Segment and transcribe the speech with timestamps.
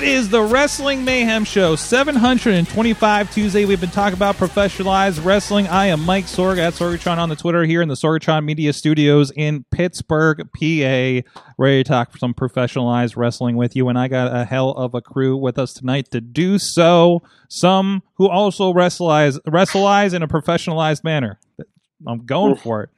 [0.00, 3.66] It is the Wrestling Mayhem Show, 725 Tuesday.
[3.66, 5.66] We've been talking about professionalized wrestling.
[5.66, 9.30] I am Mike Sorg at Sorgatron on the Twitter here in the Sorgatron Media Studios
[9.36, 11.28] in Pittsburgh, PA.
[11.58, 13.90] Ready to talk some professionalized wrestling with you.
[13.90, 17.22] And I got a hell of a crew with us tonight to do so.
[17.50, 21.38] Some who also wrestleize, wrestleize in a professionalized manner.
[22.06, 22.90] I'm going for it.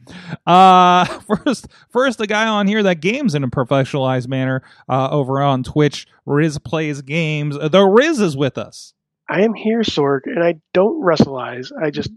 [0.46, 1.04] Uh,
[1.44, 5.62] first, first, the guy on here that games in a professionalized manner uh, over on
[5.62, 7.56] Twitch, Riz plays games.
[7.58, 8.94] The Riz is with us.
[9.28, 11.72] I am here, Sorg, and I don't wrestleize.
[11.80, 12.10] I just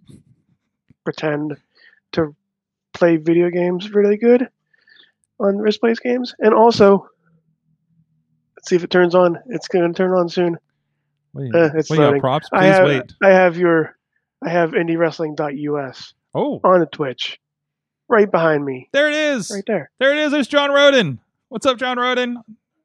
[1.03, 1.57] pretend
[2.13, 2.35] to
[2.93, 4.49] play video games really good
[5.39, 6.33] on Riz Plays games.
[6.39, 7.07] And also,
[8.55, 9.37] let's see if it turns on.
[9.47, 10.57] It's going to turn on soon.
[11.33, 12.21] Wait, Uh, it's wait, you got loading.
[12.21, 12.49] props?
[12.53, 13.13] I Please have, wait.
[13.23, 13.95] I have your,
[14.43, 17.39] I have IndieWrestling.us Oh, on the Twitch,
[18.09, 19.49] right behind me, there it is.
[19.51, 19.89] right there.
[19.99, 20.31] There it is.
[20.31, 21.19] There's John Roden.
[21.49, 22.41] What's up, John Roden?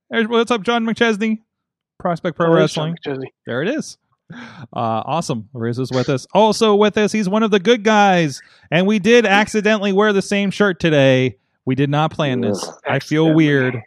[0.09, 1.41] There's, what's up, John McChesney?
[1.99, 2.97] Prospect Pro Oh, Wrestling.
[3.05, 3.99] John There it is.
[4.33, 4.37] Uh,
[4.73, 5.49] awesome.
[5.53, 6.27] Riz is with us.
[6.33, 8.41] Also with us, he's one of the good guys.
[8.71, 11.37] And we did accidentally wear the same shirt today.
[11.65, 12.71] We did not plan this.
[12.87, 13.83] I feel weird.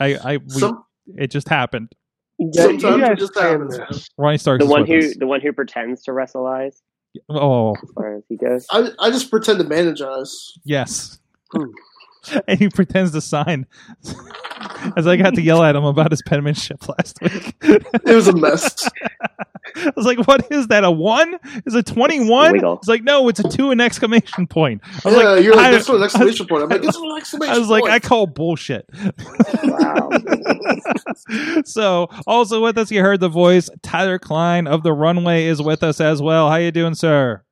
[0.00, 0.84] I, I, we, Some,
[1.16, 1.92] it just happened.
[2.38, 4.08] You guys, you Sometimes it just plan happens.
[4.16, 5.16] Ronnie Starks the is one with who us.
[5.18, 6.80] the one who pretends to wrestle wrestleize
[7.28, 8.66] Oh, as far as he goes.
[8.70, 10.58] I, I just pretend to manage us.
[10.64, 11.18] yes.
[11.52, 11.70] Hmm.
[12.48, 13.66] And he pretends to sign.
[14.96, 17.54] As I got to yell at him about his penmanship last week.
[17.62, 18.88] It was a mess.
[19.76, 20.84] I was like, what is that?
[20.84, 21.38] A one?
[21.66, 22.52] Is it 21?
[22.52, 22.78] Wiggle.
[22.78, 24.82] It's like, no, it's a two and exclamation point.
[24.84, 26.64] I was yeah, like, you're like, I- that's an exclamation point.
[26.64, 27.92] I'm like, it's an exclamation I was like, point.
[27.92, 28.88] I call bullshit.
[29.64, 30.10] Wow.
[31.64, 33.70] so, also with us, you heard the voice.
[33.82, 36.50] Tyler Klein of the Runway is with us as well.
[36.50, 37.42] How you doing, sir?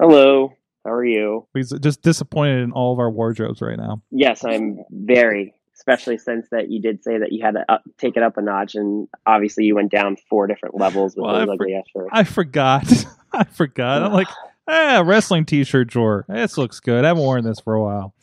[0.00, 0.52] Hello.
[0.88, 1.46] How are you?
[1.52, 4.00] He's just disappointed in all of our wardrobes right now.
[4.10, 8.16] Yes, I'm very, especially since that you did say that you had to up, take
[8.16, 11.48] it up a notch, and obviously you went down four different levels with Well, those
[11.50, 12.08] ugly ass shirts.
[12.10, 12.90] I forgot.
[13.34, 14.02] I forgot.
[14.02, 14.28] I'm like,
[14.66, 16.24] ah, wrestling t-shirt drawer.
[16.26, 17.04] This looks good.
[17.04, 18.14] I haven't worn this for a while.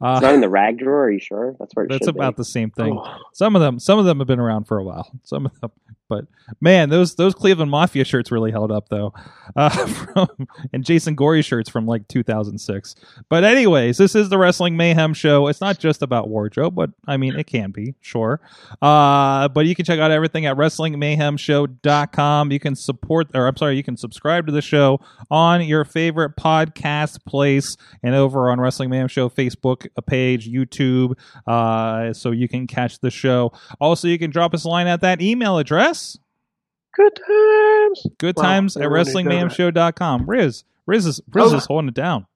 [0.00, 1.04] Uh, It's not in the rag drawer.
[1.04, 1.54] Are you sure?
[1.58, 2.40] That's where it that's about be.
[2.40, 2.98] the same thing.
[2.98, 5.10] Oh, Some of them, some of them have been around for a while.
[5.24, 5.70] Some of them,
[6.08, 6.26] but
[6.60, 9.12] man, those those Cleveland Mafia shirts really held up though.
[9.56, 10.28] Uh, from
[10.72, 12.96] and Jason Gory shirts from like 2006.
[13.28, 15.46] But anyways, this is the Wrestling Mayhem show.
[15.46, 18.40] It's not just about wardrobe, but I mean it can be, sure.
[18.82, 22.52] Uh, but you can check out everything at WrestlingMayhemShow.com.
[22.52, 25.00] You can support, or I'm sorry, you can subscribe to the show
[25.30, 32.12] on your favorite podcast place and over on Wrestling Mayhem Show Facebook page, YouTube, uh,
[32.12, 33.52] so you can catch the show.
[33.80, 36.18] Also, you can drop us a line at that email address,
[36.94, 38.06] good times.
[38.18, 39.14] good Wow, times at everyone who does
[40.26, 41.56] Riz, Riz is, Riz Oh.
[41.56, 42.26] is holding it down.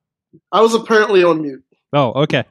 [0.52, 1.64] I was apparently on mute.
[1.92, 2.44] Oh, okay.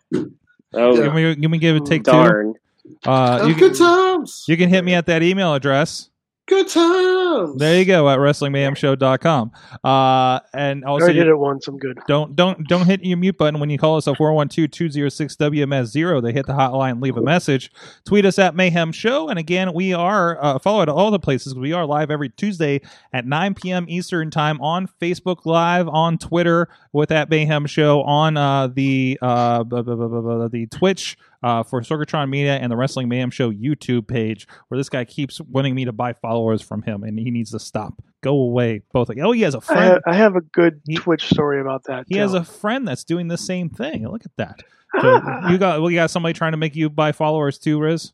[0.73, 1.03] Oh, Yeah.
[1.03, 2.53] Give me, give me give it take darn.
[2.53, 3.09] two.
[3.09, 4.45] Uh, you, good can, times.
[4.47, 6.09] you can hit me at that email address.
[6.47, 7.16] Good times.
[7.57, 9.51] There you go at WrestlingMayhemShow.com.
[9.83, 11.67] Uh, and I also, you- did it once.
[11.67, 11.99] I'm good.
[12.07, 16.23] Don't don't don't hit your mute button when you call us at 412-206-WMS0.
[16.23, 17.71] They hit the hotline, leave a message.
[18.05, 19.29] Tweet us at Mayhem Show.
[19.29, 21.55] And again, we are uh, follow at all the places.
[21.55, 22.81] We are live every Tuesday
[23.13, 23.85] at 9 p.m.
[23.87, 29.63] Eastern time on Facebook Live, on Twitter with that Mayhem Show, on uh, the uh,
[29.63, 34.89] the Twitch uh, for Sorgatron Media and the Wrestling Mayhem Show YouTube page, where this
[34.89, 37.93] guy keeps wanting me to buy followers from him, and he needs to stop.
[38.21, 39.09] Go away, both.
[39.09, 39.83] Like, oh, he has a friend.
[39.83, 42.05] have, I have a good He- Twitch story about that.
[42.07, 42.21] He too.
[42.21, 44.07] has a friend that's doing the same thing.
[44.07, 44.59] Look at that.
[45.01, 48.13] So you got well, you got somebody trying to make you buy followers too, Riz.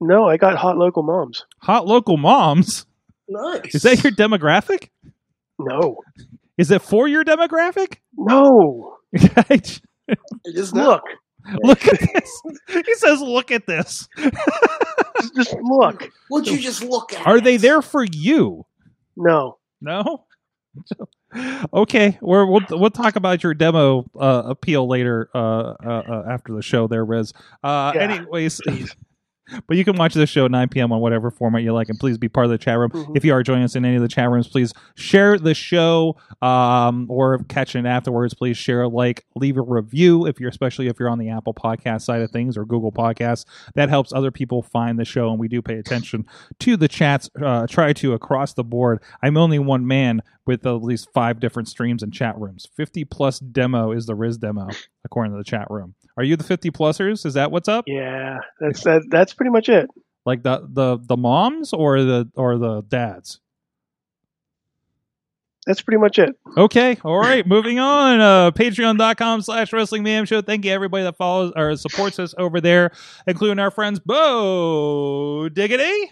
[0.00, 1.44] no, I got hot local moms.
[1.62, 2.86] Hot local moms.
[3.28, 3.74] Nice.
[3.74, 4.88] Is that your demographic?
[5.58, 5.98] No,
[6.56, 7.96] Is it for your demographic?
[8.16, 8.96] no.
[9.50, 9.80] It
[10.44, 10.86] is now.
[10.90, 11.02] Look,
[11.62, 12.42] look at this.
[12.68, 16.10] He says, "Look at this." just, just look.
[16.30, 18.66] Would you just look at Are they there for you?
[19.16, 20.24] No, No.
[21.74, 25.38] okay, we're, we'll we'll talk about your demo uh, appeal later uh,
[25.84, 26.86] uh, uh, after the show.
[26.86, 27.32] There, Riz.
[27.62, 28.94] Uh, Yeah, anyways, please.
[29.66, 30.92] But you can watch this show at 9 p.m.
[30.92, 32.90] on whatever format you like, and please be part of the chat room.
[32.90, 33.16] Mhm.
[33.16, 36.16] If you are joining us in any of the chat rooms, please share the show
[36.42, 38.34] um, or catch it afterwards.
[38.34, 42.02] Please share, like, leave a review if you're, especially if you're on the Apple Podcast
[42.02, 43.44] side of things or Google Podcasts.
[43.74, 46.26] That helps other people find the show, and we do pay attention
[46.60, 47.30] to the chats.
[47.40, 49.00] Uh, try to across the board.
[49.22, 52.66] I'm only one man with at least five different streams and chat rooms.
[52.74, 54.68] 50 plus demo is the Riz demo,
[55.04, 55.94] according to the chat room.
[56.18, 57.24] Are you the 50 plusers?
[57.24, 57.84] Is that what's up?
[57.86, 59.88] Yeah, that's that, that's pretty much it.
[60.26, 63.38] Like the the the moms or the or the dads?
[65.64, 66.34] That's pretty much it.
[66.56, 68.20] Okay, all right, moving on.
[68.20, 70.42] Uh, Patreon.com slash Wrestling Mayhem Show.
[70.42, 72.90] Thank you, everybody that follows or supports us over there,
[73.28, 76.10] including our friends Bo Diggity.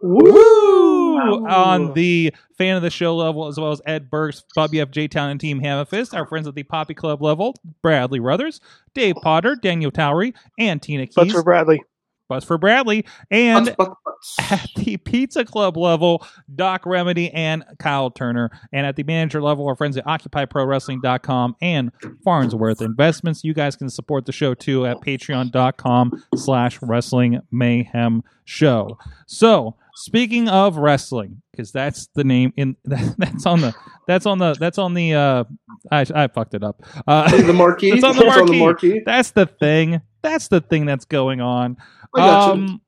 [0.00, 1.46] Woo!
[1.46, 4.90] On the fan of the show level, as well as Ed Burks, Bobby F.
[4.90, 5.08] J.
[5.08, 6.14] Town, and Team Hammerfist.
[6.14, 8.60] Our friends at the Poppy Club level, Bradley Ruthers,
[8.94, 11.32] Dave Potter, Daniel Towery, and Tina But Keys.
[11.32, 11.82] for Bradley,
[12.28, 13.04] Bus for Bradley.
[13.30, 14.52] And Butts, butts, butts.
[14.52, 18.50] at the Pizza Club level, Doc Remedy and Kyle Turner.
[18.72, 21.92] And at the manager level, our friends at OccupyProWrestling.com and
[22.24, 23.44] Farnsworth Investments.
[23.44, 28.98] You guys can support the show too at Patreon.com slash Wrestling Mayhem Show.
[29.26, 33.74] So, speaking of wrestling, because that's the name in that's on the
[34.06, 35.44] that's on the that's on the uh
[35.90, 36.82] I I fucked it up.
[37.06, 37.92] Uh, the marquee.
[37.92, 38.58] It's on the marquee.
[38.58, 39.02] marquee.
[39.04, 40.00] that's the thing.
[40.22, 41.76] That's the thing that's going on.
[42.16, 42.80] Um,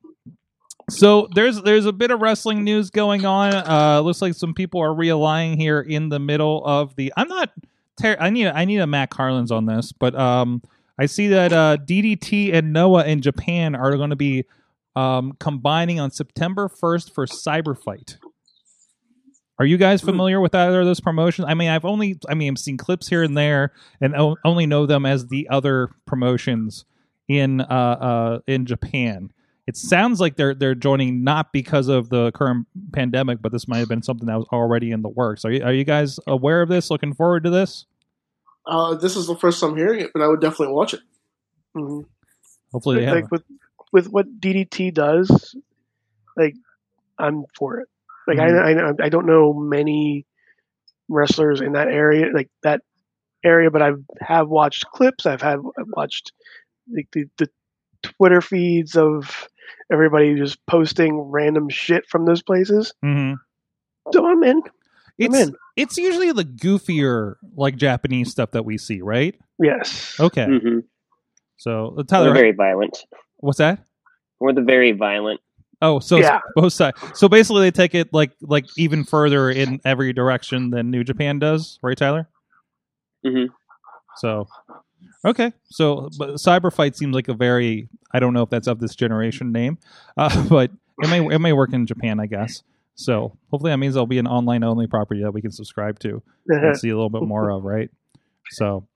[0.88, 3.54] so there's there's a bit of wrestling news going on.
[3.54, 7.12] Uh, looks like some people are realigning here in the middle of the.
[7.16, 7.50] I'm not.
[8.00, 10.62] Ter- I need I need a Matt Carlins on this, but um,
[10.98, 14.44] I see that uh, DDT and Noah in Japan are going to be
[14.96, 18.16] um, combining on September 1st for Cyber Fight.
[19.58, 21.46] Are you guys familiar with either of those promotions?
[21.48, 24.66] I mean, I've only, I mean, I've seen clips here and there, and o- only
[24.66, 26.84] know them as the other promotions
[27.28, 29.32] in uh, uh, in Japan.
[29.66, 33.78] It sounds like they're they're joining not because of the current pandemic, but this might
[33.78, 35.44] have been something that was already in the works.
[35.46, 36.90] Are you, are you guys aware of this?
[36.90, 37.86] Looking forward to this?
[38.66, 41.00] Uh, this is the first time hearing it, but I would definitely watch it.
[41.74, 42.04] Mhm.
[42.72, 43.30] Hopefully, they have.
[43.96, 45.54] With with what DDT does,
[46.36, 46.54] like
[47.18, 47.88] I'm for it.
[48.28, 48.62] Like Mhm.
[48.62, 50.26] I, I I don't know many
[51.08, 52.82] wrestlers in that area, like that
[53.42, 55.24] area, but I have watched clips.
[55.24, 56.32] I've had I've watched
[56.94, 57.48] like the, the
[58.02, 59.48] Twitter feeds of
[59.90, 62.92] everybody just posting random shit from those places.
[63.04, 63.34] Mm-hmm.
[64.12, 64.60] So I'm in.
[65.18, 65.54] It's in.
[65.76, 69.34] it's usually the goofier like Japanese stuff that we see, right?
[69.58, 70.16] Yes.
[70.20, 70.80] Okay, hmm
[71.56, 72.98] so We're Tyler, very violent.
[73.38, 73.85] what's that?
[74.40, 75.40] We're the very violent.
[75.82, 76.40] Oh, so Yeah.
[76.54, 76.98] both sides.
[77.14, 81.38] So basically, they take it like like even further in every direction than New Japan
[81.38, 82.28] does, right, Tyler?
[83.24, 83.48] Mhm.
[84.16, 84.46] So,
[85.24, 85.52] okay.
[85.66, 88.94] So, but Cyber Fight seems like a very I don't know if that's of this
[88.94, 89.78] generation name,
[90.16, 90.70] uh, but
[91.02, 92.62] it may it may work in Japan, I guess.
[92.94, 96.22] So hopefully that means there'll be an online only property that we can subscribe to
[96.48, 97.90] and see a little bit more of, right?
[98.52, 98.86] So,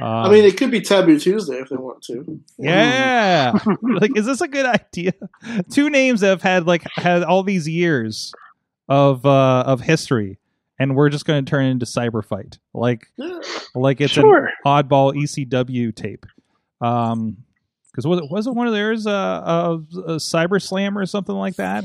[0.00, 2.40] um, I mean, it could be Taboo Tuesday if they want to.
[2.58, 3.58] yeah.
[3.82, 5.12] like, is this a good idea?
[5.72, 8.32] Two names that have had like had all these years
[8.88, 10.38] of uh of history,
[10.78, 13.40] and we're just going to turn it into cyber fight, like Yeah.
[13.74, 14.46] like it's sure.
[14.46, 16.26] an oddball ECW tape.
[16.80, 17.38] Um,
[17.90, 21.34] because was it was it one of theirs uh, uh, uh Cyber Slam or something
[21.34, 21.84] like that?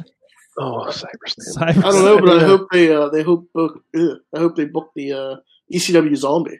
[0.59, 1.55] Oh, CyberSlam.
[1.57, 4.57] Cyber I don't know, but I hope they uh, they hope book ugh, I hope
[4.57, 5.35] they book the uh,
[5.73, 6.59] ECW Zombie.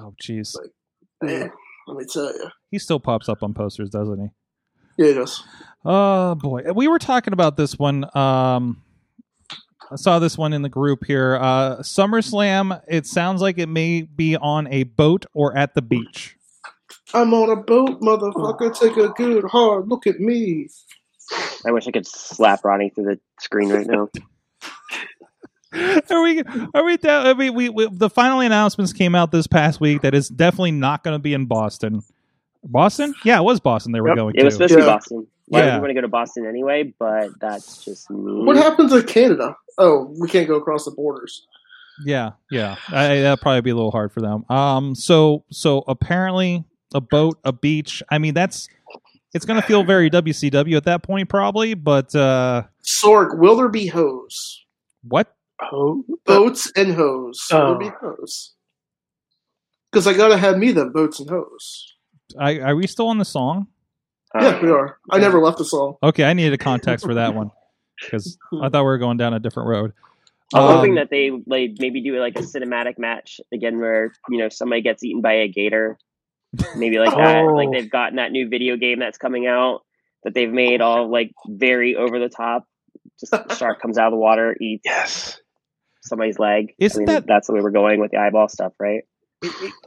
[0.00, 0.56] Oh, jeez,
[1.22, 1.52] Man,
[1.86, 4.28] let me tell you, he still pops up on posters, doesn't he?
[5.04, 5.42] yeah, it does.
[5.84, 8.04] Oh boy, we were talking about this one.
[8.16, 8.82] Um,
[9.90, 11.36] I saw this one in the group here.
[11.36, 12.80] Uh, SummerSlam.
[12.88, 16.36] It sounds like it may be on a boat or at the beach.
[17.12, 18.78] I'm on a boat, motherfucker.
[18.78, 20.68] Take a good hard look at me.
[21.66, 24.08] I wish I could slap Ronnie through the screen right now.
[26.10, 26.42] Are we?
[26.74, 26.96] Are we?
[26.96, 30.28] Down, I mean, we, we the final announcements came out this past week that is
[30.28, 32.02] definitely not going to be in Boston.
[32.64, 33.14] Boston?
[33.24, 33.92] Yeah, it was Boston.
[33.92, 34.16] They were Yep.
[34.16, 34.88] going It was supposed to be Yeah.
[34.88, 35.26] Boston.
[35.46, 36.92] Why would you want to go to Boston anyway?
[36.98, 38.44] But that's just me.
[38.44, 39.56] What happens to Canada?
[39.78, 41.46] Oh, we can't go across the borders.
[42.04, 42.76] Yeah, yeah.
[42.88, 44.44] I, that'd probably be a little hard for them.
[44.48, 48.02] Um, so so apparently a boat, a beach.
[48.10, 48.68] I mean, that's
[49.34, 51.74] it's going to feel very WCW at that point, probably.
[51.74, 54.64] But uh, Sorg, will there be hose?
[55.02, 55.34] what?
[55.72, 57.46] Oh, Boats and hose.
[57.50, 57.78] Will Oh.
[57.78, 58.54] there be hose?
[59.92, 61.94] Because I gotta have me them boats and hose.
[62.38, 63.66] I, are we still on the song?
[64.34, 64.98] Uh, yeah, we are.
[65.10, 65.96] I never left the song.
[66.02, 67.50] Okay, I needed a context for that one
[68.00, 69.92] because I thought we were going down a different road.
[70.54, 74.38] I'm Um, hoping that they like maybe do like a cinematic match again, where you
[74.38, 75.98] know somebody gets eaten by a gator,
[76.76, 77.36] maybe like that.
[77.38, 77.54] Oh.
[77.54, 79.80] Like they've gotten that new video game that's coming out,
[80.22, 82.64] that they've made all like very over the top.
[83.18, 85.40] Just a shark comes out of the water, eats Yes.
[86.00, 86.74] Somebody's leg.
[86.78, 89.04] Isn't I mean, that- that's the way we're going with the eyeball stuff, right?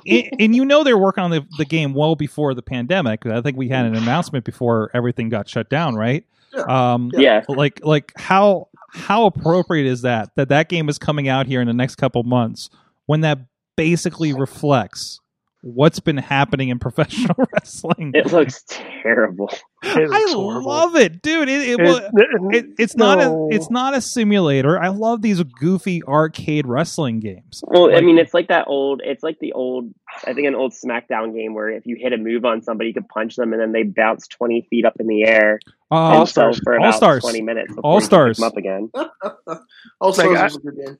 [0.07, 3.25] and, and you know they're working on the, the game well before the pandemic.
[3.27, 6.25] I think we had an announcement before everything got shut down, right?
[6.67, 7.43] Um, Yeah.
[7.47, 11.67] like like how how appropriate is that that that game is coming out here in
[11.67, 12.69] the next couple months
[13.05, 13.39] when that
[13.75, 15.19] basically reflects
[15.65, 18.11] what's been happening in professional wrestling.
[18.13, 19.49] It looks terrible.
[19.81, 20.69] It I horrible.
[20.69, 21.47] love it, dude.
[21.49, 22.09] It, it, It- wa-
[22.51, 23.49] it- it, it's not no.
[23.51, 24.77] a it's not a simulator.
[24.79, 27.63] I love these goofy arcade wrestling games.
[27.65, 29.01] Well, I mean, it's like that old.
[29.03, 29.93] It's like the old.
[30.27, 32.93] I think an old SmackDown game where if you hit a move on somebody, you
[32.93, 35.59] could punch them, and then they bounce twenty feet up in the air
[35.91, 37.21] Uh, and sell for about All-Stars.
[37.23, 37.73] twenty minutes.
[37.83, 38.37] All you can pick Stars.
[38.37, 38.91] them up again.
[40.01, 40.97] Also, Like, was a good game.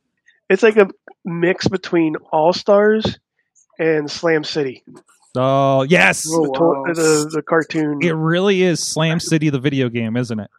[0.50, 0.90] It's like a
[1.26, 3.18] mix between All Stars
[3.80, 4.84] and Slam City.
[5.36, 10.16] Oh yes, the, to- the the cartoon it really is Slam City, the video game,
[10.18, 10.50] isn't it?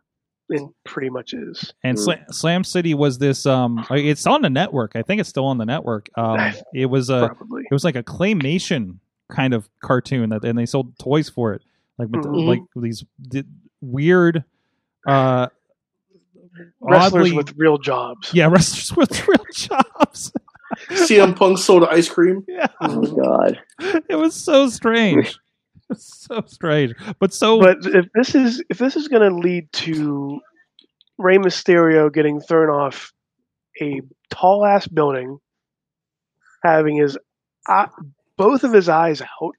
[0.50, 1.72] it pretty much is.
[1.82, 2.06] And Mm.
[2.06, 3.46] Sla- Slam City was this.
[3.46, 4.94] Um, it's on the network.
[4.94, 6.10] I think it's still on the network.
[6.16, 7.28] Um, it was a.
[7.34, 7.62] Probably.
[7.62, 8.98] It was like a claymation
[9.30, 11.62] kind of cartoon that, and they sold toys for it,
[11.98, 12.46] like with- Mhm.
[12.46, 13.44] like these di-
[13.80, 14.44] weird,
[15.06, 15.48] uh,
[16.80, 18.32] Wrestlers oddly- with real jobs.
[18.34, 20.32] yeah, wrestlers with real jobs.
[20.90, 22.44] CM Punk sold ice cream.
[22.48, 23.58] yeah, Oh God!
[24.08, 25.38] it was so strange.
[25.90, 29.70] Was so strange, but so But if this is if this is going to lead
[29.72, 30.40] to
[31.18, 33.12] Rey Mysterio getting thrown off
[33.82, 34.00] a
[34.30, 35.38] tall ass building,
[36.64, 37.18] having his
[37.68, 37.88] eye,
[38.38, 39.54] both of his eyes out,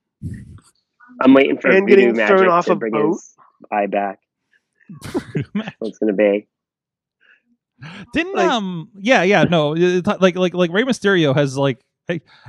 [1.22, 3.12] I'm waiting for And Voodoo getting Magic thrown off to a bring boat.
[3.12, 3.36] his
[3.72, 4.18] eye back.
[5.78, 6.48] What's gonna be?
[8.14, 11.80] Didn't Like- um yeah yeah no like like like Rey Mysterio has like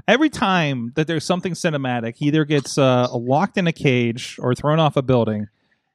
[0.07, 4.55] every time that there's something cinematic he either gets uh locked in a cage or
[4.55, 5.49] thrown off a building.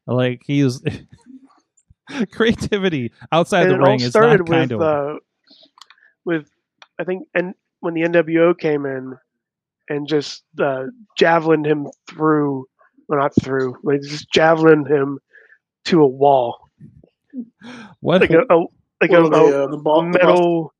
[0.07, 0.81] Like he's
[2.31, 5.19] creativity outside the ring is not started kind with of uh,
[6.25, 6.49] with
[6.99, 9.17] I think and when the NWO came in
[9.89, 10.85] and just uh,
[11.19, 12.67] javelined him through,
[13.07, 15.19] well not through, like just javelined him
[15.85, 16.69] to a wall,
[17.99, 18.65] what like a, a
[19.01, 20.73] like a, the, uh, the ball, the metal,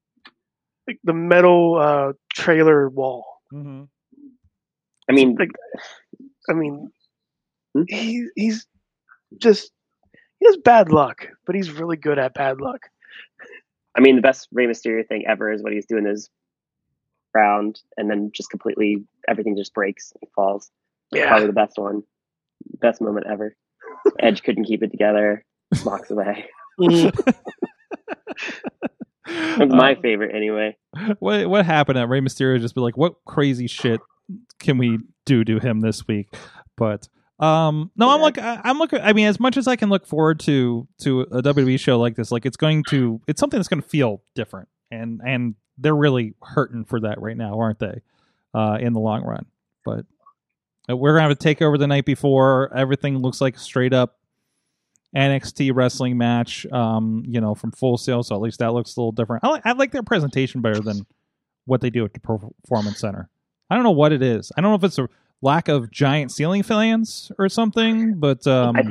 [0.87, 3.25] like the metal uh, trailer wall.
[3.53, 3.87] Mhm.
[5.09, 5.51] I mean, Like,
[6.49, 6.91] I mean,
[7.73, 7.83] Hmm?
[7.87, 8.67] he, he's
[9.37, 9.71] just
[10.39, 12.81] he has bad luck, but he's really good at bad luck.
[13.95, 16.29] I mean, the best Rey Mysterio thing ever is what he's doing is
[17.33, 20.69] round, and then just completely everything just breaks, and falls.
[21.13, 22.03] Yeah, Probably the best one,
[22.79, 23.55] best moment ever.
[24.19, 25.45] Edge couldn't keep it together,
[25.85, 26.45] walks away.
[29.69, 30.77] My Uh, favorite anyway.
[31.19, 32.59] what what happened at Rey Mysterio?
[32.59, 33.99] Just be like what crazy shit
[34.59, 36.33] can we do to him this week?
[36.77, 37.07] But
[37.39, 38.23] um no I'm Yeah.
[38.23, 41.21] like I, I'm looking I mean as much as I can look forward to to
[41.21, 44.21] a WWE show like this like it's going to it's something that's going to feel
[44.35, 44.67] different.
[44.91, 48.01] And and they're really hurting for that right now aren't they?
[48.53, 49.45] Uh in the long run.
[49.85, 50.05] But
[50.89, 52.71] uh, we're gonna have to take over the night before.
[52.75, 54.17] Everything looks like straight up
[55.15, 58.23] NXT wrestling match, um, you know, from Full Sail.
[58.23, 59.43] So at least that looks a little different.
[59.43, 61.05] I like, I like their presentation better than
[61.65, 63.29] what they do at the Performance Center.
[63.69, 64.51] I don't know what it is.
[64.57, 65.07] I don't know if it's a
[65.41, 68.83] lack of giant ceiling fans or something, but um, I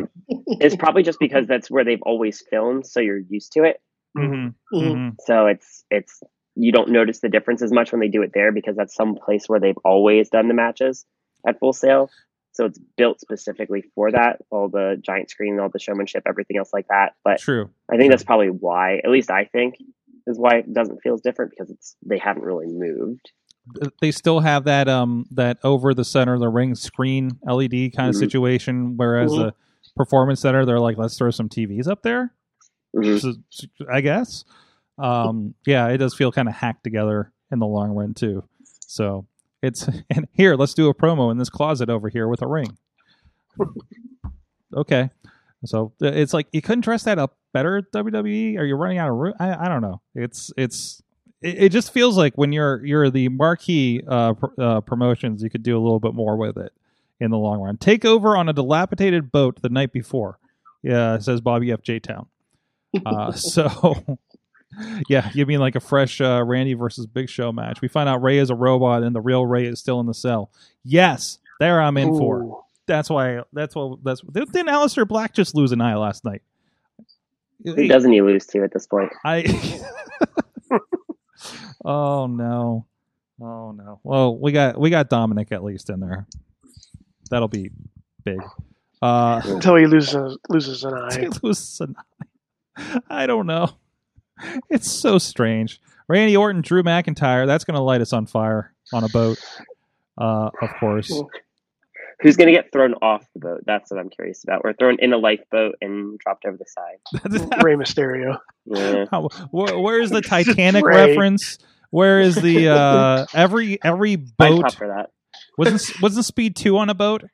[0.61, 3.81] it's probably just because that's where they've always filmed, so you're used to it.
[4.17, 4.83] mhm, Mhm.
[4.95, 5.15] mhm.
[5.21, 6.23] So it's it's
[6.57, 9.15] you don't notice the difference as much when they do it there because that's some
[9.15, 11.05] place where they've always done the matches
[11.47, 12.11] at Full Sail.
[12.53, 16.71] So it's built specifically for that, all the giant screen, all the showmanship, everything else
[16.73, 17.15] like that.
[17.25, 17.71] But true.
[17.91, 19.77] I think that's probably why, at least I think,
[20.27, 23.31] is why it doesn't feel as different because it's they haven't really moved.
[24.01, 28.09] They still have that um that over the center of the ring screen LED kind
[28.09, 28.19] of Mhm.
[28.19, 29.37] situation, whereas Mhm.
[29.37, 29.55] the
[29.97, 32.33] Performance Center they're like, let's throw some TVs up there.
[32.97, 33.21] Mhm.
[33.21, 33.35] So,
[33.91, 34.45] I guess.
[34.99, 38.45] Um, yeah, it does feel kind of hacked together in the long run too.
[38.87, 39.27] So
[39.63, 42.77] it's and here, let's do a promo in this closet over here with a ring.
[44.77, 45.11] okay,
[45.65, 48.59] so uh, it's like you couldn't dress that up better WWE.
[48.59, 49.35] Are you running out of room?
[49.39, 50.01] I, I don't know.
[50.15, 51.03] It's it's
[51.43, 55.51] it, it just feels like when you're you're the marquee uh, pr- uh, promotions, you
[55.51, 56.73] could do a little bit more with it
[57.21, 57.77] in the long run.
[57.77, 60.39] Take over on a dilapidated boat the night before.
[60.83, 61.83] Yeah, says Bobby F.
[61.83, 62.01] J.
[62.01, 62.27] Town.
[63.05, 64.19] Uh, so,
[65.09, 67.81] yeah, you mean like a fresh uh, Randy versus Big Show match?
[67.81, 70.15] We find out Rey is a robot and the real Rey is still in the
[70.15, 70.51] cell.
[70.85, 72.65] Yes, there I'm in for.
[72.87, 73.43] That's why.
[73.53, 74.03] That's what.
[74.03, 76.43] That's didn't Aleister Black just lose an eye last night?
[77.65, 79.13] Who doesn't he lose to at this point?
[79.25, 79.45] I.
[81.85, 82.87] oh no,
[83.41, 84.01] oh no.
[84.03, 86.27] Well, we got we got Dominik at least in there.
[87.31, 87.71] That'll be
[88.25, 88.41] big.
[89.03, 91.17] Uh, until he loses loses an eye.
[91.21, 93.01] he loses an eye.
[93.09, 93.71] I don't know.
[94.71, 95.81] It's so strange.
[96.09, 97.47] Randy Orton, Drew McIntyre.
[97.47, 99.39] That's going to light us on fire on a boat.
[100.19, 101.13] Uh, of course.
[102.21, 103.63] Who's going to get thrown off the boat?
[103.65, 104.63] That's what I'm curious about.
[104.65, 106.99] Or thrown in a lifeboat and dropped over the side.
[107.65, 108.39] Rey Mysterio.
[108.67, 109.07] Yeah.
[109.11, 111.59] How- wh- where is the Titanic reference?
[111.91, 115.11] Where is the uh, every every I'd boat pop for that.
[115.59, 117.25] wasn't wasn't Speed two on a boat?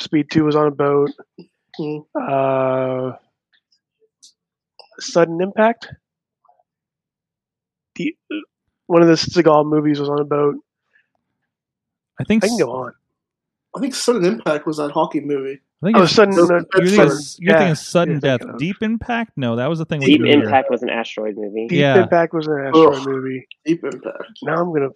[0.00, 1.10] Speed Two was on a boat.
[1.76, 1.98] Hmm.
[2.14, 3.12] Uh,
[5.00, 5.88] Sudden Impact.
[7.96, 8.14] The
[8.86, 10.56] one of the Seagal movies was on a boat.
[12.20, 12.44] I think.
[12.44, 12.92] I can go on.
[13.76, 15.60] I think Sudden Impact was that hockey movie.
[15.82, 16.34] I think Oh, it's- sudden.
[16.34, 18.40] no, no, you're thinking, Sudden- of- you're thinking yeah, of sudden you're death.
[18.40, 19.32] thinking Deep Impact?
[19.36, 20.00] No, that was the thing.
[20.00, 20.22] with Deep.
[20.22, 21.68] Impact was an asteroid movie.
[21.68, 22.02] Deep Yeah.
[22.02, 23.06] Impact was an asteroid Ugh.
[23.06, 23.46] movie.
[23.64, 24.22] Deep Impact.
[24.42, 24.88] Now I'm gonna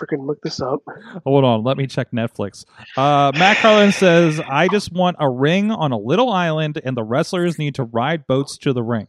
[0.00, 0.80] freaking look this up.
[1.26, 2.64] Hold on, let me check Netflix.
[2.96, 7.04] Uh, Matt Carlin says, "I just want a ring on a little island, and the
[7.04, 9.08] wrestlers need to ride boats to the ring.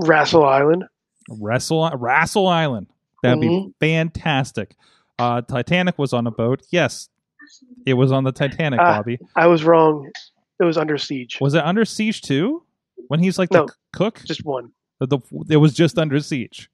[0.00, 0.84] Wrestle Island.
[1.28, 2.86] Wrestle, Wrestle Island.
[3.22, 3.74] That'd be Mhm.
[3.80, 4.76] fantastic."
[5.18, 6.62] Uh, Titanic was on a boat.
[6.70, 7.08] Yes,
[7.86, 8.96] it was on the Titanic, Ah.
[8.98, 9.18] Bobby.
[9.36, 10.10] I was wrong.
[10.58, 11.38] It was Under Siege.
[11.40, 12.62] Was it Under Siege too?
[13.08, 13.66] When he's like No.
[13.66, 14.70] the cook, Just one.
[14.98, 15.18] the, the,
[15.50, 16.70] it was just Under Siege.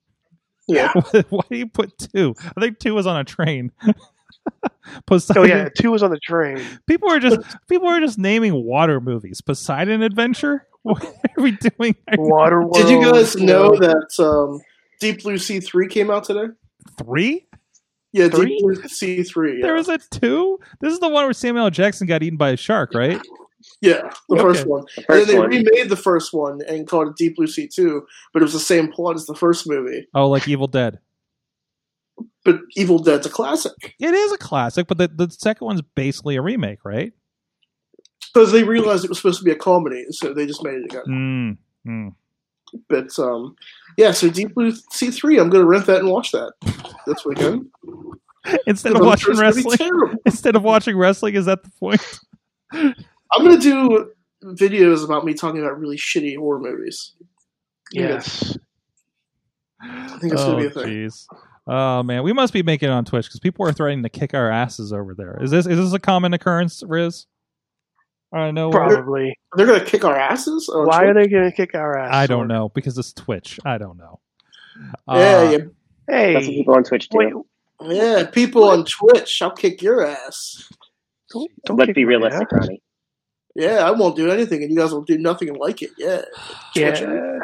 [0.68, 0.92] Yeah.
[1.30, 2.34] Why do you put two?
[2.56, 3.72] I think two was on a train.
[5.06, 5.42] Poseidon.
[5.42, 6.60] Oh yeah, two was on the train.
[6.86, 9.40] People are just people are just naming water movies.
[9.40, 10.66] Poseidon Adventure.
[10.86, 11.04] What
[11.36, 11.96] are we doing?
[12.16, 12.74] Water World.
[12.74, 14.60] Did you guys know know, that um,
[15.00, 16.52] Deep Blue Sea 3 came out today?
[16.98, 17.46] Three?
[18.12, 18.46] Yeah, Three?
[18.46, 19.58] Deep Blue Sea 3.
[19.58, 20.58] Yeah, There was a two.
[20.80, 21.70] This is the one where Samuel L.
[21.70, 23.20] Jackson got eaten by a shark, right?
[23.82, 24.42] yeah the Okay.
[24.42, 24.84] first one.
[24.96, 25.48] The And then they one.
[25.50, 28.60] remade the first one and called it Deep Blue Sea 2, but it was the
[28.60, 30.06] same plot as the first movie.
[30.14, 31.00] Oh, like Evil Dead.
[32.44, 33.72] But Evil Dead's a classic.
[33.98, 37.12] It is a classic, but the, the second one's basically a remake, right?
[38.36, 40.84] Because they realized it was supposed to be a comedy, so they just made it
[40.84, 41.58] again.
[41.86, 41.90] Mm.
[41.90, 42.14] Mm.
[42.86, 43.56] But um,
[43.96, 46.52] yeah, so Deep Blue Sea 3, I'm going to rent that and watch that
[47.06, 47.70] this weekend.
[48.66, 51.64] Instead of I'm watching sure it's gonna be wrestling, instead of watching wrestling, is that
[51.64, 52.20] the point?
[52.72, 54.12] I'm going to do
[54.44, 57.14] videos about me talking about really shitty horror movies.
[57.90, 58.58] Yes.
[59.80, 60.92] I think it's going oh, to be a thing.
[60.92, 61.26] jeez.
[61.66, 64.34] Oh man, we must be making it on Twitch because people are threatening to kick
[64.34, 65.42] our asses over there.
[65.42, 67.26] Is this is this a common occurrence, Riz?
[68.36, 68.70] I know.
[68.70, 69.38] Probably.
[69.56, 70.68] They're going to kick our asses?
[70.68, 72.14] on Why are they going to kick our ass?
[72.14, 73.58] I don't know because it's Twitch.
[73.64, 74.20] I don't know.
[75.08, 75.58] Yeah, Uh, yeah,
[76.08, 77.18] Hey, That's what people on Twitch do.
[77.18, 80.68] wait, yeah, people on Twitch, I'll kick your ass.
[81.30, 82.50] don't, don't Let's be realistic.
[82.52, 82.82] Ronnie.
[83.54, 85.90] Yeah, I won't do anything, and you guys will do nothing and like it.
[85.98, 86.22] Yeah,
[86.74, 87.38] Yeah.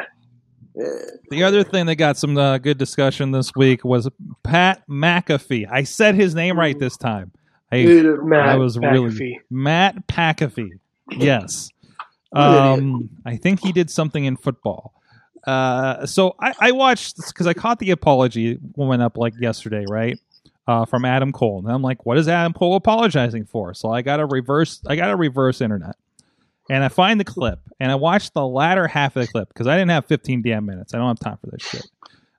[0.75, 0.97] yeah.
[1.29, 4.07] The other thing that got some uh, good discussion this week was
[4.43, 5.67] Pat McAfee.
[5.71, 7.31] I said his name right this time.
[7.71, 10.69] I, Dude, Matt I was really Matt McAfee.
[11.11, 11.69] Yes.
[12.33, 12.79] What an idiot.
[12.79, 14.95] Um, I think he did something in football.
[15.45, 20.19] Uh, so I, I watched because I caught the apology went up like yesterday, right?
[20.65, 23.73] Uh, from Adam Cole, and I'm like, what is Adam Cole apologizing for?
[23.73, 25.95] So I got a reverse, I got a reverse internet,
[26.69, 29.67] and I find the clip, and I watched the latter half of the clip because
[29.67, 30.93] I didn't have 15 damn minutes.
[30.93, 31.85] I don't have time for this shit.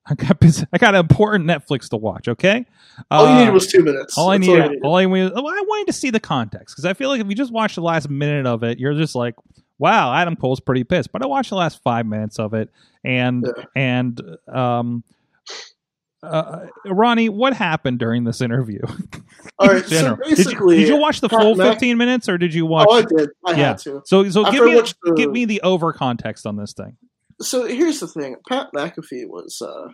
[0.10, 2.28] I got busy, I got important Netflix to watch.
[2.28, 2.66] Okay,
[3.10, 4.18] all you Uh, needed was two minutes.
[4.18, 6.92] all I needed, all I needed, well, I wanted to see the context because I
[6.94, 9.34] feel like if you just watch the last minute of it, you're just like,
[9.78, 12.70] "Wow, Adam Cole's pretty pissed." But I watched the last five minutes of it,
[13.02, 13.64] and Yeah.
[13.76, 14.20] and
[14.52, 15.04] um,
[16.22, 18.80] uh, Ronnie, what happened during this interview?
[19.58, 20.16] All right, so general?
[20.16, 22.88] did, you, basically, did you watch the full Mac- 15 minutes, or did you watch?
[22.90, 23.28] Oh, I did.
[23.46, 23.56] I Yeah.
[23.68, 24.02] had to.
[24.06, 24.82] so so After give me
[25.16, 26.96] give me the over context on this thing.
[27.40, 29.60] So here's the thing: Pat McAfee was.
[29.60, 29.88] Uh,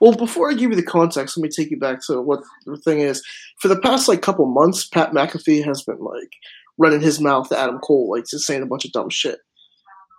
[0.00, 2.76] well, before I give you the context, let me take you back to what the
[2.78, 3.22] thing is.
[3.60, 6.32] For the past like couple months, Pat McAfee has been like
[6.78, 9.38] running his mouth to Adam Cole, like just saying a bunch of dumb shit.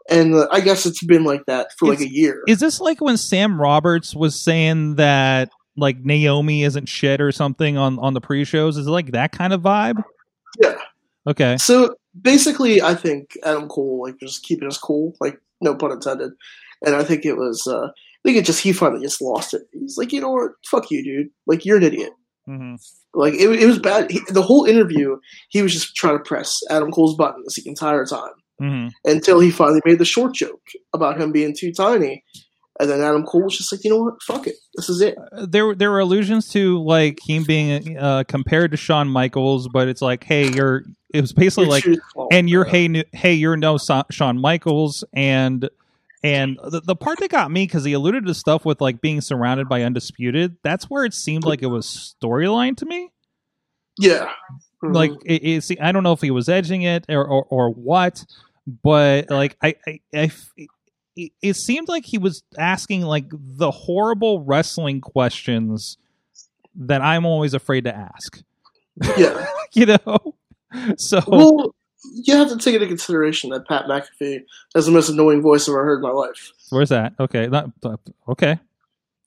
[0.10, 2.42] And uh, I guess it's been like that for like a year.
[2.48, 7.78] Is this like when Sam Roberts was saying that like Naomi isn't shit or something
[7.78, 8.78] on on the pre-shows?
[8.78, 10.04] Is it like that kind of vibe?
[10.62, 10.76] Yeah.
[11.28, 11.58] Okay.
[11.58, 16.32] So basically, I think Adam Cole like just keeping us cool, like no pun intended.
[16.86, 19.64] And I think it was, uh, I think it just he finally just lost it.
[19.74, 21.30] He's like, you know what, fuck you, dude.
[21.46, 22.12] Like you're an idiot.
[22.46, 22.76] hmm
[23.14, 24.12] Like it, it was bad.
[24.12, 25.18] He, the whole interview,
[25.50, 29.52] he was just trying to press Adam Cole's buttons the entire time hmm until he
[29.52, 30.62] finally made the short joke
[30.94, 32.24] about him being too tiny.
[32.80, 35.18] And then Adam Cole was just like, you know what, fuck it, this is it.
[35.32, 40.02] There there were allusions to like him being uh, compared to Shawn Michaels, but it's
[40.02, 40.84] like, hey, you're.
[41.14, 41.86] It was basically like,
[42.32, 45.70] and you're hey hey you're no Shawn Michaels and.
[46.24, 49.22] And the, the part that got me because he alluded to stuff with like being
[49.22, 50.58] surrounded by undisputed.
[50.64, 53.12] That's where it seemed like it was storyline to me.
[54.00, 54.32] yeah,
[54.84, 54.94] Mhm.
[54.96, 57.70] like it, it, see, I don't know if he was edging it or or, or
[57.72, 58.26] what,
[58.84, 59.76] but like I
[60.12, 65.98] it, it seemed like he was asking like the horrible wrestling questions
[66.76, 68.42] that I'm always afraid to ask.
[69.18, 69.46] Yeah.
[69.74, 70.34] You know,
[70.98, 71.76] so Well,
[72.14, 74.44] you have to take into consideration that Pat McAfee
[74.76, 76.52] has the most annoying voice I've ever heard in my life.
[76.70, 77.14] where's that?
[77.20, 77.72] Okay, not
[78.28, 78.60] okay.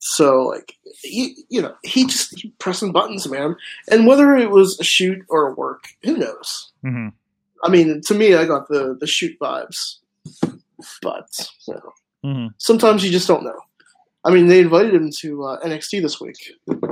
[0.03, 3.55] So, like, you, you know, he just he pressing buttons, man.
[3.91, 6.73] And whether it was a shoot or a work, who knows?
[6.83, 7.09] hmm
[7.63, 9.97] I mean, to me, I got the the shoot vibes,
[11.03, 11.29] but
[11.69, 11.93] you know,
[12.25, 13.61] hmm sometimes you just don't know.
[14.25, 16.37] I mean, they invited him to uh, NXT this week.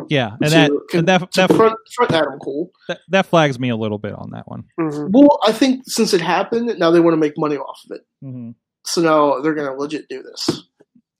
[0.08, 2.70] Yeah, and to, that con- and that that, front, front Adam Cole.
[2.88, 4.64] that that flags me a little bit on that one.
[4.80, 5.10] Mhm.
[5.12, 8.06] Well, I think since it happened, now they want to make money off of it.
[8.22, 8.50] hmm
[8.86, 10.62] So now they're going to legit do this.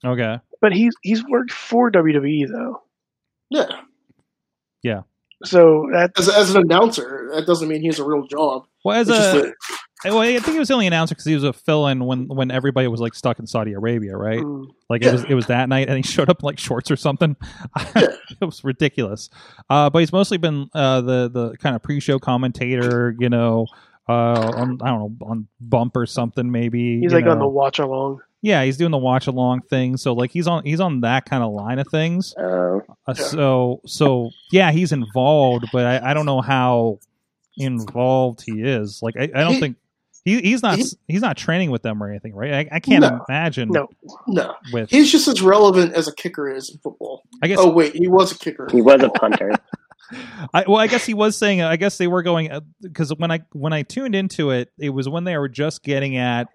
[0.05, 0.39] Okay.
[0.63, 2.83] But he's he's worked for WWE though,
[3.51, 3.69] Yeah.
[4.83, 5.03] Yeah.
[5.45, 8.67] So that As, as an announcer, that doesn't mean he has a real job.
[8.85, 9.55] Well, as It's just a
[10.05, 12.51] well, I think he was the only announcer because he was a fill-in when when
[12.53, 14.41] everybody was like stuck in Saudi Arabia, right?
[14.41, 15.09] mm, Like Yeah.
[15.09, 17.35] it was it was that night, and he showed up in like shorts or something.
[17.97, 19.29] it was ridiculous.
[19.69, 23.67] Uh, but he's mostly been uh, the the kind of pre-show commentator, you know.
[24.09, 27.01] Uh, on I don't know on Bump or something maybe.
[27.01, 28.21] he's you like on the watch along.
[28.43, 29.97] Yeah he's doing the watch along thing.
[29.97, 32.35] So like he's on he's on that kind of line of things.
[32.39, 36.99] Oh, Uh, So so yeah, he's involved, but I, I don't know how
[37.57, 39.01] involved he is.
[39.03, 39.77] Like I, I don't He- think
[40.25, 42.53] he, he's not he- he's not training with them or anything, right?
[42.71, 43.25] I, I can't No.
[43.29, 43.89] imagine No.
[44.27, 44.55] no.
[44.73, 44.91] with.
[44.91, 47.23] He's just as relevant as a kicker is in football.
[47.43, 48.69] I guess Oh, wait, he was a kicker.
[48.71, 49.53] he was a punter.
[50.55, 51.61] I, well, I guess he was saying.
[51.61, 55.07] I guess they were going because when I when I tuned into it, it was
[55.09, 56.49] when they were just getting at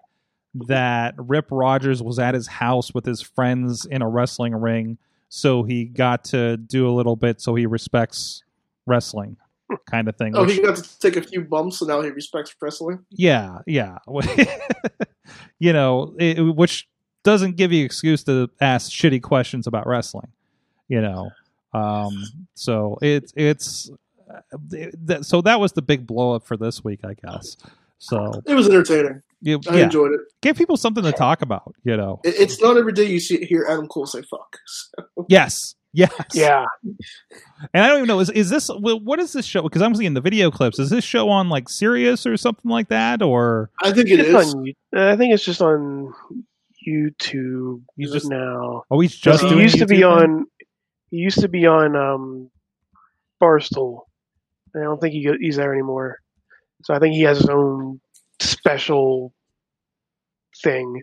[0.66, 5.62] that Rip Rogers was at his house with his friends in a wrestling ring, so
[5.64, 8.42] he got to do a little bit, so he respects
[8.86, 9.36] wrestling,
[9.90, 10.36] kind of thing.
[10.36, 13.04] Oh, which- he got to take a few bumps, and now he respects wrestling.
[13.10, 13.98] yeah, yeah,
[15.58, 16.88] you know, it, which
[17.22, 20.28] doesn't give you excuse to ask shitty questions about wrestling,
[20.88, 21.30] you know.
[21.72, 22.22] Um,
[22.54, 23.90] so it's it's
[24.30, 27.56] uh, so that was the big blow up for this week, I guess.
[27.98, 29.22] So It was entertaining.
[29.44, 30.20] You, I yeah, enjoyed it.
[30.42, 32.20] give people something to talk about, you know.
[32.24, 32.34] it.
[32.38, 36.64] It's not every day you see hear Adam Cole say "fuck." So, Yes, yes, Yeah,
[37.72, 39.62] And I don't even know is is this what is this show?
[39.62, 40.78] Because I'm seeing the video clips.
[40.78, 44.28] Is this show on like Sirius or something like that, or I think it it's
[44.30, 44.54] is.
[44.54, 44.72] on.
[44.94, 46.12] I think it's just on
[46.86, 48.84] YouTube He's just- now.
[48.90, 50.30] oh, he's just Uh, he doing used to be YouTube thing?
[50.30, 50.46] on.
[51.10, 52.50] He used to be on um,
[53.40, 54.00] Barstool.
[54.74, 56.18] I don't think he, he's there anymore.
[56.82, 58.00] So I think he has his own
[58.50, 59.32] special
[60.62, 61.02] thing.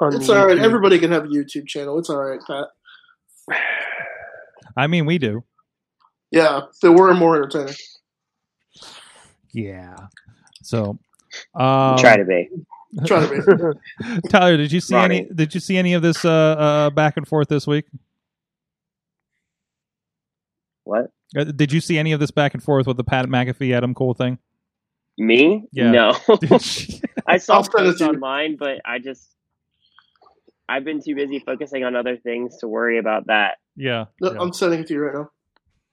[0.00, 0.56] On It's all right.
[0.56, 0.62] YouTube.
[0.62, 1.98] Everybody can have a YouTube channel.
[1.98, 2.66] It's all right, Pat.
[4.76, 5.44] I mean, we do.
[6.30, 7.74] Yeah, they were more entertaining.
[9.52, 9.94] Yeah.
[10.62, 10.98] So,
[11.54, 12.48] um, Try to be.
[13.06, 14.20] Try to be.
[14.30, 15.28] Tyler, did you see any?
[15.32, 17.84] Did you see any of this uh, uh, back and forth this week?
[20.84, 21.10] What?
[21.36, 23.94] Uh, Did you see any of this back and forth with the Pat McAfee Adam
[23.94, 24.38] Cole thing?
[25.16, 25.64] Me?
[25.72, 25.90] Yeah.
[25.90, 26.16] No.
[27.26, 28.10] I saw it posts to you.
[28.10, 29.30] online, but I just
[30.68, 33.58] I've been too busy focusing on other things to worry about that.
[33.76, 34.06] yeah.
[34.20, 34.40] No, yeah.
[34.40, 35.30] I'm sending it to you right now.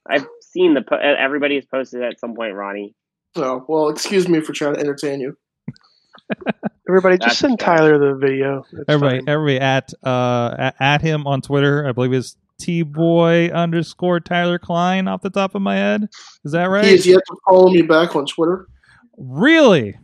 [0.10, 2.96] I've seen the po- everybody has posted at some point, Ronnie.
[3.36, 5.38] Oh, well, excuse me for trying to entertain you.
[6.90, 7.78] Everybody, That's just send fine.
[7.78, 8.66] Tyler the video.
[8.74, 9.30] It's Everybody, fine.
[9.30, 11.88] everybody at uh at, at him on Twitter.
[11.88, 16.10] I believe is T boy underscore Tyler Klein off the top of my head.
[16.44, 16.84] Is that right?
[16.84, 18.68] He has yet to follow me back on Twitter.
[19.22, 19.98] Really?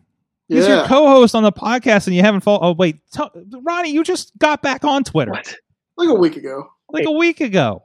[0.48, 2.60] He's your co-host on the podcast, and you haven't followed.
[2.62, 3.22] Oh wait, t-
[3.64, 5.54] Ronnie, you just got back on Twitter What?
[5.98, 6.70] like a week ago.
[6.92, 7.84] like a week ago.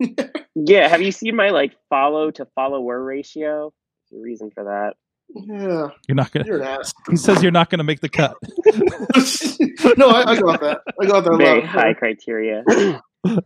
[0.54, 3.72] Yeah, have you seen my like follow to follower ratio?
[4.10, 4.94] The reason for that.
[5.34, 6.44] Yeah, You're not gonna.
[6.46, 6.92] you're an ass.
[7.08, 8.36] He says you're not gonna make the cut.
[9.96, 10.80] no, I, I got that.
[11.00, 11.36] I got that.
[11.38, 11.64] Very loud.
[11.68, 12.64] high criteria.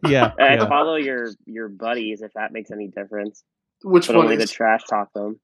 [0.09, 0.33] yeah.
[0.41, 0.69] I yeah.
[0.69, 3.45] follow your your buddies if that makes any difference,
[3.85, 5.39] Which but one only the trash talk them.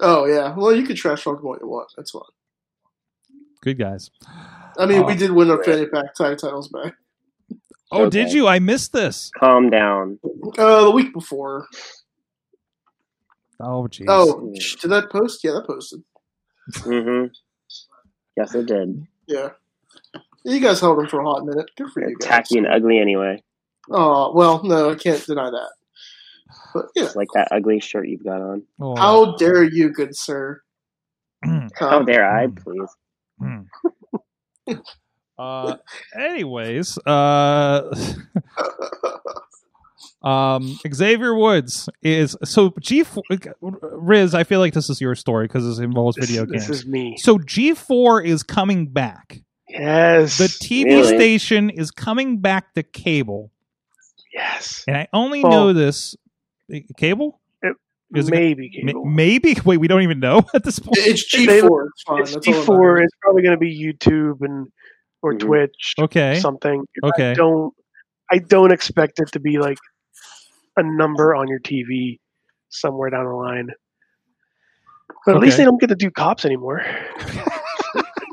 [0.00, 0.54] Oh yeah.
[0.56, 1.88] Well, you can trash talk what you want.
[1.96, 2.22] That's fine.
[3.62, 4.10] Good guys.
[4.78, 5.06] I mean, Oh.
[5.06, 6.94] we did win our fanny pack tag titles back.
[7.92, 8.10] Oh, Okay.
[8.24, 8.46] did you?
[8.46, 9.30] I missed this.
[9.38, 10.18] Calm down.
[10.56, 11.66] Uh, the week before.
[13.58, 14.06] Oh, jeez.
[14.08, 15.44] Oh, sh- did that post?
[15.44, 16.02] Yeah, that posted.
[16.78, 17.26] Mm hmm
[18.36, 19.06] Yes, it did.
[19.26, 19.50] Yeah.
[20.44, 21.70] You guys held them for a hot minute.
[21.76, 22.26] Good for you guys.
[22.28, 23.42] Tacky and ugly anyway.
[23.90, 25.70] Oh well, no, I can't deny that.
[26.74, 28.62] But yeah, like that ugly shirt you've got on.
[28.80, 28.96] Oh.
[28.96, 30.60] how dare you, good sir?
[31.44, 32.90] How Um, dare I, please?
[33.38, 33.60] Hmm.
[35.38, 35.76] uh
[36.18, 37.90] anyways uh
[40.22, 43.04] Um, Xavier Woods is so G
[43.62, 44.34] Riz.
[44.34, 46.66] I feel like this is your story because this involves This, video games.
[46.68, 47.16] this is me.
[47.18, 49.40] So G4 is coming back.
[49.68, 50.36] Yes.
[50.36, 51.06] The TV Really?
[51.16, 53.50] station is coming back to cable,
[54.34, 54.84] yes.
[54.86, 56.16] and I only Well- know this
[56.96, 57.40] cable.
[57.62, 57.76] It-
[58.14, 59.04] Is it- Maybe Ma- cable.
[59.04, 60.98] Maybe wait, we don't even know at this point.
[60.98, 61.86] It's G four.
[61.88, 62.22] It's fine.
[62.22, 62.98] it's That's all before.
[62.98, 64.68] It's probably going to be YouTube and
[65.22, 65.40] or Mhm.
[65.40, 65.94] Twitch.
[65.98, 66.84] Okay, Something.
[67.04, 67.30] okay.
[67.32, 67.74] I don't.
[68.32, 69.76] I don't expect it to be like
[70.76, 72.18] a number on your TV
[72.68, 73.68] somewhere down the line.
[75.26, 76.82] But at least they don't get to do cops anymore.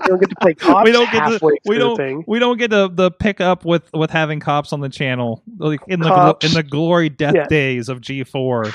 [0.07, 2.23] they don't get to play cops We don't get to- we don't- the thing.
[2.27, 5.81] We don't get the the pick up with with having cops on the channel like
[5.87, 7.47] in the in the glory death Yeah.
[7.47, 8.73] days of G4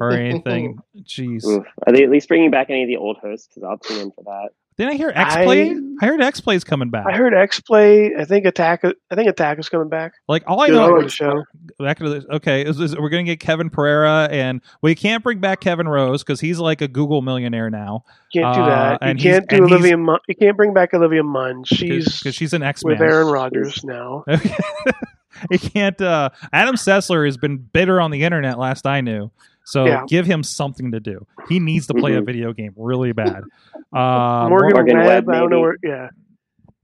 [0.00, 0.78] or anything.
[1.02, 1.44] Jeez.
[1.44, 1.64] Oof.
[1.86, 3.48] Are they at least bringing back any of the old hosts?
[3.48, 4.48] Because I'll tune in for that.
[4.76, 5.70] Didn't I hear X Play?
[5.70, 7.06] I- I, heard X Play's coming back.
[7.08, 8.12] I heard X Play.
[8.18, 8.84] I think Attack.
[8.84, 10.14] I think Attack is coming back.
[10.26, 11.44] like all I know I for like the show.
[11.78, 15.38] back to the okay is, is we're gonna get Kevin Pereira and we can't bring
[15.38, 19.02] back Kevin Rose because he's like a Google millionaire now Can't do Uh, that.
[19.02, 19.96] You and can't do Olivia.
[19.96, 20.18] Munn.
[20.26, 21.62] You can't bring back Olivia Munn.
[21.64, 24.24] She's because she's an X with Aaron Rodgers now.
[25.50, 26.00] he can't.
[26.00, 28.58] Uh, Adam Sessler has been bitter on the internet.
[28.58, 29.30] Last I knew,
[29.64, 30.02] so Yeah.
[30.06, 31.26] give him something to do.
[31.48, 32.26] He needs to play a Mhm.
[32.26, 33.42] video game really bad.
[33.92, 35.06] Uh, Morgan, Morgan Webb.
[35.06, 35.76] Webb, I don't know where.
[35.84, 36.08] Yeah,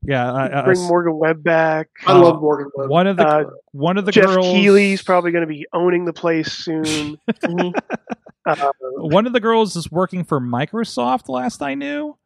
[0.04, 1.88] yeah, uh, uh, bring Morgan Webb back.
[2.06, 2.88] I Uh, love Morgan Webb.
[2.88, 4.46] one of the Uh, one of the Jeff girls.
[4.46, 7.18] Keighley's probably going to be owning the place soon.
[8.96, 11.28] One of the girls is working for Microsoft.
[11.28, 12.16] Last I knew,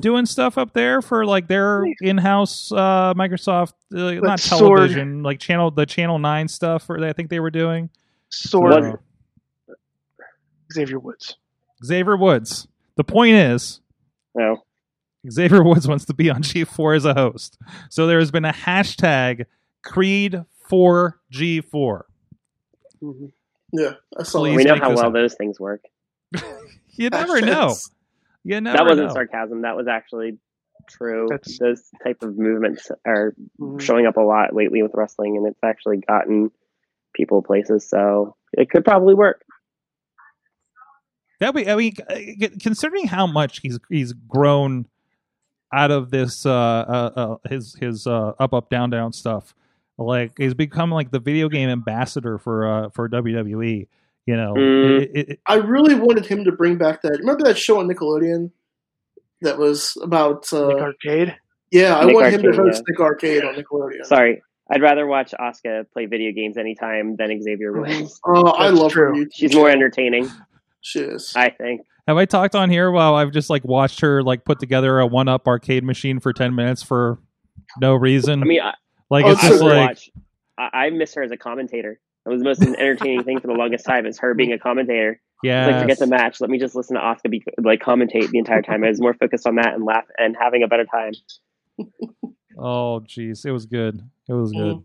[0.00, 5.22] doing stuff up there for like their in-house uh, Microsoft, uh, not But Sword- television,
[5.22, 6.88] like channel the Channel Nine stuff.
[6.88, 7.90] Or I think they were doing.
[8.30, 9.00] Sword What-
[10.74, 11.36] Xavier Woods.
[11.84, 12.66] Xavier Woods.
[12.96, 13.80] The point is,
[14.34, 14.62] No.
[15.30, 17.58] Xavier Woods wants to be on G4 as a host.
[17.90, 19.46] So there has been a hashtag
[19.82, 22.02] Creed for G4.
[23.02, 23.32] Mhm.
[23.72, 25.12] Yeah, I saw Please we know how well happen.
[25.14, 25.82] those things work.
[26.96, 27.70] You never know.
[27.70, 27.90] Hashtags.
[28.44, 29.14] You never that wasn't know.
[29.14, 29.62] sarcasm.
[29.62, 30.38] That was actually
[30.88, 31.26] true.
[31.28, 33.80] That's- Those type of movements are Mhm.
[33.80, 36.52] showing up a lot lately with wrestling, and it's actually gotten
[37.12, 37.88] people places.
[37.88, 39.44] So it could probably work.
[41.40, 44.86] That be, I mean, uh, considering how much he's he's grown
[45.72, 47.10] out of this uh, uh,
[47.42, 49.54] uh his his uh up up down down stuff,
[49.98, 53.88] like he's become like the video game ambassador for uh for WWE.
[54.26, 55.02] You know, Mm.
[55.02, 57.18] It- it- it- I really wanted him to bring back that.
[57.18, 58.52] Remember that show on Nickelodeon
[59.42, 60.50] that was about?
[60.52, 61.36] Uh, Nick Arcade.
[61.70, 62.82] yeah, I Nick want him to host yeah.
[62.88, 64.04] Nick Arcade on Nickelodeon.
[64.06, 67.80] Sorry, I'd rather watch Asuka play video games anytime than Xavier Mhm.
[68.00, 68.18] Woods.
[68.24, 69.24] Oh, I love true.
[69.24, 69.26] her.
[69.34, 70.30] She's more entertaining,
[70.86, 71.32] She is.
[71.34, 71.80] I think.
[72.06, 75.06] have I talked on here while I've just like watched her like put together a
[75.06, 77.18] one up arcade machine for ten minutes for
[77.80, 78.42] no reason?
[78.42, 78.74] I mean, I,
[79.08, 80.10] like Oh, it's I just like watch.
[80.58, 81.98] I, I miss her as a commentator.
[82.24, 85.20] That was the most entertaining thing for the longest time is her being a commentator.
[85.42, 86.40] yeah, Like forget the match.
[86.42, 88.84] Let me just listen to Asuka be like commentate the entire time.
[88.84, 91.12] I was more focused on that and laugh and having a better time.
[92.58, 94.00] Oh, jeez, it was good.
[94.28, 94.76] It was good.
[94.76, 94.84] Mhm.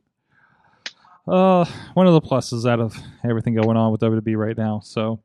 [1.27, 4.79] Uh, one of the pluses out of everything going on with WWE right now.
[4.83, 5.21] So,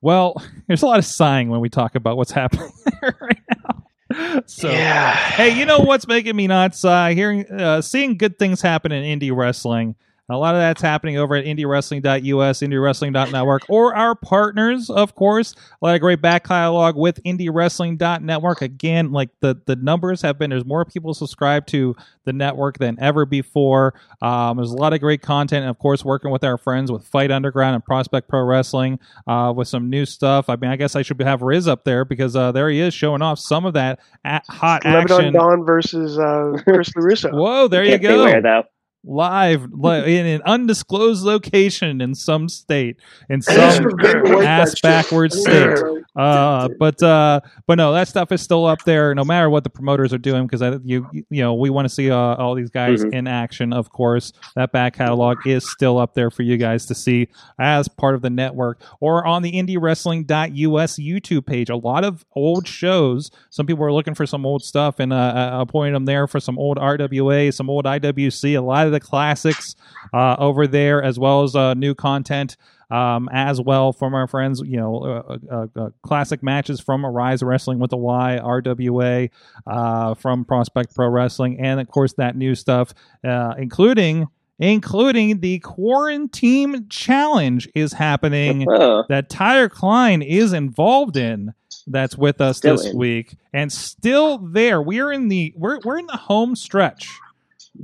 [0.00, 4.42] well, there's a lot of sighing when we talk about what's happening right now.
[4.46, 5.14] So, yeah.
[5.14, 7.14] hey, you know what's making me not sigh?
[7.14, 9.96] Hearing, uh, seeing good things happen in indie wrestling.
[10.28, 15.54] And a lot of that's happening over at indiewrestling.us, indiewrestling.network, or our partners, of course.
[15.80, 18.62] A lot of great back catalog with indiewrestling.network.
[18.62, 22.96] Again, like the, the numbers have been, there's more people subscribed to the network than
[23.00, 23.94] ever before.
[24.20, 27.06] Um, there's a lot of great content, and of course, working with our friends with
[27.06, 30.48] Fight Underground and Prospect Pro Wrestling uh, with some new stuff.
[30.48, 32.92] I mean, I guess I should have Riz up there because uh, there he is
[32.94, 35.32] showing off some of that a- hot Lebanon action.
[35.34, 37.32] Dawn versus uh, Chris LaRusso.
[37.32, 38.62] Whoa, there you Can't say where go.
[38.62, 38.68] though.
[39.04, 42.96] Live in an undisclosed location in some state,
[43.30, 45.78] in some for Vader White ass backwards state.
[46.16, 49.70] Uh, but uh, but no, that stuff is still up there, no matter what the
[49.70, 52.70] promoters are doing, because I you you know we want to see uh, all these
[52.70, 53.12] guys Mhm.
[53.12, 53.72] in action.
[53.72, 57.28] Of course, that back catalog is still up there for you guys to see
[57.60, 61.68] as part of the network or on the IndieWrestling.us YouTube page.
[61.70, 63.30] A lot of old shows.
[63.50, 66.40] Some people are looking for some old stuff, and uh, I pointed them there for
[66.40, 69.74] some old RWA, some old IWC, a lot of the classics
[70.12, 72.56] uh, over there, as well as uh, new content
[72.90, 74.62] um, as well from our friends.
[74.64, 79.30] You know, uh, uh, uh, classic matches from Arise Wrestling with the Y, RWA,
[79.66, 82.92] uh, from Prospect Pro Wrestling, and of course that new stuff,
[83.24, 84.26] uh, including
[84.58, 91.52] including the quarantine challenge is happening Oh, that Tyler Klein is involved in.
[91.88, 92.96] That's with us Still this in.
[92.96, 94.80] week and still there.
[94.82, 97.08] We're in the we're we're in the home stretch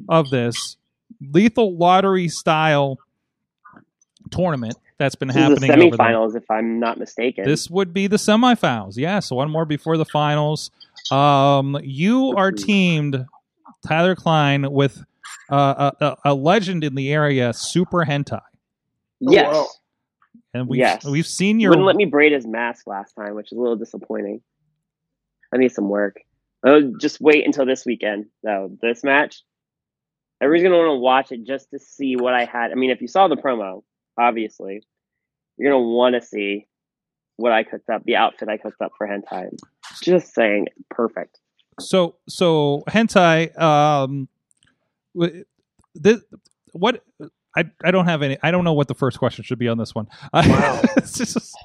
[0.09, 0.77] of this
[1.33, 2.99] lethal lottery style
[4.31, 6.07] tournament that's been This is the happening over there.
[6.07, 7.45] semifinals, if I'm not mistaken.
[7.45, 8.97] This would be the semifinals.
[8.97, 10.71] Yes, one more before the finals.
[11.11, 13.27] Um, you are teamed,
[13.87, 15.03] Tyler Klein, with
[15.51, 18.41] uh, a, a, a legend in the area, Super Hentai,
[19.21, 19.53] yes.
[19.53, 19.67] wow.
[20.55, 21.05] and we've Yes.
[21.05, 21.71] we've seen your.
[21.71, 24.41] wouldn't let me braid his mask last time, which is a little disappointing.
[25.53, 26.17] I need some work.
[26.65, 28.71] Oh, just wait until this weekend, though.
[28.81, 29.43] This match,
[30.43, 32.73] everybody's gonna want to watch it just to see what I had.
[32.73, 33.83] I mean, if you saw the promo,
[34.19, 34.83] obviously,
[35.57, 36.67] you're gonna want to see
[37.37, 39.51] what I cooked up, the outfit I cooked up for hentai.
[40.03, 41.39] Just saying, perfect.
[41.81, 43.57] so so hentai.
[43.59, 44.29] Um,
[45.95, 46.21] this,
[46.73, 47.05] what
[47.57, 48.37] I I don't have any.
[48.43, 50.09] I don't know what the first question should be on this one.
[50.33, 50.83] Wow.
[50.97, 51.57] It's just,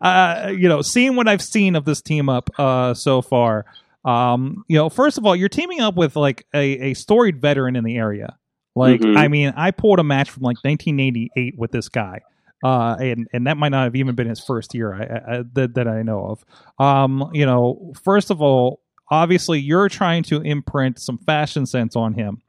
[0.00, 3.64] uh, you know, seeing what I've seen of this team up uh, so far.
[4.04, 7.76] Um, you know, first of all, you're teaming up with like a, a storied veteran
[7.76, 8.36] in the area.
[8.74, 9.16] Like, Mhm.
[9.16, 12.20] I mean, I pulled a match from like 1988 with this guy.
[12.62, 15.42] Uh, and, and that might not have even been his first year I, I, I-
[15.54, 16.44] that, that I know of.
[16.84, 22.14] Um, you know, first of all, obviously you're trying to imprint some fashion sense on
[22.14, 22.42] him.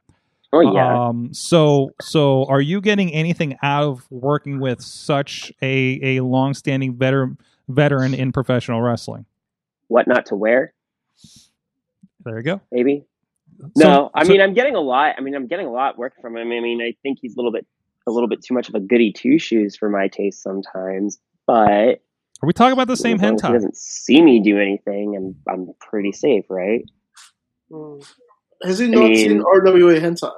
[0.54, 1.06] Oh yeah.
[1.08, 6.94] Um, so so are you getting anything out of working with such a a long-standing
[6.98, 7.38] veteran
[7.68, 9.24] veteran in professional wrestling?
[9.88, 10.74] what not to wear?
[12.24, 12.60] There you go.
[12.70, 13.04] Maybe.
[13.76, 15.14] So- No, I so- mean I'm getting a lot.
[15.18, 16.48] I mean I'm getting a lot work from him.
[16.52, 17.66] I mean I think he's a little bit
[18.06, 21.18] a little bit too much of a goody two shoes for my taste sometimes.
[21.46, 22.00] But
[22.42, 23.52] are we talking about the same as long He hentai?
[23.52, 26.84] doesn't see me do anything, and I'm pretty safe, right?
[27.70, 28.04] Mm.
[28.64, 30.32] Has he not mean- seen RWA hentai?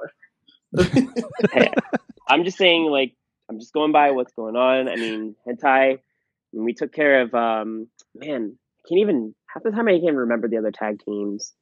[1.51, 1.71] Hey,
[2.27, 3.13] I'm just saying, like
[3.49, 4.87] I'm just going by what's going on.
[4.87, 5.99] I mean hentai.
[6.51, 10.15] When we took care of, um, man, I can't even half the time I can't
[10.15, 11.53] remember the other tag teams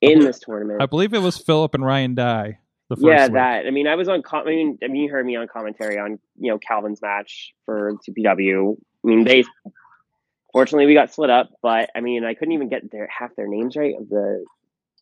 [0.00, 0.82] in this tournament.
[0.82, 2.58] I believe it was Philip and Ryan Dye.
[2.88, 3.34] The first yeah, week.
[3.34, 3.66] that.
[3.66, 4.22] I mean, I was on.
[4.22, 7.52] Com- I mean, I mean, you heard me on commentary on you know Calvin's match
[7.64, 8.76] for CPW.
[8.76, 9.44] I mean, they.
[10.52, 13.46] Fortunately, we got split up, but I mean, I couldn't even get their half their
[13.46, 13.94] names right.
[13.96, 14.44] Of the,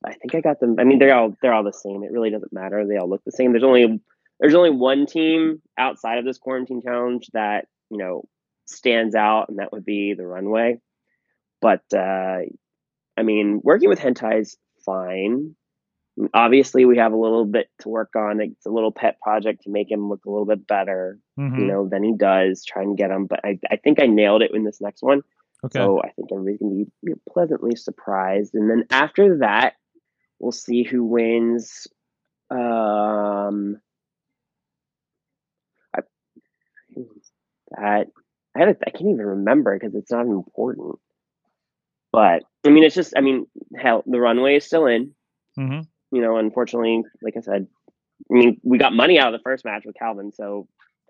[0.04, 0.76] I think I got them.
[0.78, 2.04] I mean, they're all they're all the same.
[2.04, 2.86] It really doesn't matter.
[2.86, 3.52] They all look the same.
[3.52, 4.02] There's only
[4.38, 8.28] there's only one team outside of this quarantine challenge that you know
[8.66, 10.78] stands out, and that would be the Runway.
[11.62, 12.40] But uh,
[13.16, 15.54] I mean, working with hentai is fine.
[16.34, 18.40] Obviously we have a little bit to work on.
[18.40, 21.58] It's a little pet project to make him look a little bit better Mhm.
[21.60, 24.42] you know than he does try and get him but i, I think i nailed
[24.42, 25.22] it in this next one.
[25.64, 25.78] Okay.
[25.78, 28.54] so i think everybody's going to be pleasantly surprised.
[28.54, 29.74] And then after that
[30.40, 31.86] we'll see who wins
[32.50, 33.80] um
[35.94, 36.00] I,
[37.70, 38.06] that
[38.56, 40.98] I, had a, I can't even remember because it's not important
[42.12, 43.46] but i mean it's just i mean
[43.80, 45.12] hell the runway is still in
[45.58, 45.86] Mhm.
[46.12, 47.66] you know, unfortunately, like I said,
[48.30, 50.68] I mean, we got money out of the first match with Calvin, so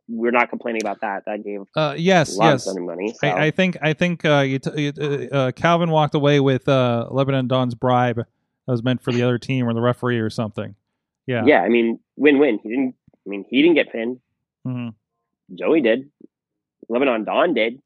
[0.09, 1.25] we're not complaining about that.
[1.27, 2.67] That gave Uh, a yes, lot yes.
[2.67, 2.87] of money.
[2.87, 3.29] money so.
[3.29, 6.67] I, I think I think uh, you t- you, uh, uh, Calvin walked away with
[6.67, 8.27] uh, Lebanon Don's bribe that
[8.67, 10.75] was meant for the other team or the referee or something.
[11.27, 11.45] Yeah.
[11.45, 12.59] yeah, I mean, win-win.
[12.63, 12.95] He didn't.
[13.27, 14.19] I mean, he didn't get pinned.
[14.67, 14.95] Mhm.
[15.55, 16.11] Joey did.
[16.89, 17.83] Lebanon Don did.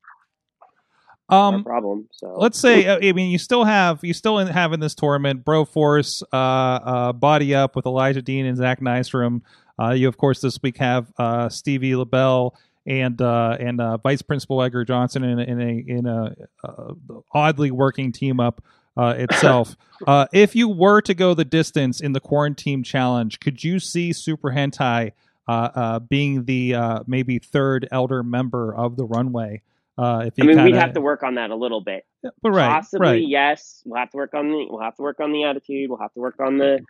[1.33, 2.09] No Um, problem.
[2.13, 4.95] So let's say uh, I mean you still have you still in, have in this
[4.95, 9.43] tournament Broforce, uh, uh, body up with Elijah Dean and Zach Nystrom.
[9.81, 12.55] Uh, you of course this week have uh, Stevie LaBelle
[12.87, 16.93] and uh, and uh, Vice Principal Edgar Johnson in a, in a in a uh,
[17.33, 18.63] oddly working team up
[18.97, 19.77] uh, itself.
[20.07, 24.13] uh, if you were to go the distance in the quarantine challenge, could you see
[24.13, 25.13] Super Hentai
[25.49, 29.63] uh, uh, being the uh, maybe third elder member of the runway?
[29.99, 32.05] Uh, if I mean, we'd have to work on that a little bit.
[32.23, 33.23] but right, Possibly, right.
[33.29, 33.83] yes.
[33.85, 34.67] We'll have to work on the.
[34.71, 35.91] We'll have to work on the attitude.
[35.91, 36.81] We'll have to work on the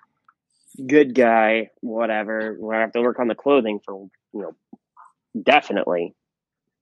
[0.86, 2.56] good guy, whatever.
[2.58, 4.54] We'll have to work on the clothing for you know,
[5.40, 6.14] definitely.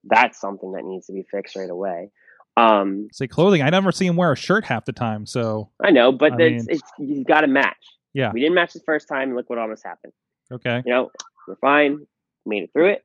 [0.05, 2.11] That's something that needs to be fixed right away.
[2.57, 3.63] Um, say clothing.
[3.63, 5.27] I never see him wear a shirt half the time.
[5.27, 7.77] So I know, but I it's, mean- it's you got to match.
[8.13, 8.33] Yeah.
[8.33, 9.29] we didn't match the first time.
[9.29, 10.13] and Look what almost happened.
[10.51, 11.11] okay, You know,
[11.47, 12.07] we're fine.
[12.45, 13.05] Made it through it.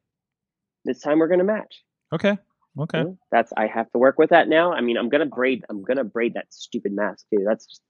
[0.84, 1.84] This time we're gonna match.
[2.14, 2.38] okay,
[2.80, 3.00] okay.
[3.00, 4.74] You know, That's I have to work with that now.
[4.74, 5.64] I mean, I'm gonna braid.
[5.70, 7.44] I'm gonna braid that stupid mask too.
[7.46, 7.82] That's just,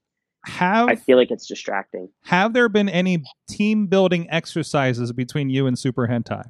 [0.46, 2.10] Have I feel like it's distracting.
[2.26, 6.50] have there been any team building exercises between you and Super Hentai?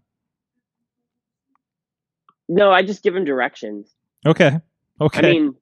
[2.47, 3.91] No, I just give him directions.
[4.25, 4.59] Okay,
[5.01, 5.19] okay.
[5.27, 5.55] I mean,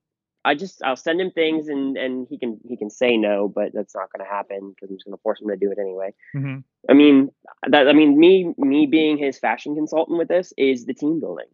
[0.44, 3.72] I just I'll send him things and and he can he can say no, but
[3.74, 5.78] that's not going to happen because I'm just going to force him to do it
[5.80, 6.14] anyway.
[6.36, 6.64] Mhm.
[6.90, 7.30] I mean
[7.70, 11.48] that I mean me me being his fashion consultant with this is the team building.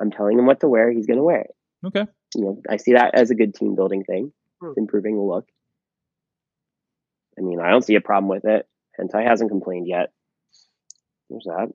[0.00, 0.90] I'm telling him what to wear.
[0.90, 1.50] He's going to wear it.
[1.86, 2.06] Okay.
[2.34, 4.72] You know, I see that as a good team building thing, Hmm.
[4.76, 5.46] improving the look.
[7.38, 8.66] I mean, I don't see a problem with it.
[8.98, 10.10] Hentai hasn't complained yet.
[11.30, 11.68] There's that.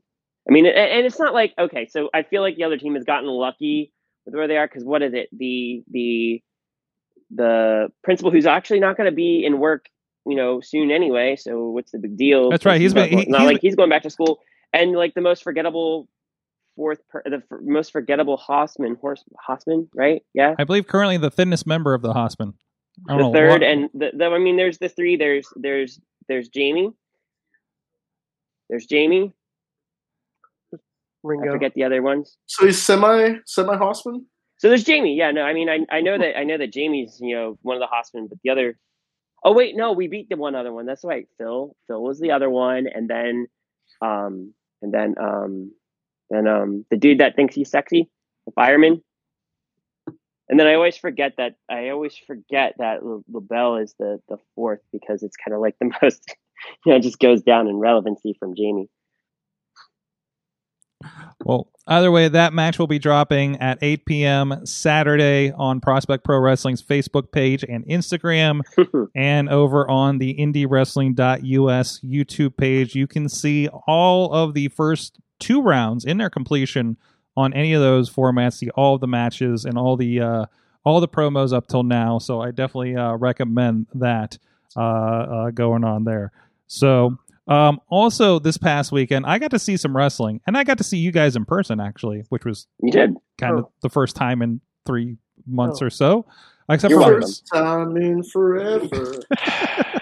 [0.48, 1.88] I mean, and, and it's not like okay.
[1.88, 3.94] So I feel like the other team has gotten lucky
[4.26, 5.30] with where they are because what is it?
[5.32, 6.42] The the
[7.34, 9.86] the principal who's actually not going to be in work,
[10.26, 11.38] you know, soon anyway.
[11.38, 12.50] So what's the big deal?
[12.50, 14.40] That's right, he's not, been- he- not he's like he's going back to school,
[14.74, 16.10] and like the most forgettable
[16.76, 20.24] fourth, per, the f- most forgettable Hossman, horse Hossman, right?
[20.34, 22.54] Yeah, I believe currently the thinnest member of the Hosman.
[23.06, 25.16] The know third, what- and the, the I mean, there's the three.
[25.16, 26.92] There's there's there's Jamie.
[28.70, 29.34] There's Jamie.
[30.74, 30.78] I
[31.24, 31.52] Ringo.
[31.52, 32.38] forget the other ones.
[32.48, 34.24] So he's semi semi Hossman.
[34.58, 35.16] So there's Jamie.
[35.16, 37.76] Yeah, no, I mean, I I know that I know that Jamie's you know one
[37.76, 38.78] of the Hossman, but the other.
[39.46, 40.86] Oh wait, no, we beat the one other one.
[40.86, 41.28] That's right.
[41.38, 41.76] Phil.
[41.88, 43.48] Phil was the other one, and then,
[44.02, 45.72] um, and then um,
[46.34, 48.10] then um, the dude that thinks he's sexy,
[48.46, 49.02] the fireman.
[50.50, 54.38] And then I always forget that I always forget that La- LaBelle is the the
[54.56, 56.36] fourth because it's kind of like the most,
[56.86, 58.90] you know, it just goes down in relevancy from Jamie.
[61.44, 64.66] Well, either way, that match will be dropping at 8 p.m.
[64.66, 68.62] Saturday on Prospect Pro Wrestling's Facebook page and Instagram,
[69.16, 72.96] and over on the IndieWrestling.us YouTube page.
[72.96, 76.98] You can see all of the first two rounds in their completion
[77.36, 78.54] on any of those formats.
[78.54, 80.46] See all of the matches and all the uh,
[80.86, 82.18] all the promos up till now.
[82.20, 84.38] So I definitely uh, recommend that
[84.76, 86.32] uh, uh, going on there.
[86.68, 87.18] So
[87.48, 90.84] um, also, this past weekend, I got to see some wrestling, and I got to
[90.84, 93.16] see you guys in person, actually, which was You did.
[93.38, 93.72] kind of Oh.
[93.82, 95.88] the first time in three months Oh.
[95.88, 96.26] or so.
[96.70, 97.22] Except You're for welcome.
[97.24, 99.14] First time in forever.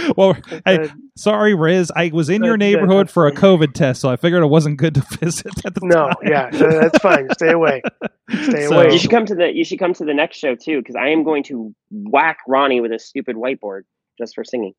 [0.16, 0.36] well,
[0.66, 3.32] hey, sorry, Riz, I was in your That- that- neighborhood for a.
[3.32, 6.14] COVID test, so I figured it wasn't good to visit at the no, time.
[6.24, 7.28] yeah, that's fine.
[7.34, 7.82] Stay away.
[8.30, 8.92] Stay So- away.
[8.92, 11.08] You should come to the you should come to the next show too, because I
[11.08, 13.82] am going to whack Ronnie with a stupid whiteboard
[14.18, 14.74] just for singing.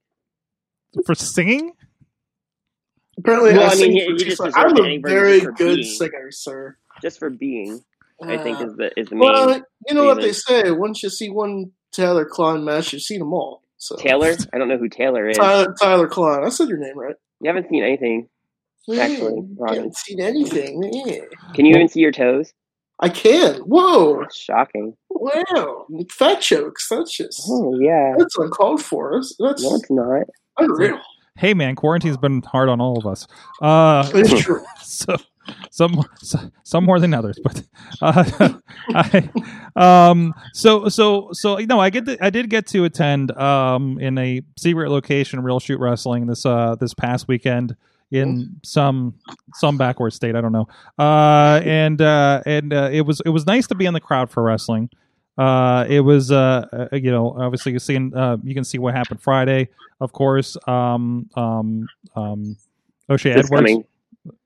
[1.05, 1.71] for singing.
[3.17, 5.83] Apparently, well, I, I mean, sing he, for he just I'm a very good being.
[5.83, 6.77] singer, sir.
[7.01, 7.83] Just for being,
[8.23, 10.71] I think Uh, is the is the main well, you know what they say.
[10.71, 13.63] Once you see one Taylor Klein match, you've seen them all.
[13.81, 14.35] So Taylor.
[14.53, 15.37] I don't know who Taylor is.
[15.37, 16.43] Tyler, Tyler Klein.
[16.43, 17.15] I said your name right.
[17.39, 18.29] You haven't seen anything.
[18.87, 19.75] Actually, Robin.
[19.75, 20.83] haven't seen anything.
[20.93, 21.21] Yeah.
[21.55, 22.53] Can you even see your toes?
[22.99, 23.55] I can.
[23.61, 24.19] Whoa!
[24.21, 24.95] That's shocking.
[25.09, 25.87] Wow!
[26.11, 26.89] Fat jokes.
[26.89, 28.13] That's just Oh yeah.
[28.19, 29.13] that's uncalled for.
[29.15, 30.27] That's, that's No, it's not.
[30.59, 30.99] unreal.
[31.37, 33.25] Hey, man, quarantine's been hard on all of us.
[33.61, 34.63] Uh, It's true.
[34.83, 35.15] so
[35.69, 36.03] some
[36.63, 37.63] some more than others but
[38.01, 38.49] uh,
[38.89, 39.29] I,
[39.75, 43.99] um so so so you know i get to, i did get to attend um
[43.99, 47.75] in a secret location real shoot wrestling this uh this past weekend
[48.11, 49.15] in some
[49.53, 50.67] some backward state i don't know.
[50.99, 54.29] Uh and uh and uh, it was it was nice to be in the crowd
[54.29, 54.89] for wrestling.
[55.37, 58.93] Uh it was uh uh, you know obviously you seeing uh you can see what
[58.93, 59.69] happened friday
[60.01, 60.57] of course.
[60.67, 62.57] Um um um
[63.09, 63.85] O'Shay Edwards coming.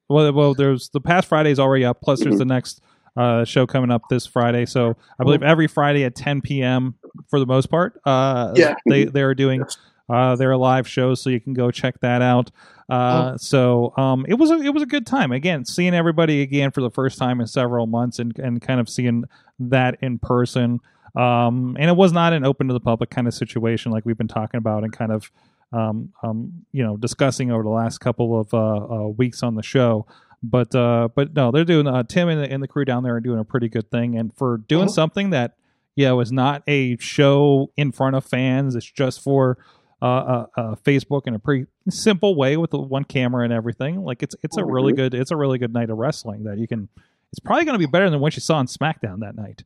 [0.10, 2.02] Well, well, there's the past Friday's already up.
[2.02, 2.82] Plus, there's the next
[3.18, 4.66] uh, show coming up this Friday.
[4.66, 6.96] So I believe every Friday at 10 p.m.
[7.30, 8.00] for the most part.
[8.06, 8.76] Uh, Yeah.
[8.88, 9.64] they they are doing
[10.10, 12.52] uh, their live shows, so you can go check that out.
[12.88, 15.32] Uh, so um, it was a, it was a good time.
[15.32, 18.88] Again, seeing everybody again for the first time in several months, and and kind of
[18.90, 19.24] seeing
[19.60, 20.80] that in person.
[21.16, 24.18] Um, and it was not an open to the public kind of situation like we've
[24.18, 25.32] been talking about and kind of
[25.74, 29.64] um, um, you know discussing over the last couple of uh, uh, weeks on the
[29.64, 30.06] show.
[30.44, 33.16] But uh, but no, they're doing uh, Tim and the, and the crew down there
[33.16, 34.92] are doing a pretty good thing, and for doing Mhm.
[34.92, 35.56] something that
[35.96, 38.76] yeah was not a show in front of fans.
[38.76, 39.58] It's just for
[40.02, 44.04] uh, uh, uh, Facebook in a pretty simple way with the one camera and everything.
[44.04, 46.68] Like it's it's a really good it's a really good night of wrestling that you
[46.68, 46.90] can.
[47.32, 49.64] It's probably going to be better than what you saw on SmackDown that night.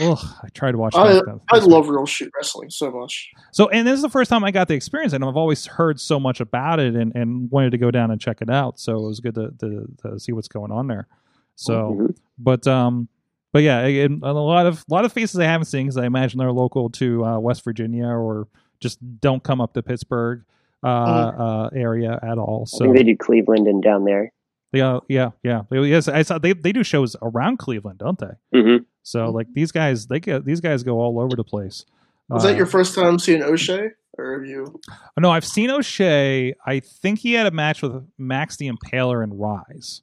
[0.00, 0.94] Ugh, I tried to watch.
[0.94, 1.40] I SmackDown.
[1.50, 3.30] I love real shoot wrestling so much.
[3.52, 6.00] So, and this is the first time I got the experience, and I've always heard
[6.00, 8.78] so much about it, and, and wanted to go down and check it out.
[8.78, 11.08] So it was good to, to, to see what's going on there.
[11.56, 12.16] So, Mhm.
[12.38, 13.08] but um,
[13.52, 16.06] but yeah, and a lot of a lot of faces I haven't seen because I
[16.06, 18.46] imagine they're local to uh, West Virginia or
[18.80, 20.44] just don't come up to Pittsburgh
[20.84, 22.64] uh, uh, area at all.
[22.66, 24.32] I So think they do Cleveland and down there.
[24.72, 25.62] Yeah, yeah, yeah.
[25.70, 28.60] Yes, I saw they they do shows around Cleveland, don't they?
[28.60, 31.86] hmm So like these guys, they get these guys go all over the place.
[32.28, 33.88] Was Uh, that your first time seeing O'Shay,
[34.18, 34.78] or have you?
[35.18, 36.54] No, I've seen O'Shay.
[36.66, 40.02] I think he had a match with Max the Impaler and Rise.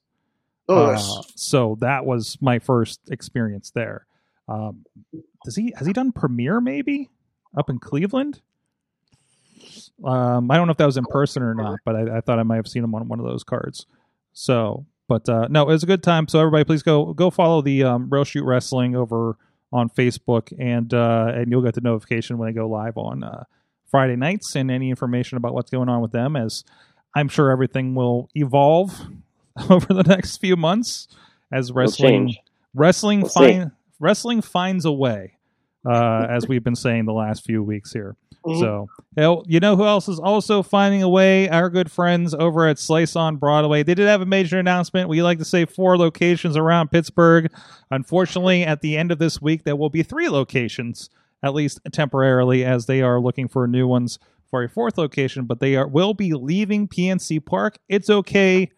[0.67, 1.31] Oh, Uh, nice.
[1.35, 4.07] so that was my first experience there.
[4.47, 4.83] Um,
[5.43, 7.11] does he has he done Premiere maybe
[7.55, 8.41] up in Cleveland?
[10.03, 12.39] Um, I don't know if that was in person or not, but I, I thought
[12.39, 13.85] I might have seen him on one of those cards.
[14.35, 16.27] So, but uh, no, it was a good time.
[16.27, 19.37] So everybody, please go go follow the um, Rail Shoot Wrestling over
[19.71, 23.45] on Facebook, and uh, and you'll get the notification when they go live on uh,
[23.89, 26.35] Friday nights, and any information about what's going on with them.
[26.35, 26.63] As
[27.15, 29.07] I'm sure everything will evolve
[29.69, 31.07] over the next few months
[31.51, 32.39] as wrestling change.
[32.73, 35.31] wrestling We'll find wrestling finds a way.
[35.87, 38.15] Uh, as we've been saying the last few weeks here.
[38.45, 38.59] Mhm.
[39.17, 41.49] So, you know, who else is also finding a way?
[41.49, 43.81] Our good friends over at Slice on Broadway.
[43.83, 45.09] They did have a major announcement.
[45.09, 47.51] We like to say four locations around Pittsburgh.
[47.91, 51.09] Unfortunately, at the end of this week, there will be three locations,
[51.41, 54.19] at least temporarily, as they are looking for new ones
[54.49, 55.45] for a fourth location.
[55.45, 57.77] But they are will be leaving PNC Park.
[57.89, 58.69] It's okay.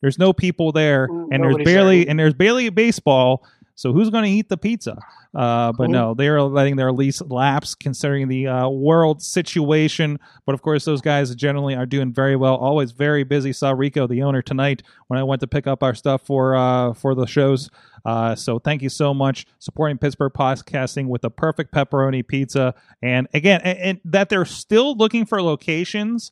[0.00, 3.44] There's no people there, and there's barely and there's barely baseball.
[3.82, 4.96] So who's going to eat the pizza?
[5.34, 5.92] Uh, but Mhm.
[5.92, 10.20] no, they are letting their lease lapse considering the uh, world situation.
[10.46, 12.54] But of course, those guys generally are doing very well.
[12.54, 13.52] Always very busy.
[13.52, 16.92] Saw Rico, the owner, tonight when I went to pick up our stuff for uh,
[16.92, 17.70] for the shows.
[18.04, 22.74] Uh, so thank you so much supporting Pittsburgh podcasting with the perfect pepperoni pizza.
[23.02, 26.30] And again, and, and that they're still looking for locations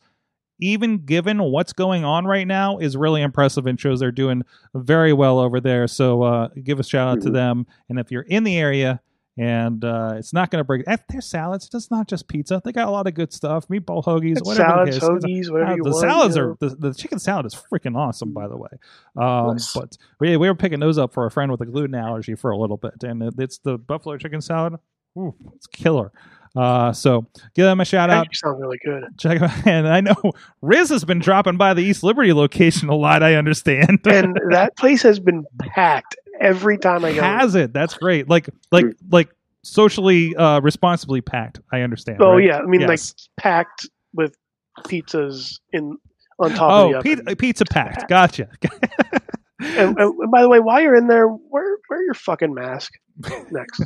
[0.61, 4.43] even given what's going on right now, is really impressive and shows they're doing
[4.75, 5.87] very well over there.
[5.89, 7.67] So uh, give a shout out to them.
[7.89, 9.01] And if you're in the area
[9.39, 12.61] and uh, it's not going to break, their salads, it's not just pizza.
[12.65, 14.91] They got a lot of good stuff, meatball hoagies, It's whatever.
[14.91, 16.01] salads, the hoagies, whatever Uh, you the want.
[16.01, 18.69] salads you are the, the chicken salad is freaking awesome, by the way.
[19.17, 19.73] Um, Nice.
[19.73, 22.51] But yeah, we were picking those up for a friend with a gluten allergy for
[22.51, 24.75] a little bit, and it, it's the buffalo chicken salad.
[25.19, 26.13] Ooh, it's killer.
[26.57, 29.05] Uh, so give them a shout out Actually sounds really good.
[29.19, 29.67] check them out.
[29.67, 30.15] And I know
[30.63, 33.23] Riz has been dropping by the East Liberty location a lot.
[33.23, 34.01] I understand.
[34.05, 37.23] And that place has been packed every time I go.
[37.23, 37.73] has it?
[37.73, 38.29] That's great.
[38.29, 39.29] Like like like
[39.63, 41.61] socially uh responsibly packed.
[41.73, 42.21] I understand.
[42.23, 42.45] oh right?
[42.47, 42.89] yeah, I mean Yes.
[42.89, 43.01] like
[43.45, 44.35] packed with
[44.81, 45.97] pizzas in
[46.41, 48.09] on top of Oh, the pizza, pizza packed.
[48.09, 48.49] Gotcha.
[49.63, 52.95] And, and, and by the way, while you're in there, wear wear your fucking mask.
[53.51, 53.83] Next,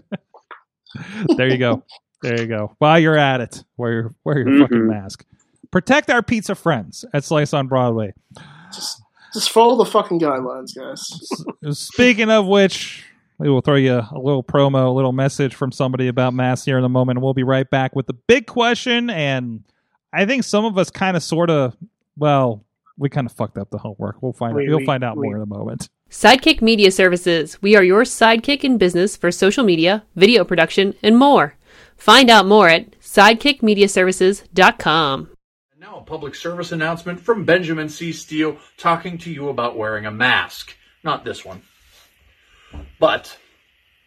[1.36, 1.82] there you go.
[2.24, 2.74] There you go.
[2.78, 4.88] While you're at it, wear your wear your fucking Mhm.
[4.88, 5.24] mask.
[5.70, 8.14] Protect our pizza friends at Slice on Broadway.
[8.72, 9.02] Just,
[9.32, 11.02] just follow the fucking guidelines, guys.
[11.78, 13.04] Speaking of which,
[13.38, 16.78] we will throw you a little promo, a little message from somebody about masks here
[16.78, 17.18] in a moment.
[17.18, 19.10] And we'll be right back with the big question.
[19.10, 19.64] And
[20.12, 21.76] I think some of us kind of, sort of,
[22.16, 22.64] well,
[22.96, 24.16] we kind of fucked up the homework.
[24.22, 24.68] We'll find We- out.
[24.68, 25.88] You'll we- find out we- more in a moment.
[26.08, 27.60] Sidekick Media Services.
[27.60, 31.54] We are your sidekick in business for social media, video production, and more.
[31.96, 35.28] Find out more at sidekickmediaservices.com.
[35.72, 38.12] And now a public service announcement from Benjamin C.
[38.12, 40.74] Steele talking to you about wearing a mask.
[41.02, 41.62] Not this one,
[42.98, 43.36] but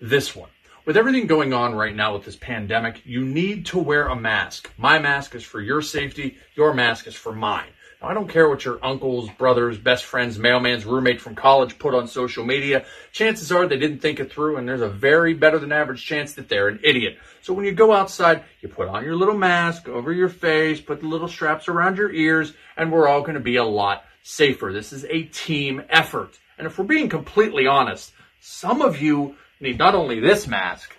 [0.02, 0.50] this one.
[0.86, 4.72] With everything going on right now with this pandemic, you need to wear a mask.
[4.78, 7.68] My mask is for your safety, your mask is for mine.
[8.00, 12.08] I don't care what your uncles, brothers, best friends, mailman's roommate from college put on
[12.08, 12.86] social media.
[13.12, 16.34] Chances are they didn't think it through, and there's a very better than average chance
[16.34, 17.18] that they're an idiot.
[17.41, 21.00] So when you go outside, you put on your little mask over your face, put
[21.00, 24.72] the little straps around your ears, and we're all going to be a lot safer.
[24.72, 26.38] This is a team effort.
[26.60, 30.95] And if we're being completely honest, some of you need not only this mask,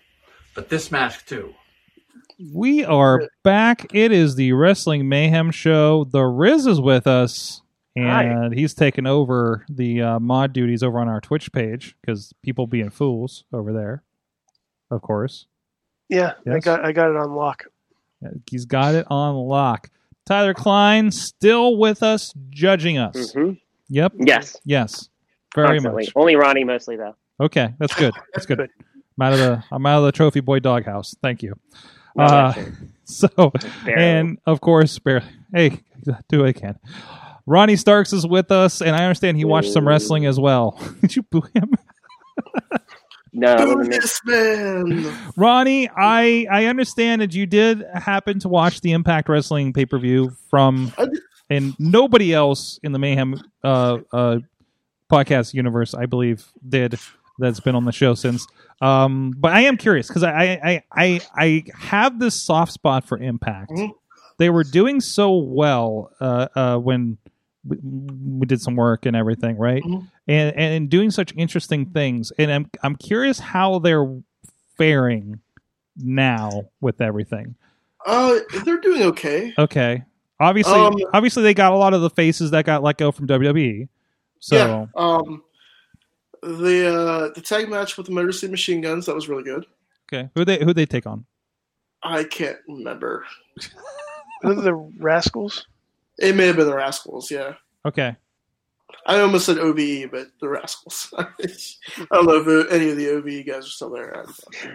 [0.53, 1.55] but this mask too.
[2.39, 3.87] We are back.
[3.95, 6.05] It is the Wrestling Mayhem Show.
[6.05, 7.63] The Riz is with us,
[7.97, 12.69] and he's taken over the uh, mod duties over on our Twitch page because people
[12.69, 14.05] being fools over there,
[14.91, 15.47] of course.
[16.09, 17.65] yeah, I got I got it on lock.
[18.49, 19.91] He's got it on lock.
[20.25, 23.33] Tyler Klein still with us, judging us.
[23.33, 23.53] hmm
[23.89, 24.13] Yep.
[24.19, 25.09] Yes, Yes.
[25.55, 26.05] Very constantly.
[26.05, 26.13] much.
[26.15, 27.17] Only Ronnie mostly though.
[27.41, 28.13] Okay, that's good.
[28.35, 28.59] That's good.
[28.59, 28.71] Good.
[29.21, 31.17] I'm out of the I'm out of the trophy boy doghouse.
[31.23, 31.59] Thank you.
[32.17, 32.53] No, Uh,
[33.05, 33.29] So
[33.87, 34.03] barely.
[34.03, 35.25] and of course, barely.
[35.55, 35.81] Hey,
[36.29, 36.79] do what I can.
[37.47, 40.79] Ronnie Starks is with us, and I understand he watched some wrestling as well.
[41.01, 41.71] Did you boo him,
[43.33, 43.99] no, it Boo wasn't me.
[43.99, 45.19] this man.
[45.37, 45.89] Ronnie?
[45.97, 50.33] I I understand that you did happen to watch the Impact Wrestling pay per view
[50.51, 50.93] from,
[51.49, 54.39] and nobody else in the Mayhem uh, uh,
[55.11, 56.99] podcast universe, I believe, did.
[57.39, 58.47] That's been on the show since.
[58.81, 63.19] Um, but I am curious because I, I I I have this soft spot for
[63.19, 63.71] Impact.
[63.73, 63.91] Mhm.
[64.39, 67.19] They were doing so well uh, uh, when
[67.67, 69.83] we, we did some work and everything, right?
[69.83, 70.07] Mhm.
[70.29, 72.33] And and doing such interesting things.
[72.39, 74.07] And I'm I'm curious how they're
[74.77, 75.41] faring
[75.97, 77.57] now with everything.
[78.07, 79.53] Uh, they're doing okay.
[79.59, 80.05] Okay,
[80.39, 83.27] obviously, Um, obviously they got a lot of the faces that got let go from
[83.27, 83.89] WWE.
[84.39, 84.87] So Yeah.
[84.95, 85.43] Um,
[86.43, 89.67] the uh, the tag match with the Motor City Machine Guns that was really good.
[90.13, 91.25] okay, who they who they take on?
[92.03, 93.25] I can't remember.
[94.43, 95.67] The rascals.
[96.17, 97.29] It may have been the Rascals.
[97.29, 98.15] Yeah, Okay,
[99.05, 101.13] I almost said OVE, but the Rascals.
[101.19, 101.25] I
[102.13, 104.17] don't know if any of the OVE guys are still there.
[104.17, 104.25] I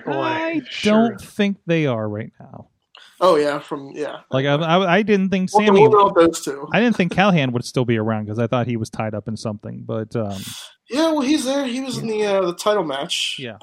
[0.05, 2.67] don't I don't think they are right now.
[3.21, 4.21] Oh yeah, from yeah.
[4.31, 5.87] Like I, I, I didn't think Well, Sami.
[5.87, 6.67] what about those two?
[6.73, 9.27] I didn't think Callihan would still be around because I thought he was tied up
[9.27, 9.83] in something.
[9.85, 10.41] But um,
[10.89, 11.65] Yeah, well, he's there.
[11.65, 13.37] He was in the uh, the title match.
[13.39, 13.57] yeah,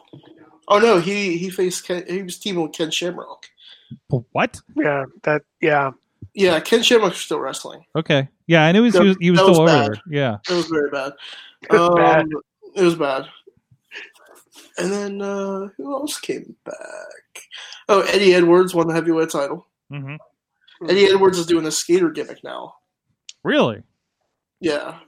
[0.68, 3.46] Oh no, he he faced Ken, he was teaming with Ken Shamrock.
[4.08, 4.60] What?
[4.76, 5.90] Yeah, that yeah.
[6.32, 7.84] Yeah, Ken Shamrock's still wrestling.
[7.96, 9.90] Okay, yeah, I knew he was, That- he was, he was still was over bad.
[9.90, 10.02] there.
[10.10, 11.12] Yeah, It was very bad.
[11.62, 12.26] It was Um, bad.
[12.76, 13.24] It was bad.
[14.78, 17.42] And then uh, who else came back?
[17.90, 19.66] Oh, Eddie Edwards won the heavyweight title.
[19.90, 20.16] hmm
[20.88, 22.74] Eddie Edwards is doing a skater gimmick now.
[23.44, 23.82] really.
[24.60, 24.98] Yeah,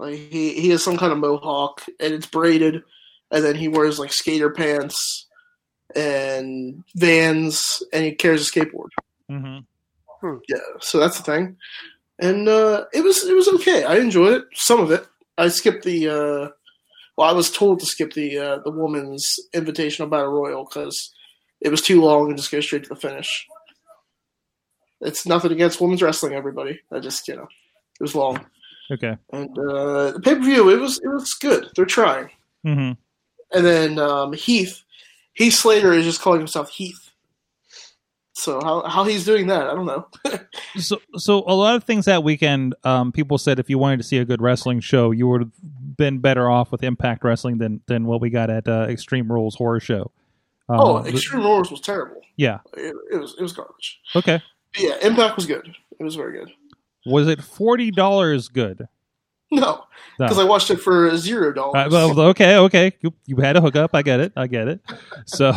[0.00, 2.82] like he he has some kind of mohawk and it's braided,
[3.30, 5.26] and then he wears like skater pants
[5.94, 8.88] and Vans, and he carries a skateboard.
[9.30, 9.58] Mm-hmm.
[10.48, 11.56] Yeah, so that's the thing.
[12.18, 13.84] And uh, it was it was okay.
[13.84, 14.44] I enjoyed it.
[14.54, 15.06] Some of it.
[15.38, 16.08] I skipped the.
[16.08, 16.48] Uh,
[17.16, 21.12] well, I was told to skip the uh, the woman's invitational battle royal because
[21.62, 23.46] it was too long and just go straight to the finish.
[25.00, 26.80] It's nothing against women's wrestling, everybody.
[26.90, 27.48] I just you know
[28.00, 28.44] it was long.
[28.90, 29.16] Okay.
[29.32, 31.68] And uh, the pay per view it was it was good.
[31.74, 32.30] They're trying.
[32.66, 32.92] Mm-hmm.
[33.54, 34.82] And then um, Heath,
[35.34, 37.10] Heath Slater is just calling himself Heath.
[38.34, 40.06] So how how he's doing that, I don't know.
[40.78, 44.04] So, so a lot of things that weekend, um, people said if you wanted to
[44.04, 45.50] see a good wrestling show, you would have
[45.98, 49.56] been better off with Impact Wrestling than than what we got at uh, Extreme Rules
[49.56, 50.10] Horror Show.
[50.72, 52.20] Um, oh, Extreme Rules was terrible.
[52.36, 52.60] yeah.
[52.74, 54.00] It, it was it was garbage.
[54.16, 54.42] Okay.
[54.78, 55.74] Yeah, Impact was good.
[55.98, 56.50] It was very good.
[57.04, 58.88] Was it forty dollars good?
[59.60, 59.84] No,
[60.18, 60.26] No.
[60.26, 61.92] because I watched it for zero Uh, dollars.
[61.92, 62.92] well, okay, okay.
[63.02, 63.94] You, you had a hookup.
[63.94, 64.32] I get it.
[64.36, 64.80] I get it.
[65.26, 65.52] So,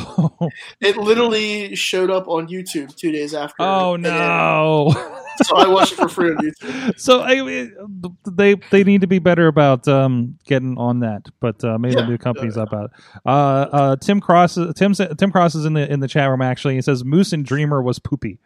[0.81, 3.55] it literally showed up on YouTube two days after.
[3.59, 4.93] oh no.
[5.43, 6.99] so I watched it for free on YouTube.
[6.99, 7.69] so I,
[8.29, 12.05] they they need to be better about um, getting on that, but uh, maybe Yeah.
[12.09, 12.91] the company's up about it.
[13.25, 16.75] Uh, uh, Tim Cross, Tim Tim Cross is in the in the chat room actually.
[16.75, 18.39] He says Moose and Dreamer was poopy.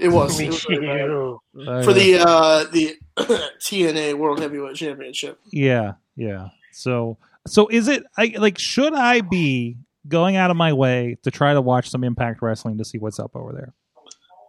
[0.04, 1.10] It was, it was very bad.
[1.10, 5.38] Uh, for the uh, the TNA World Heavyweight Championship.
[5.50, 6.48] yeah yeah.
[6.72, 9.76] So so is it I, like should I be
[10.08, 13.18] going out of my way to try to watch some Impact Wrestling to see what's
[13.18, 13.72] up over there?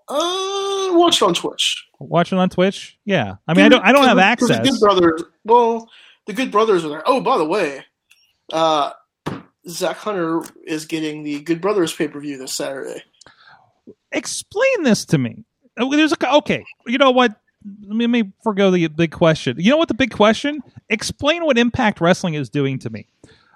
[0.08, 1.88] Uh, watch it on Twitch.
[2.00, 2.98] Watch it on Twitch.
[3.06, 4.72] Yeah, I mean I don't I don't have Because The access.
[4.72, 5.24] Good Brothers.
[5.44, 5.90] Well,
[6.26, 7.04] the Good Brothers are there.
[7.06, 7.86] Oh, by the way,
[8.52, 8.92] uh,
[9.68, 13.04] Zach Hunter is getting the Good Brothers pay per view this Saturday.
[14.12, 15.46] Explain this to me.
[15.78, 16.64] Uh, There's a okay.
[16.88, 17.36] You know what?
[17.84, 19.58] Let me, let me forgo the big question.
[19.60, 20.62] You know what the big question?
[20.90, 23.08] Explain what Impact Wrestling is doing to me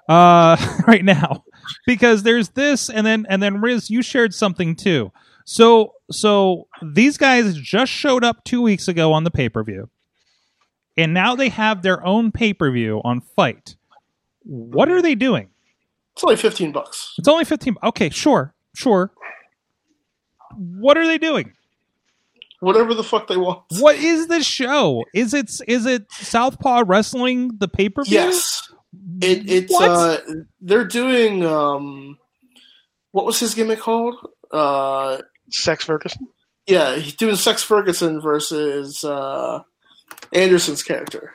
[0.07, 1.43] uh, right now,
[1.85, 5.11] because there's this, and then and then Riz, you shared something too.
[5.45, 9.89] So so these guys just showed up two weeks ago on the pay per view,
[10.97, 13.75] and now they have their own pay per view on Fight.
[14.43, 15.49] What are they doing?
[16.13, 17.13] It's only fifteen bucks.
[17.17, 17.75] It's only fifteen.
[17.83, 19.11] Okay, sure, sure.
[20.57, 21.53] What are they doing?
[22.61, 23.63] Whatever the fuck they want.
[23.79, 25.03] What is this show?
[25.13, 28.13] Is it is it Southpaw Wrestling the pay per view?
[28.17, 28.61] Yes,
[29.21, 29.89] it, it's What?
[29.89, 30.17] uh,
[30.61, 32.17] they're doing um,
[33.11, 34.15] what was his gimmick called?
[34.51, 36.27] Uh, Sex Ferguson.
[36.65, 39.59] yeah, he's doing Sex Ferguson versus uh,
[40.33, 41.33] Anderson's character.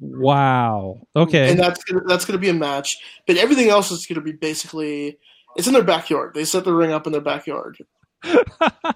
[0.00, 1.00] Wow.
[1.14, 1.50] Okay.
[1.50, 2.96] and that's gonna, that's going to be a match.
[3.26, 5.18] But everything else is going to be basically
[5.56, 6.32] it's in their backyard.
[6.34, 7.76] They set the ring up in their backyard.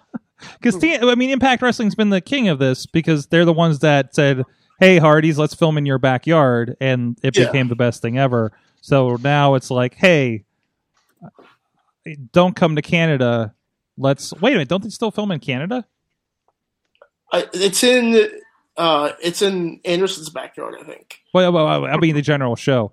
[0.61, 4.15] Because I mean, Impact Wrestling's been the king of this because they're the ones that
[4.15, 4.45] said,
[4.79, 7.47] "Hey, Hardys, let's film in your backyard," and it Yeah.
[7.47, 8.53] became the best thing ever.
[8.81, 10.45] So now it's like, "Hey,
[12.33, 13.55] don't come to Canada.
[13.99, 14.69] Let's wait a minute.
[14.69, 15.85] Don't they still film in Canada?
[17.33, 18.29] I, it's in
[18.77, 21.21] uh, it's in Anderson's backyard, I think.
[21.35, 22.93] Well, well, I mean the general show."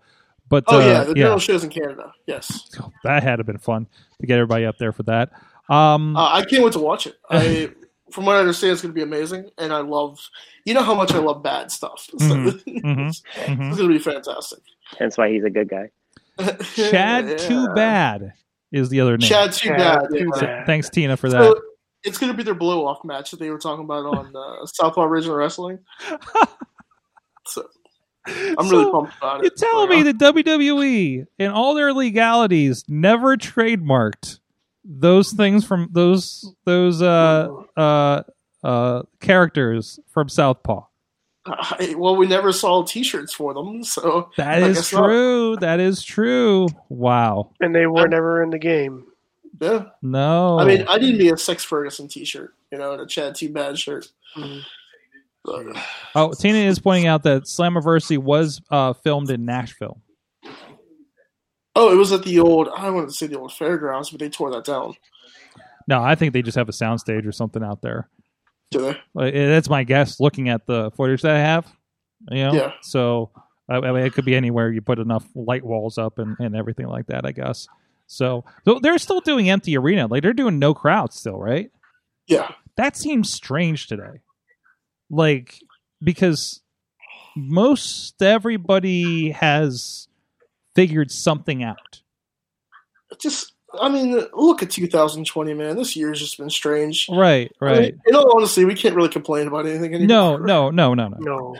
[0.49, 2.13] But Oh uh, yeah, the general show's in Canada.
[2.25, 2.69] Yes,
[3.03, 3.87] that had to been fun
[4.21, 5.31] to get everybody up there for that.
[5.69, 7.15] Um, uh, I can't wait to watch it.
[7.29, 7.71] I,
[8.11, 10.19] from what I understand, it's going to be amazing, and I love.
[10.65, 12.07] You know how much I love bad stuff.
[12.17, 13.57] So Mhm, it's mhm.
[13.57, 14.59] going to be fantastic.
[14.97, 15.89] Hence why he's a good guy.
[16.75, 17.35] Chad Yeah.
[17.37, 18.33] Too Bad
[18.71, 19.27] is the other name.
[19.27, 20.09] Chad too Chad bad.
[20.09, 20.39] Too yeah.
[20.39, 21.43] So thanks, Tina, for that.
[21.43, 21.61] So
[22.03, 24.65] it's going to be their blow off match that they were talking about on uh,
[24.65, 25.79] Southpaw Regional Wrestling.
[27.45, 27.67] So
[28.25, 29.43] I'm really So, pumped about it.
[29.43, 34.39] You're telling Like, me that WWE and all their legalities never trademarked
[34.85, 38.23] those things from those those uh uh
[38.63, 40.85] uh characters from Southpaw.
[41.45, 45.03] I- well, we never saw T-shirts for them, so That I is guess not.
[45.07, 45.57] true.
[45.57, 46.67] That is true.
[46.89, 47.51] Wow.
[47.59, 49.05] And they were never in the game.
[49.61, 50.57] Yeah, No.
[50.59, 53.47] I mean, I need me a Sex Ferguson T-shirt, you know, and a Chad T.
[53.47, 54.07] Bad shirt.
[55.45, 55.65] But,
[56.15, 59.99] oh, Tina is pointing out that Slammiversary was uh filmed in Nashville.
[61.75, 62.69] Oh, it was at the old.
[62.75, 64.95] I don't want to say the old fairgrounds, but they tore that down.
[65.87, 68.09] No, I think they just have a soundstage or something out there.
[68.71, 68.97] Do they?
[69.13, 70.19] Like, eh, That's my guess.
[70.19, 71.67] Looking at the footage that I have,
[72.29, 72.53] you know.
[72.53, 72.71] Yeah.
[72.81, 73.31] So
[73.69, 76.55] I I mean, it could be anywhere you put enough light walls up and, and
[76.55, 77.25] everything like that.
[77.25, 77.67] I guess.
[78.07, 80.07] So, so they're still doing empty arena.
[80.07, 81.71] Like they're doing no crowd still, right?
[82.27, 82.51] Yeah.
[82.77, 84.21] That seems strange today.
[85.09, 85.59] Like
[86.03, 86.61] because
[87.35, 90.07] most everybody has
[90.75, 92.01] figured something out.
[93.19, 95.75] Just, I mean, look at 2020, man.
[95.75, 97.07] This year's just been strange.
[97.09, 97.93] Right, right.
[98.07, 100.39] I mean, honestly, we can't really complain about anything anymore.
[100.39, 101.17] No, no, no, no, no.
[101.19, 101.55] No.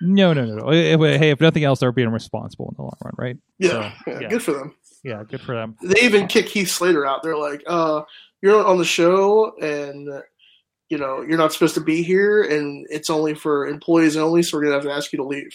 [0.00, 2.96] No, no, no, eh, eh, Hey, if nothing else, they're being responsible in the long
[3.04, 3.36] run, right?
[3.58, 3.80] Yeah, so,
[4.12, 4.74] yeah, yeah, good for them.
[5.02, 5.76] Yeah, good for them.
[5.82, 7.24] They even kick Heath Slater out.
[7.24, 8.02] They're like, uh,
[8.40, 10.22] "You're on the show, and
[10.88, 14.56] you know, you're not supposed to be here and it's only for employees only, so
[14.56, 15.52] we're to have to ask you to leave.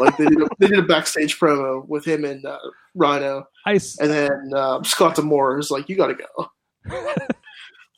[0.00, 2.58] like, they did, a, they did a backstage promo with him and uh,
[2.94, 3.44] Rhino.
[3.66, 3.80] I.
[4.00, 6.48] And then uh, Scott D'Amore is like, you got to go.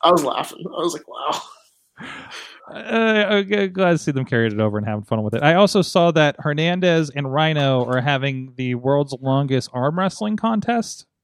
[0.02, 0.64] I was laughing.
[0.66, 1.42] I was like, wow.
[2.70, 5.42] Uh, okay, glad to see them carried it over and having fun with it.
[5.42, 11.06] I also saw that Hernandez and Rhino are having the world's longest arm wrestling contest.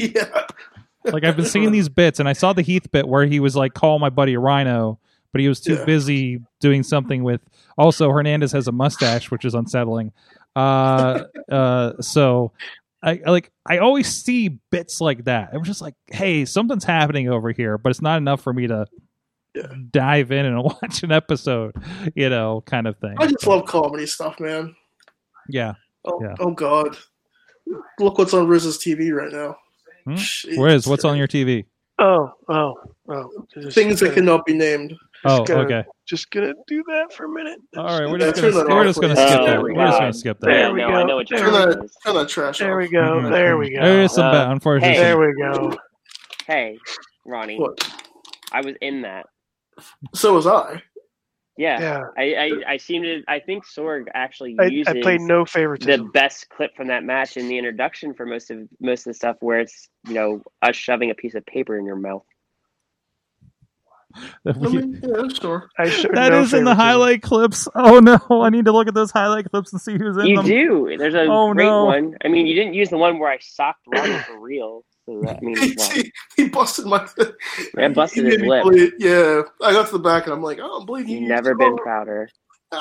[0.00, 0.46] Yeah.
[1.12, 3.56] Like I've been seeing these bits, and I saw the Heath bit where he was
[3.56, 4.98] like, "Call my buddy Rhino,"
[5.32, 5.84] but he was too Yeah.
[5.84, 7.40] busy doing something with.
[7.76, 10.12] Also, Hernandez has a mustache, which is unsettling.
[10.56, 12.52] Uh, uh, so
[13.02, 15.50] I like I always see bits like that.
[15.52, 18.86] I'm just like, hey, something's happening over here, but it's not enough for me to
[19.54, 19.72] Yeah.
[19.92, 21.74] dive in and watch an episode,
[22.16, 23.14] you know, kind of thing.
[23.18, 24.74] I just love comedy stuff, man.
[25.48, 25.74] Yeah.
[26.04, 26.34] Oh, Yeah.
[26.40, 26.96] oh God.
[28.00, 29.56] Look what's on Riz's TV right now.
[30.16, 30.58] Hmm?
[30.60, 31.64] Where is what's on your TV?
[31.98, 32.74] Oh, oh,
[33.10, 33.30] oh.
[33.54, 34.94] Just Things that gonna- cannot be named.
[35.24, 35.84] Oh, gonna- okay.
[36.06, 37.58] Just gonna do that for a minute.
[37.76, 39.62] All right, we're Yeah, just turn gonna we're just gonna skip Oh, that.
[39.62, 40.46] We're just gonna skip that.
[40.46, 40.86] There we go.
[40.86, 43.28] I know what you're Turn talking turn that trash There we go.
[43.28, 43.82] There we go.
[43.82, 44.94] There is some Uh, bad, unfortunately.
[44.96, 45.02] hey.
[45.02, 45.76] There we go.
[46.46, 46.78] Hey,
[47.26, 47.78] Ronnie, What?
[48.52, 49.26] I was in that.
[50.14, 50.82] So was I.
[51.58, 52.04] Yeah, Yeah.
[52.16, 53.22] I, I I seem to.
[53.28, 57.36] I think Sorg actually I, uses I played no the best clip from that match
[57.36, 60.76] in the introduction for most of most of the stuff where it's you know us
[60.76, 62.24] shoving a piece of paper in your mouth.
[64.46, 65.68] I mean, yeah, sure.
[65.78, 66.76] I showed That no is in the favoritism.
[66.76, 67.68] highlight clips.
[67.76, 70.36] Oh no, I need to look at those highlight clips and see who's in You
[70.36, 70.46] them.
[70.46, 70.96] You do.
[70.98, 71.84] There's a Oh, great no.
[71.84, 72.16] one.
[72.24, 74.84] I mean, you didn't use the one where I socked Ronnie for real.
[75.08, 77.08] So that, I mean, well, he, he busted my.
[77.78, 78.64] I busted he his me lip.
[78.64, 78.92] bleed.
[78.98, 81.10] Yeah, I got to the back and I'm like, oh, I'm bleeding.
[81.12, 82.28] you've You never been it prouder.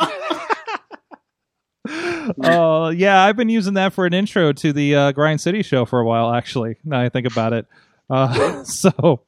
[2.44, 5.86] Oh yeah, I've been using that for an intro to the uh, Grind City show
[5.86, 6.34] for a while.
[6.34, 7.66] Actually, now I think about it.
[8.10, 9.22] Uh, so,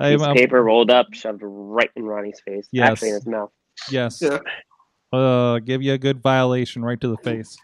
[0.00, 2.66] I'm, um, paper rolled up, shoved right in Ronnie's face.
[2.72, 2.88] Yes.
[2.92, 3.50] Actually, in his mouth.
[3.90, 4.38] yes, Yeah.
[5.12, 7.58] uh, give you a good violation right to the face.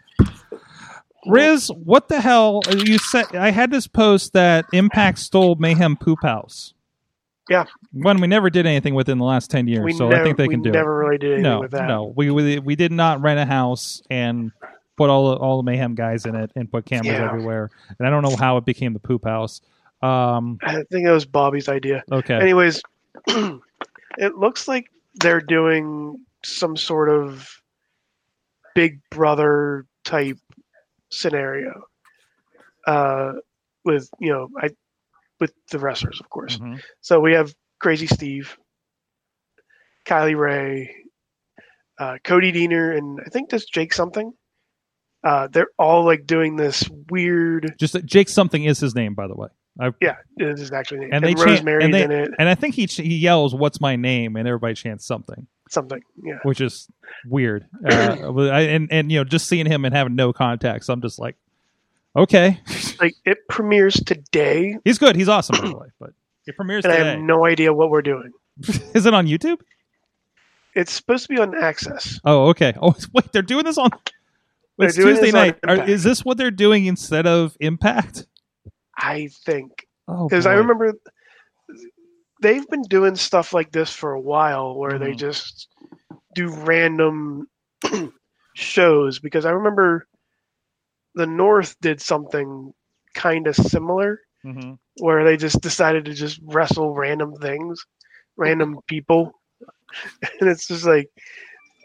[1.27, 2.61] Riz, what the hell?
[2.69, 6.73] You said I had this post that Impact stole Mayhem Poop House.
[7.49, 7.65] Yeah.
[7.93, 10.37] When we never did anything within the last ten years, We so never, I think
[10.37, 10.73] they can do it.
[10.73, 11.87] never really did anything no, with that.
[11.87, 14.51] no, we, we we did not rent a house and
[14.97, 17.25] put all the, all the mayhem guys in it and put cameras Yeah.
[17.25, 17.69] everywhere.
[17.99, 19.61] And I don't know how it became the poop house.
[20.01, 22.03] Um, I think that was Bobby's idea.
[22.11, 22.81] okay, Anyways,
[23.27, 27.61] it looks like they're doing some sort of
[28.73, 30.37] Big Brother type
[31.15, 31.83] scenario
[32.87, 33.33] uh,
[33.83, 34.69] with you know I
[35.39, 36.57] with the wrestlers, of course.
[36.57, 36.81] Mhm.
[37.01, 38.57] So we have Crazy Steve,
[40.05, 40.95] Kylie Rae,
[41.99, 44.31] uh, Cody Deaner, and I think that's Jake something.
[45.23, 47.73] Uh, they're all like doing this weird.
[47.79, 49.47] just Jake something is his name, by the way.
[49.79, 52.31] I, Yeah, this is actually and they chant, and they in it.
[52.39, 56.01] and I think he ch- he yells, "What's my name?" and everybody chants something, Something.
[56.23, 56.39] Yeah.
[56.43, 56.87] which is
[57.27, 57.65] weird.
[57.85, 61.19] Uh, I, and and you know, just seeing him and having no context, I'm just
[61.19, 61.35] like,
[62.15, 62.59] okay,
[62.99, 65.87] Like it premieres today, he's good, he's awesome, by the way.
[65.99, 66.13] But
[66.47, 68.31] it premieres and I have no idea what we're doing.
[68.93, 69.59] is it on YouTube?
[70.75, 72.19] It's supposed to be on Access.
[72.23, 72.73] Oh, okay.
[72.81, 73.89] Oh, wait, they're doing this on.
[74.77, 75.57] They're It's Tuesday night.
[75.67, 78.27] Are, is this what they're doing instead of Impact?
[78.97, 80.93] I think Oh, because I remember
[82.45, 85.17] they've been doing stuff like this for a while, where they Mhm.
[85.17, 85.67] just
[86.35, 87.47] do random
[88.55, 89.17] shows.
[89.19, 90.05] Because I remember
[91.15, 92.71] the North did something
[93.15, 94.77] kind of similar, Mhm.
[94.97, 97.83] where they just decided to just wrestle random things,
[98.37, 99.31] random people,
[100.39, 101.09] and it's just like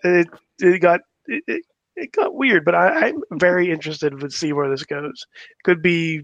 [0.05, 0.29] it.
[0.59, 1.63] It got it, it,
[1.97, 5.25] it got weird, but I, I'm very interested to see where this goes.
[5.65, 6.21] Could be,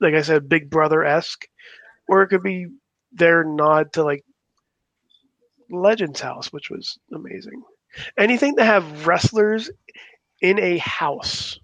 [0.00, 1.46] like I said, Big Brother esque,
[2.08, 2.68] or it could be
[3.12, 4.24] their nod to like
[5.70, 7.62] Legends House, which was amazing.
[8.18, 9.70] Anything to have wrestlers
[10.40, 11.58] in a house,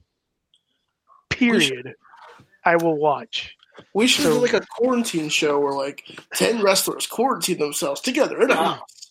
[1.30, 1.94] period,
[2.64, 3.54] I will watch.
[3.94, 6.02] We should So- do like a quarantine show where like
[6.34, 9.10] ten wrestlers quarantine themselves together in a house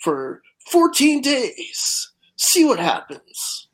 [0.00, 2.10] for fourteen days.
[2.36, 3.68] See what happens.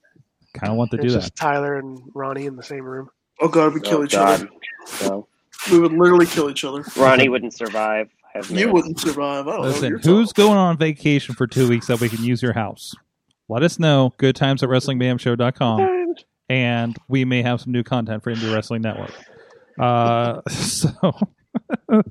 [0.54, 1.36] Kind of want to It's do that.
[1.36, 3.10] Tyler and Ronnie in the same room.
[3.40, 4.40] Oh god, we kill Oh, each God.
[4.40, 4.48] other.
[5.02, 5.28] No.
[5.70, 6.84] We would literally kill each other.
[6.96, 8.08] Ronnie wouldn't survive.
[8.34, 9.48] I have no- You wouldn't survive.
[9.48, 9.62] I don't.
[9.62, 10.36] Listen, You're who's tough.
[10.36, 12.94] going on vacation for two weeks that we can use your house?
[13.48, 14.12] Let us know.
[14.18, 15.80] Good times at WrestlingMayhemShow.com.
[15.80, 19.12] And and we may have some new content for Indie Wrestling Network.
[19.78, 21.12] Uh, so,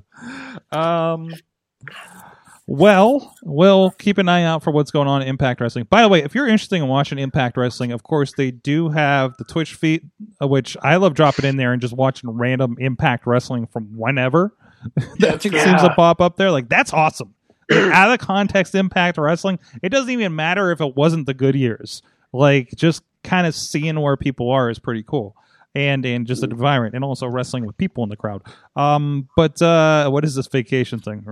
[0.72, 1.30] um,
[2.68, 5.86] well, we'll keep an eye out for what's going on in Impact Wrestling.
[5.88, 9.36] By the way, if you're interested in watching Impact Wrestling, of course they do have
[9.36, 10.10] the Twitch feed,
[10.42, 14.52] uh, which I love dropping in there and just watching random Impact Wrestling from whenever
[14.94, 16.50] that That's seems to pop up there.
[16.50, 17.34] Like that's awesome.
[17.70, 19.60] Like, out of context, Impact Wrestling.
[19.82, 22.02] It doesn't even matter if it wasn't the good years.
[22.32, 25.36] Like just kind of seeing where people are is pretty cool.
[25.76, 28.42] And and just the environment and also wrestling with people in the crowd.
[28.76, 31.24] Um, but uh, what is this vacation thing?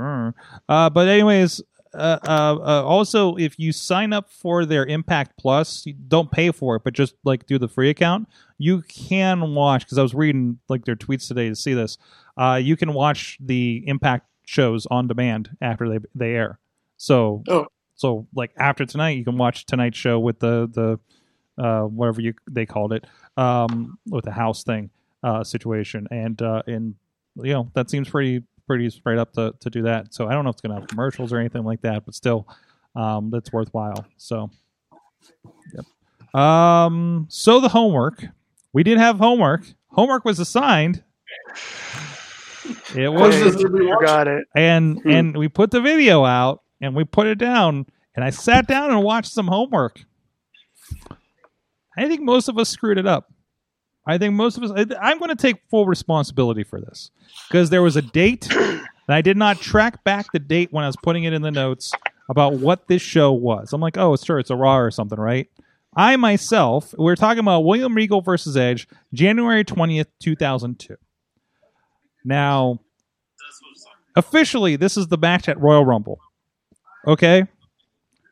[0.68, 1.62] Uh, but anyways,
[1.94, 6.50] uh, uh, uh, also if you sign up for their Impact Plus, you don't pay
[6.50, 8.28] for it, but just like do the free account,
[8.58, 9.84] you can watch.
[9.86, 11.96] Because I was reading like their tweets today to see this.
[12.36, 16.58] Uh, you can watch the Impact shows on demand after they they air.
[16.98, 17.66] So Oh.
[17.94, 20.98] so like after tonight, you can watch tonight's show with the the
[21.56, 23.06] uh, whatever you they called it
[23.36, 24.90] um, with the house thing
[25.22, 26.94] uh, situation, and uh, and
[27.36, 30.14] you know that seems pretty pretty straight up to to do that.
[30.14, 32.46] So I don't know if it's gonna have commercials or anything like that, but still,
[32.96, 34.04] um, that's worthwhile.
[34.16, 34.50] So,
[35.74, 36.40] yep.
[36.40, 38.24] Um, so the homework
[38.72, 39.64] we did have homework.
[39.92, 41.02] Homework was assigned.
[42.96, 44.46] It was Hey, I forgot it.
[44.54, 45.10] and Hmm.
[45.10, 48.90] and we put the video out and we put it down and I sat down
[48.90, 50.00] and watched some homework.
[51.96, 53.32] I think most of us screwed it up.
[54.06, 54.70] I think most of us.
[54.70, 57.10] I- I'm going to take full responsibility for this
[57.48, 60.88] because there was a date and I did not track back the date when I
[60.88, 61.92] was putting it in the notes
[62.28, 63.72] about what this show was.
[63.72, 65.48] I'm like, oh, sure, it's a Raw or something, right?
[65.96, 70.96] I myself, we're talking about William Regal versus Edge, January 20th, 2002.
[72.24, 72.80] Now,
[74.16, 76.18] officially, this is the match at Royal Rumble.
[77.06, 77.46] Okay?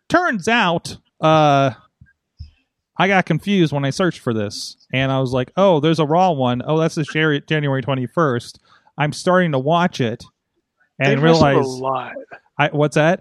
[0.08, 1.72] Turns out, uh,
[3.02, 6.06] I got confused when I searched for this, and I was like, "Oh, there's a
[6.06, 6.62] Raw one.
[6.64, 8.60] Oh, that's Jan- January 21st."
[8.96, 10.24] I'm starting to watch it
[11.00, 12.12] and realize, a lot.
[12.60, 13.20] I, what's that?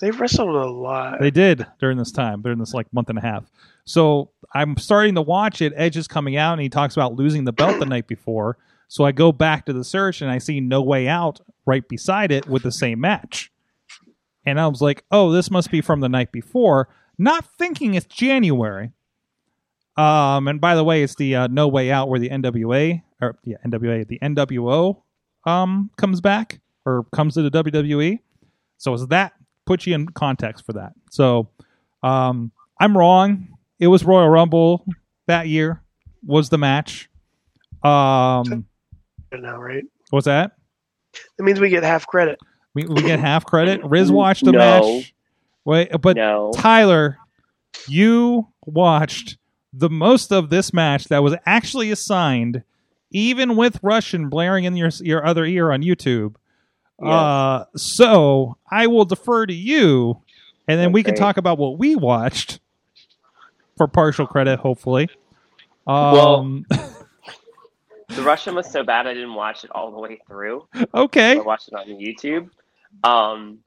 [0.00, 1.18] They've wrestled a lot.
[1.18, 3.50] They did during this time, during this like month and a half.
[3.84, 5.72] So I'm starting to watch it.
[5.74, 8.58] Edge is coming out, and he talks about losing the belt the night before.
[8.86, 12.30] So I go back to the search, and I see No Way Out right beside
[12.30, 13.50] it with the same match.
[14.46, 16.88] And I was like, "Oh, this must be from the night before,"
[17.18, 18.92] not thinking it's January.
[20.00, 23.36] Um, and by the way, it's the uh, No Way Out where the NWA or
[23.44, 25.02] yeah NWA the NWO
[25.46, 28.18] um comes back or comes to the WWE.
[28.78, 29.32] So it's that
[29.66, 30.92] put you in context for that.
[31.10, 31.48] So
[32.02, 33.48] um, I'm wrong.
[33.78, 34.84] It was Royal Rumble
[35.26, 35.82] that year
[36.24, 37.08] was the match.
[37.82, 38.66] Um,
[39.32, 39.84] now, right?
[40.10, 40.52] what's that?
[41.38, 42.38] That means we get half credit.
[42.74, 43.80] We, we get half credit.
[43.84, 44.58] Riz watched the No.
[44.58, 45.14] match.
[45.64, 46.52] Wait, but no.
[46.54, 47.18] Tyler,
[47.86, 49.36] you watched
[49.72, 52.62] the most of this match that was actually assigned,
[53.10, 56.34] even with Russian blaring in your your other ear on YouTube.
[57.02, 60.20] Uh, so I will defer to you,
[60.68, 62.60] and then we can talk about what we watched
[63.78, 65.08] for partial credit, hopefully.
[65.86, 66.66] Well- Um,
[68.08, 70.66] The Russian was so bad I didn't watch it all the way through.
[70.92, 71.36] okay.
[71.38, 72.50] I watched it on YouTube.
[73.04, 73.60] Um,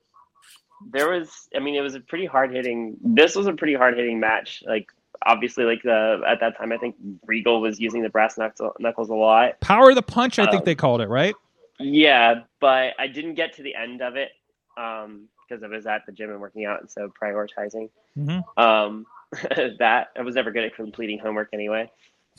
[0.91, 2.97] there was, I mean, it was a pretty hard hitting.
[3.01, 4.61] This was a pretty hard hitting match.
[4.67, 4.87] Like,
[5.25, 6.95] obviously, like the at that time, I think
[7.25, 9.59] Regal was using the brass knuckles, a lot.
[9.61, 11.35] Power of the punch, I think Um, they called it, right?
[11.79, 14.31] Yeah, but I didn't get to the end of it
[14.77, 17.89] um, because I was at the gym and working out, and so prioritizing.
[18.17, 18.43] Mhm.
[18.57, 19.05] Um,
[19.79, 21.89] that I was never good at completing homework anyway.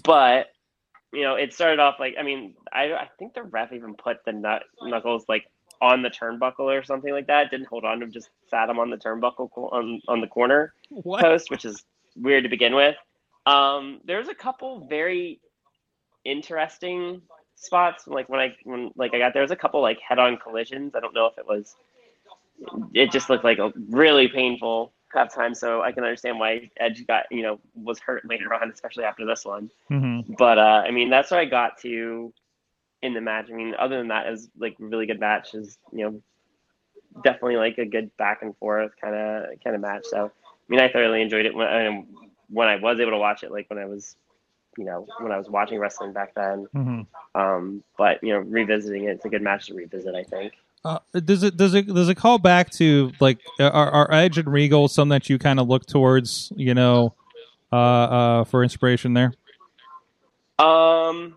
[0.04, 0.52] But
[1.12, 4.24] you know, it started off like I mean, I I think the ref even put
[4.24, 5.46] the nut knuckles like
[5.80, 7.50] on the turnbuckle or something like that.
[7.50, 10.72] Didn't hold on to him, just sat him on the turnbuckle on on the corner
[10.90, 11.22] What?
[11.22, 11.84] post, which is
[12.16, 12.96] weird to begin with.
[13.46, 15.40] Um, there's a couple very
[16.24, 17.22] interesting
[17.56, 18.06] spots.
[18.06, 20.94] Like when I when like I got there was a couple like head-on collisions.
[20.94, 21.74] I don't know if it was.
[22.94, 25.54] It just looked like a really painful half time.
[25.54, 29.26] So I can understand why Edge got you know was hurt later on, especially after
[29.26, 29.70] this one.
[29.88, 32.32] hmm But uh, I mean that's where I got to
[33.02, 33.48] in the match.
[33.50, 35.54] I mean, other than that, is like really good match.
[35.54, 36.22] Is you know
[37.22, 40.04] definitely like a good back and forth kind of kind of match.
[40.04, 40.32] So
[40.68, 42.04] mean, I thoroughly enjoyed it when I,
[42.48, 43.50] when I was able to watch it.
[43.52, 44.16] Like when I was
[44.76, 46.66] you know, when I was watching wrestling back then.
[46.72, 47.02] hmm
[47.34, 50.14] Um, but you know, revisiting it, it's a good match to revisit.
[50.14, 50.54] I think.
[50.84, 54.48] Uh, does it does it does it call back to like are, are Edge and
[54.48, 57.14] Regal some that you kind of look towards, you know,
[57.72, 59.32] uh, uh, for inspiration there,
[60.58, 61.36] Um,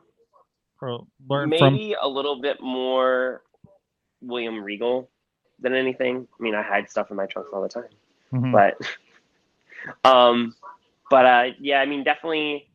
[0.82, 1.74] or learn from?
[1.74, 3.42] maybe a little bit more
[4.22, 5.10] William Regal
[5.60, 6.28] than anything.
[6.40, 7.90] I mean, I hide stuff in my trunks all the time,
[8.34, 8.52] Mhm.
[8.52, 8.78] but
[10.04, 10.56] um,
[11.10, 12.70] but uh, yeah, I mean, definitely.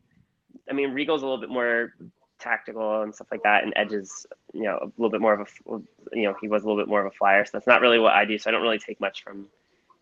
[0.69, 1.93] I mean, Regal's a little bit more
[2.39, 5.41] tactical and stuff like that, and Edge is, you know, a little bit more of
[5.41, 7.43] a, you know, he was a little bit more of a flyer.
[7.45, 8.37] So that's not really what I do.
[8.37, 9.47] So I don't really take much from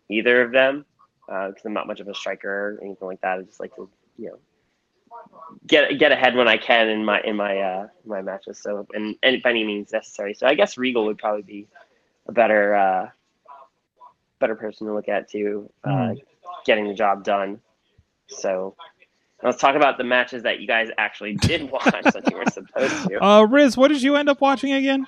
[0.08, 0.84] either of them
[1.26, 3.38] because I'm not much of a striker or anything like that.
[3.38, 3.88] I just like to,
[4.18, 4.38] you know,
[5.66, 8.58] get get ahead when I can in my in my uh, my matches.
[8.58, 10.34] So and, and by any means necessary.
[10.34, 11.68] So I guess Regal would probably be
[12.26, 13.08] a better uh,
[14.38, 16.22] better person to look at too, uh, Mhm.
[16.64, 17.60] Getting the job done.
[18.28, 18.74] So
[19.42, 23.08] let's talk about the matches that you guys actually did watch that you were supposed
[23.08, 23.24] to.
[23.24, 25.06] Uh, Riz, what did you end up watching again?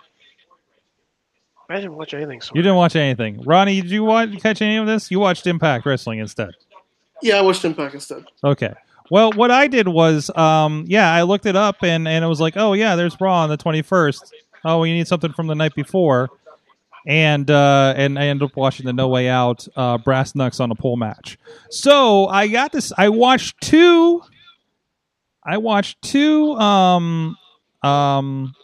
[1.69, 2.41] I didn't watch anything.
[2.41, 3.43] So You didn't watch anything.
[3.43, 5.11] Ronnie, did you watch catch any of this?
[5.11, 6.51] You watched Impact Wrestling instead.
[7.23, 8.25] Yeah, I watched Impact instead.
[8.43, 8.75] Okay.
[9.11, 12.41] Well, what I did was, um, yeah, I looked it up and, and it was
[12.41, 14.31] like, oh yeah, there's Raw on the 21st.
[14.65, 16.31] Oh, you need something from the night before,
[17.07, 20.71] and uh, and I ended up watching the No Way Out uh, Brass Knucks on
[20.71, 21.39] a pole match.
[21.71, 22.93] So I got this.
[22.97, 24.23] I watched two.
[25.45, 27.37] I watched two um
[27.83, 28.55] um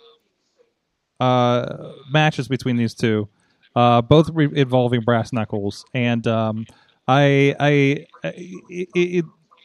[1.19, 3.29] uh matches between these two,
[3.77, 6.65] uh, both re- involving brass knuckles, and um,
[7.07, 9.25] I I it, it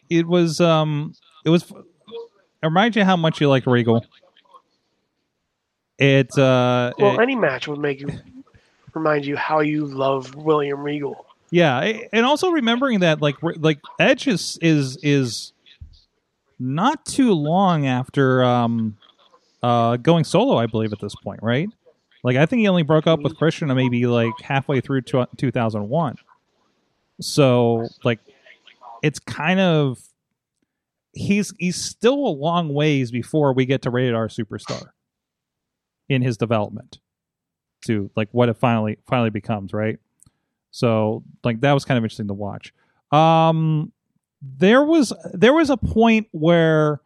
[0.10, 1.14] it was um
[1.46, 4.06] it was it reminds you how much you like Regal.
[5.98, 8.10] It uh well, it- any match would make you
[8.96, 11.26] remind you how you love William Regal.
[11.52, 11.80] yeah,
[12.12, 15.54] and also remembering that like like Edge is is is
[16.60, 18.98] not too long after um
[19.62, 21.70] uh going solo, I believe at this point, right?
[22.24, 26.16] Like I think he only broke up with Christian maybe like halfway through two, 2001.
[27.22, 28.20] So like
[29.04, 30.00] it's kind of
[31.14, 34.88] he's he's still a long ways before we get to rated R superstar
[36.10, 37.00] in his development
[37.86, 39.98] to like what it finally finally becomes, right?
[40.72, 42.74] So like that was kind of interesting to watch.
[43.12, 43.92] Um
[44.42, 47.02] there was there was a point where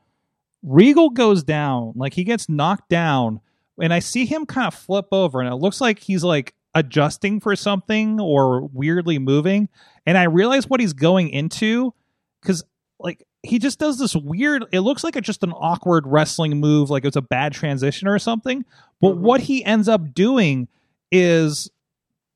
[0.63, 3.39] Regal goes down, like he gets knocked down,
[3.81, 7.39] and I see him kind of flip over, and it looks like he's like adjusting
[7.39, 9.69] for something or weirdly moving.
[10.05, 11.93] And I realize what he's going into
[12.41, 12.63] because
[12.99, 16.89] like he just does this weird it looks like it's just an awkward wrestling move
[16.89, 18.65] like it's a bad transition or something.
[19.01, 19.19] But Mhm.
[19.19, 20.67] what he ends up doing
[21.11, 21.69] is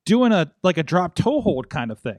[0.06, 2.18] doing a like a drop toe hold kind of thing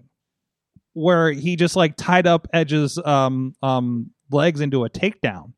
[0.93, 5.51] where he just like tied up edge's um um legs into a takedown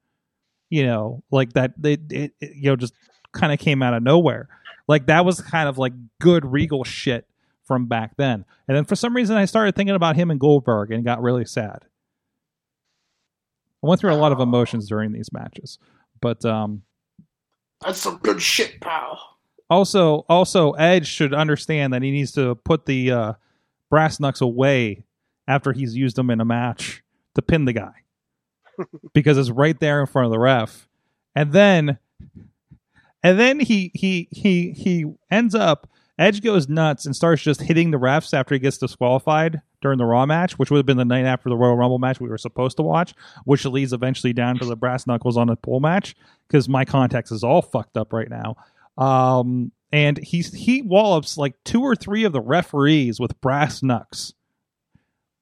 [0.70, 2.94] you know like that they it, it, you know just
[3.34, 4.48] kind of came out of nowhere.
[4.88, 7.28] Like that was kind of like good regal shit
[7.66, 8.46] from back then.
[8.68, 11.46] And then for some reason i started thinking about him and goldberg and got really
[11.46, 11.84] sad
[13.88, 15.80] went through a lot of emotions during these matches
[16.22, 16.82] but um
[17.84, 19.20] That's some good shit, pal.
[19.70, 23.34] also also edge should understand that he needs to put the uh,
[23.90, 25.06] brass knucks away
[25.48, 27.02] after he's used them in a match
[27.36, 27.94] to pin the guy.
[29.14, 30.88] Because it's right there in front of the ref.
[31.36, 31.98] And then
[33.24, 35.88] and then he he he he ends up
[36.20, 40.06] edge goes nuts and starts just hitting the refs after he gets disqualified during the
[40.06, 42.38] raw match which would have been the night after the royal rumble match we were
[42.38, 43.14] supposed to watch
[43.46, 46.16] which leads eventually down to the brass knuckles on a pole match
[46.48, 48.56] because my context is all fucked up right now
[48.98, 54.34] um, and he's he wallops like two or three of the referees with brass knucks.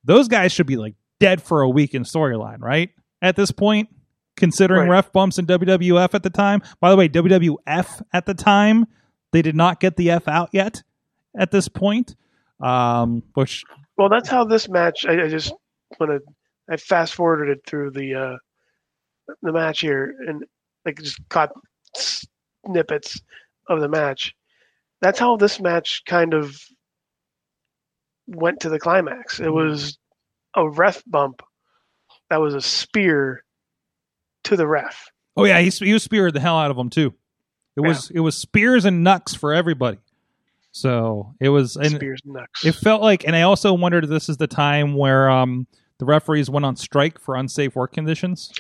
[0.04, 2.92] Those guys should be like dead for a week in storyline, right?
[3.22, 3.90] At this point,
[4.36, 4.98] considering Right.
[4.98, 6.62] ref bumps in WWF at the time.
[6.80, 8.86] By the way, WWF at the time
[9.32, 10.84] they did not get the F out yet.
[11.38, 12.16] At this point,
[12.60, 13.64] um, which
[13.98, 15.06] Well, that's how this match.
[15.06, 15.54] I, I just
[16.00, 16.20] want to.
[16.70, 18.38] I fast forwarded it through the uh,
[19.42, 20.44] the match here, and
[20.86, 21.52] like just caught
[21.96, 23.20] snippets
[23.70, 24.34] of the match.
[25.02, 26.58] That's how this match kind of
[28.28, 29.40] went to the climax.
[29.40, 29.98] It was
[30.56, 31.42] a ref bump.
[32.30, 33.44] That was a spear
[34.46, 35.10] to the ref.
[35.38, 37.14] oh yeah, he, he was speared the hell out of him too.
[37.76, 39.98] It was it was spears and knucks for everybody.
[40.76, 42.66] So it was and Spears knucks.
[42.66, 45.68] It felt like, and I also wondered if this is the time where um,
[46.00, 48.52] the referees went on strike for unsafe work conditions.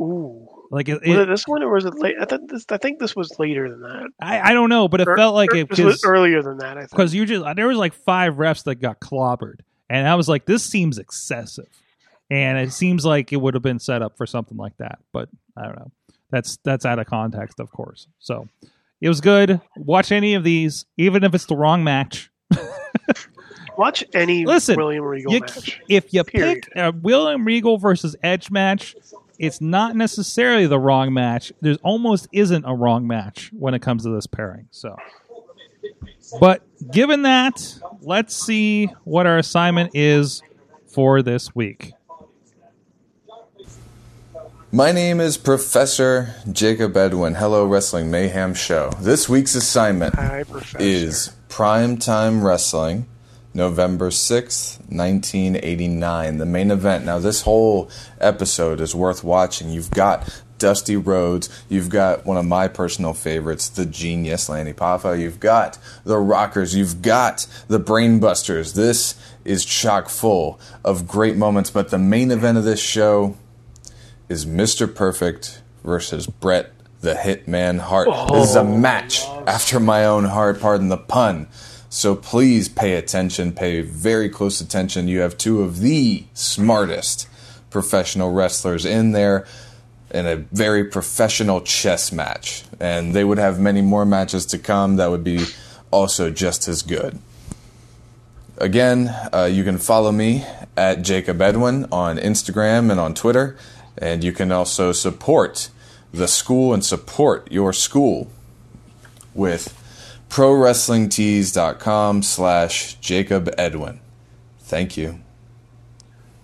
[0.00, 0.48] Ooh.
[0.72, 2.16] Like it, Was it- it this one or was it late?
[2.20, 4.08] I, thought this, I think this was later than that.
[4.20, 6.76] I, I don't know, but it Or- felt like it was earlier than that.
[6.76, 6.90] I think.
[6.90, 10.46] because you just there was like five refs that got clobbered, and I was like,
[10.46, 11.68] this seems excessive.
[12.30, 14.98] and it seems like it would have been set up for something like that.
[15.12, 15.90] But I don't know.
[16.30, 18.08] That's that's out of context, of course.
[18.18, 18.48] So
[19.00, 19.60] it was good.
[19.76, 22.30] Watch any of these, even if it's the wrong match.
[23.76, 25.80] Watch any Listen, William Regal You- match.
[25.88, 26.62] if you Period.
[26.64, 28.94] pick a William Regal versus Edge match,
[29.38, 31.50] it's not necessarily the wrong match.
[31.62, 34.66] There's almost isn't a wrong match when it comes to this pairing.
[34.70, 34.96] So,
[36.40, 40.42] but given that, let's see what our assignment is
[40.86, 41.92] for this week.
[44.72, 47.34] My name is Professor Jacob Edwin.
[47.34, 48.92] Hello, Wrestling Mayhem Show.
[49.00, 50.44] This week's assignment Hi,
[50.78, 53.08] is Primetime Wrestling,
[53.52, 56.38] November 6th, 1989.
[56.38, 57.04] The main event.
[57.04, 57.90] Now, this whole
[58.20, 59.70] episode is worth watching.
[59.70, 61.48] You've got Dusty Rhodes.
[61.68, 65.18] You've got one of my personal favorites, the genius Lanny Poffo.
[65.18, 66.76] You've got the Rockers.
[66.76, 68.74] You've got the Brainbusters.
[68.74, 73.34] This is chock full of great moments, but the main event of this show
[74.30, 74.92] is Mr.
[74.92, 78.08] Perfect versus Bret the Hitman Hart.
[78.32, 81.48] This is a match after my own heart, pardon the pun.
[81.88, 85.08] So please pay attention, pay very close attention.
[85.08, 87.28] You have two of the smartest
[87.70, 89.46] professional wrestlers in there
[90.12, 92.62] in a very professional chess match.
[92.78, 95.44] And they would have many more matches to come that would be
[95.90, 97.18] also just as good.
[98.58, 100.44] Again, uh, you can follow me
[100.76, 103.56] at Jacob Edwin on Instagram and on Twitter.
[103.98, 105.68] And you can also support
[106.12, 108.30] the school and support your school
[109.34, 109.76] with
[110.28, 114.00] prowrestlingtees.com slash Jacob Edwin.
[114.60, 115.20] Thank you.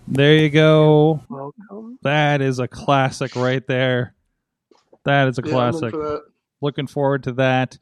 [0.09, 1.21] There you go.
[1.29, 1.99] Welcome.
[2.03, 4.15] That is a classic right there.
[5.05, 5.91] That is a Yeah, classic.
[5.93, 6.23] for that.
[6.61, 7.79] Looking forward to that.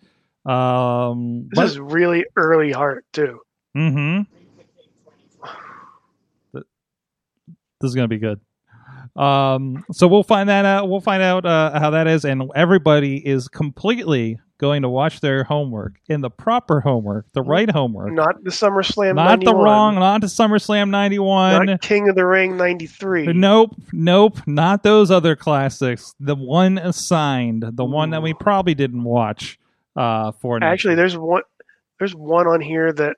[0.51, 3.41] Um, This is really early Hart too.
[3.77, 4.23] Mm-hmm.
[6.53, 6.65] Th-
[7.81, 8.41] This is gonna be good.
[9.17, 10.89] Um, so we'll find that out.
[10.89, 15.45] We'll find out uh, how that is, and everybody is completely going to watch their
[15.45, 19.15] homework in the proper homework, the right homework, Not the SummerSlam.
[19.15, 21.67] not the wrong, not the SummerSlam '91.
[21.67, 23.27] Not King of the Ring '93.
[23.33, 26.15] Nope, nope, not those other classics.
[26.19, 29.59] The one assigned, the one that we probably didn't watch.
[29.97, 31.43] Uh, for Actually, there's one.
[32.01, 33.17] There's one on here that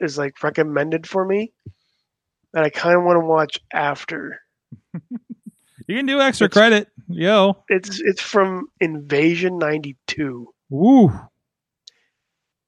[0.00, 1.52] is like recommended for me
[2.52, 4.40] that I kind of want to watch after.
[5.88, 7.64] you can do extra it's- credit, yo.
[7.68, 10.52] It's it's from Invasion '92.
[10.72, 11.10] Ooh,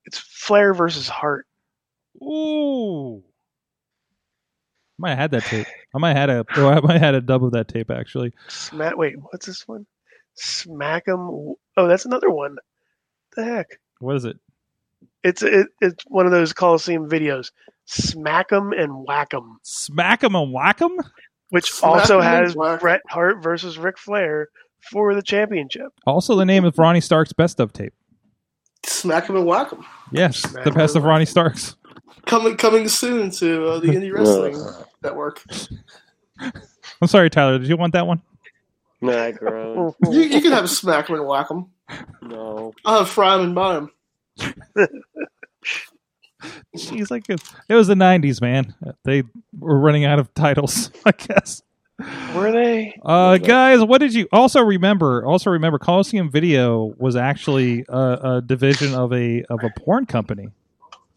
[0.07, 1.47] It's Flair versus Hart.
[2.23, 3.19] ooh.
[3.19, 3.23] I
[4.99, 5.67] might have had that tape.
[5.95, 6.45] I might have had a.
[6.57, 8.33] Oh, I might have had a dub of that tape actually.
[8.49, 8.97] Smack.
[8.97, 9.87] Wait, what's this one?
[10.35, 11.19] Smack 'em.
[11.77, 12.57] Oh, that's another one.
[13.37, 13.79] the heck?
[14.01, 14.37] What is it?
[15.23, 17.51] It's it, it's one of those Coliseum videos.
[17.87, 20.97] Smack 'em and whack 'em, Smack 'em and whack 'em.
[21.51, 22.79] Which Smack also 'em and has whack 'em.
[22.79, 24.49] Bret Hart versus Ric Flair
[24.91, 25.89] for the championship.
[26.07, 27.93] Also, the name of Ronnie Stark's best of tape.
[28.87, 29.85] Smack 'em and whack 'em.
[30.11, 31.77] Yes, Smack the best 'em of Ronnie Stark's.
[32.27, 34.57] Coming coming soon to uh, the Indie Wrestling
[35.03, 35.43] Network.
[36.41, 37.59] I'm sorry, Tyler.
[37.59, 38.23] Did you want that one?
[39.03, 39.95] Nah, grown.
[40.11, 41.67] You, you can have Smack 'em and whack him.
[42.23, 42.73] No.
[42.85, 43.91] I'll have fry him and buy 'em.
[46.73, 48.75] He's like, it was the '90s, man.
[49.05, 49.23] They
[49.59, 51.63] were running out of titles, I guess.
[52.35, 52.99] Were they?
[53.05, 55.25] Uh, guys, what did you also remember?
[55.27, 60.49] Also remember, Coliseum Video was actually a, a division of a of a porn company,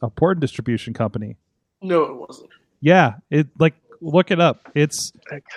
[0.02, 1.38] a porn distribution company.
[1.82, 2.50] No, it wasn't.
[2.82, 4.70] Yeah, it like look it up.
[4.76, 5.14] It's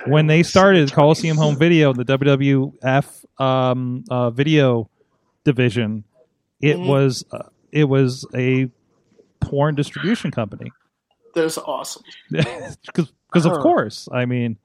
[0.06, 4.88] when they started Coliseum Home Video, the WWF um, uh, video
[5.44, 6.04] division.
[6.60, 6.86] It Mhm.
[6.86, 8.70] was uh, it was a
[9.40, 10.70] porn distribution company
[11.34, 12.02] That is awesome.
[12.30, 13.62] because of Huh.
[13.62, 14.08] course.
[14.12, 14.58] I mean,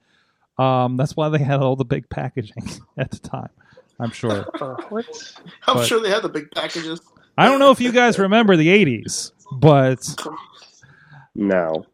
[0.58, 2.64] um, that's why they had all the big packaging
[2.98, 3.50] at the time.
[4.00, 4.44] I'm sure.
[4.90, 5.06] What?
[5.68, 7.02] I'm But- sure they had the big packages.
[7.38, 10.00] I don't know if you guys remember the '80s, but
[11.34, 11.86] No.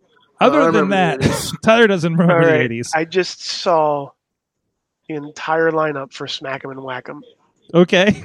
[0.41, 1.21] other I than that,
[1.63, 2.89] Tyler doesn't remember All the '80s.
[2.95, 4.09] I just saw
[5.07, 7.21] the entire lineup for Smack 'em and Whack 'em.
[7.73, 8.23] Okay.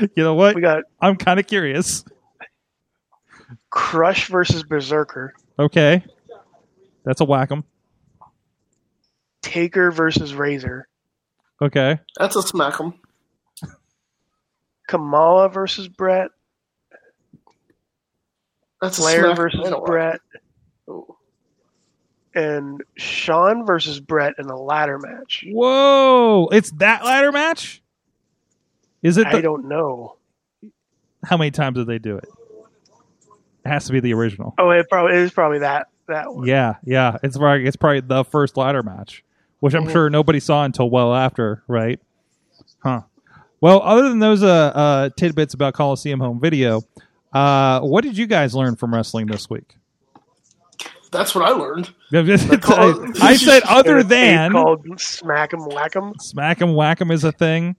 [0.00, 0.54] you know what?
[0.54, 2.04] We got I'm kind of curious.
[3.74, 6.04] Crush versus Berserker, Okay,
[7.04, 7.64] that's a whack 'em.
[9.42, 10.86] Taker versus Razor,
[11.60, 11.98] Okay.
[12.18, 12.94] That's a smack 'em.
[14.86, 16.30] Kamala versus Bret,
[18.80, 19.86] That's a Flair smack versus and a whack.
[19.86, 20.20] Bret,
[20.88, 21.16] Ooh.
[22.34, 25.44] and Shawn versus Bret in a ladder match.
[25.48, 26.48] Whoa!
[26.52, 27.82] It's that ladder match.
[29.02, 29.26] Is it?
[29.26, 30.16] I don't know.
[31.24, 32.28] how many times did they do it?
[33.64, 34.54] It has to be the original.
[34.58, 35.88] Oh, it probably it is probably that.
[36.08, 36.46] that one.
[36.46, 37.16] Yeah, yeah.
[37.22, 39.24] It's probably it's probably the first ladder match,
[39.60, 41.98] which I'm sure nobody saw until well after, right?
[42.82, 43.02] Huh.
[43.60, 46.82] Well, other than those uh, uh, tidbits about Coliseum home video,
[47.32, 49.76] uh, what did you guys learn from wrestling this week?
[51.10, 51.94] That's what I learned.
[52.12, 56.12] I, I said other It's than called Smack 'em Whack 'em.
[56.20, 57.76] smack 'em whack 'em is a thing.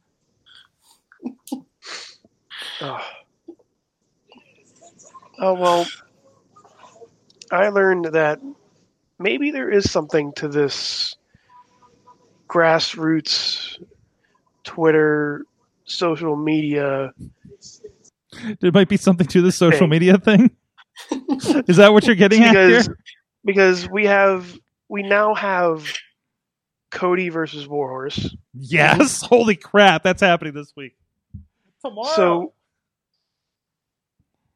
[5.40, 5.54] Oh.
[5.54, 5.88] well,
[7.52, 8.40] I learned that
[9.20, 11.16] maybe there is something to this
[12.48, 13.82] grassroots
[14.64, 15.46] Twitter
[15.86, 17.14] social media.
[18.60, 19.90] There might be something to the social Thing.
[19.90, 20.52] media thing.
[21.68, 22.98] is that what you're getting at because here?
[23.44, 24.58] because we have
[24.90, 25.94] we now have
[26.92, 28.36] Cody versus Warhorse.
[28.54, 29.22] Yes.
[29.22, 30.96] Holy crap, that's happening this week.
[31.82, 32.16] Tomorrow.
[32.16, 32.54] So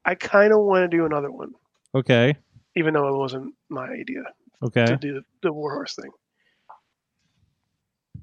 [0.09, 1.53] I kind of want to do another one,
[1.93, 2.35] okay.
[2.75, 4.23] even though it wasn't my idea
[4.63, 4.83] Okay.
[4.87, 6.09] to do the, the Warhorse thing.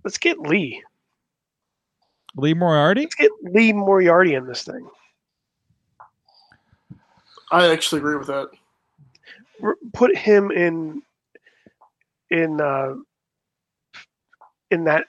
[0.02, 0.82] Let's get Lee.
[2.34, 3.02] Lee Moriarty.
[3.02, 4.84] Let's get Lee Moriarty in this thing.
[7.52, 8.48] I actually agree with that.
[9.92, 11.02] Put him in
[12.30, 12.94] in uh,
[14.72, 15.04] in that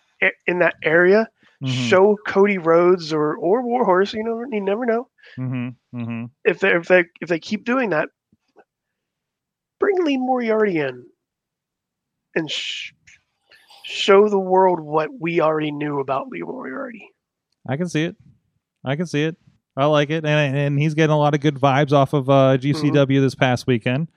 [0.46, 1.28] in that area.
[1.64, 1.90] Mhm.
[1.90, 4.14] Show Cody Rhodes or or Warhorse.
[4.14, 5.10] You know, you never know.
[5.38, 6.00] Mm-hmm.
[6.00, 6.26] Mm-hmm.
[6.46, 8.10] if they if they if they keep doing that,
[9.80, 11.06] bring Lee Moriarty in
[12.36, 12.92] and sh-
[13.86, 17.10] show the world what we already knew about Lee Moriarty.
[17.68, 18.16] I can see it.
[18.86, 19.38] I can see it.
[19.76, 22.58] I like it, and and he's getting a lot of good vibes off of uh,
[22.58, 24.08] GCW this past weekend.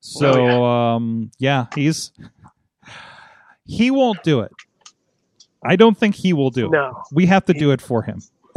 [0.00, 2.12] So Oh, um, yeah, he's
[3.64, 4.52] he won't do it.
[5.64, 6.92] I don't think he will do it.
[7.12, 8.20] We have to do it for him.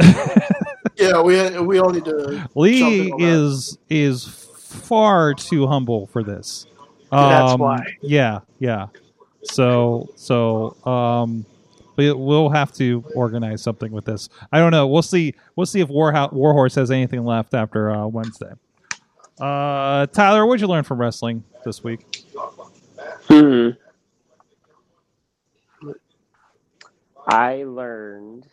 [0.96, 2.48] Yeah, we we all need to.
[2.54, 3.20] Lee is that.
[3.20, 6.66] is is far too humble for this.
[7.10, 7.78] That's Um, why.
[8.00, 8.86] Yeah, yeah.
[9.44, 11.44] So so um,
[11.96, 14.28] we, we'll have to organize something with this.
[14.52, 14.86] I don't know.
[14.86, 15.34] We'll see.
[15.56, 18.52] We'll see if Warho- Warhorse has anything left after uh, Wednesday.
[19.40, 22.24] Uh, Tyler, what'd you learn from wrestling this week?
[23.28, 23.70] Hmm.
[27.26, 28.46] I learned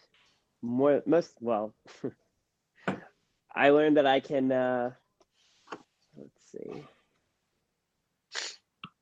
[0.61, 1.73] more most well.
[3.55, 4.91] I learned that I can uh
[6.17, 6.83] let's see.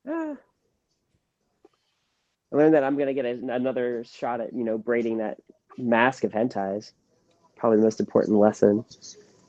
[0.08, 0.36] Ah.
[2.52, 5.38] I learned that I'm gonna get a, another shot at you know braiding that
[5.78, 6.92] mask of hentais.
[7.56, 8.86] Probably the most important lesson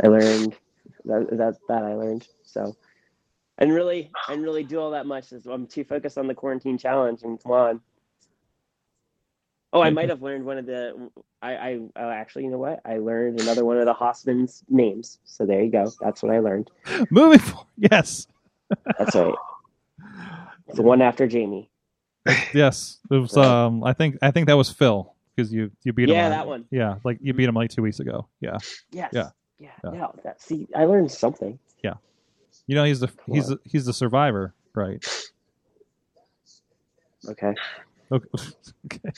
[0.02, 0.56] I learned.
[1.04, 2.26] That that, that I learned.
[2.42, 2.76] So
[3.58, 5.32] and really and really do all that much.
[5.32, 7.80] I'm too focused on the quarantine challenge and come on.
[9.72, 11.10] Oh, I might have learned one of the.
[11.42, 12.80] I, I oh, actually, you know what?
[12.86, 15.18] I learned another one of the Hossman's names.
[15.24, 15.92] So there you go.
[16.00, 16.70] That's what I learned.
[17.10, 18.26] Moving forward, yes,
[18.98, 19.34] That's right.
[20.74, 21.70] the one after Jamie.
[22.54, 22.98] yes.
[23.10, 23.36] It was.
[23.36, 26.14] Um, I think I think that was Phil because you you beat him.
[26.14, 26.64] Yeah, that one.
[26.70, 28.26] Yeah, like you beat him like two weeks ago.
[28.40, 28.58] Yeah,
[28.90, 29.10] Yes.
[29.12, 29.30] Yeah.
[29.58, 29.70] Yeah.
[29.84, 29.90] Yeah.
[29.90, 31.58] No, that, see, I learned something.
[31.82, 31.94] Yeah.
[32.66, 35.04] You know he's the he's the, he's the survivor, right?
[37.28, 37.54] Okay.
[38.10, 38.28] Okay.
[38.86, 39.10] okay.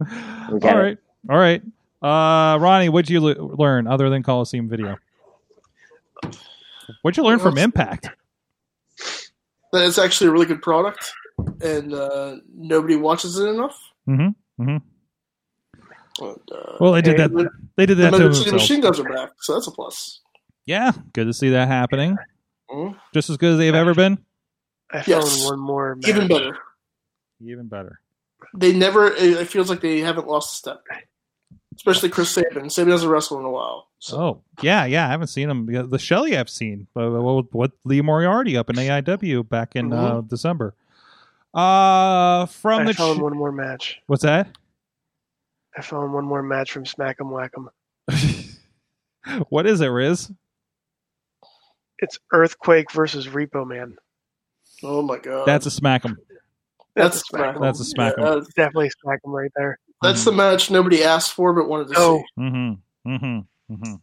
[0.52, 0.82] We get All it.
[0.82, 0.98] right.
[1.30, 1.62] All right.
[2.02, 4.96] Uh, Ronnie, what'd you le- learn other than Coliseum video?
[7.02, 8.08] What'd you learn from Impact?
[9.72, 11.12] that it's actually a really good product,
[11.60, 13.78] and uh, nobody watches it enough.
[14.08, 14.62] Mm-hmm.
[14.62, 16.24] Mm-hmm.
[16.24, 17.32] And, uh, Well, they did that.
[17.32, 18.70] the, They did the that to Motor City themselves.
[18.70, 20.20] Machine Guns are back, so that's a plus.
[20.64, 22.16] Yeah, good to see that happening.
[22.70, 22.96] Mhm.
[23.12, 24.18] Just as good as they've ever been.
[24.92, 25.96] I found one more.
[25.96, 26.08] Match.
[26.08, 26.56] Even better.
[27.40, 28.00] Even better.
[28.56, 29.08] They never.
[29.12, 30.84] It it feels like they haven't lost a step.
[31.74, 32.70] Especially Chris Sabin.
[32.70, 33.88] Sabin hasn't wrestled in a while.
[33.98, 35.06] So Oh, yeah, yeah.
[35.06, 35.66] I haven't seen him.
[35.90, 40.22] The Shelley I've seen, but what, what Lee Moriarty up in AIW back in uh,
[40.22, 40.74] December.
[41.52, 44.00] Uh, from I the found ch- one more match.
[44.06, 44.48] what's that?
[45.76, 47.68] I found one more match from Smack 'em Whack 'em.
[49.50, 50.30] what is it, Riz?
[51.98, 53.96] It's Earthquake versus Repo Man.
[54.82, 56.16] oh my god, That's a smack 'em.
[56.96, 57.62] That's a smack 'em.
[57.62, 58.14] That's a smack.
[58.18, 59.78] Yeah, uh, Definitely Smack 'em right there.
[60.02, 62.42] that's the match nobody asked for but wanted to Oh, see.
[62.42, 63.10] Mm-hmm.
[63.14, 63.74] Mm-hmm.
[63.74, 63.94] Mm-hmm.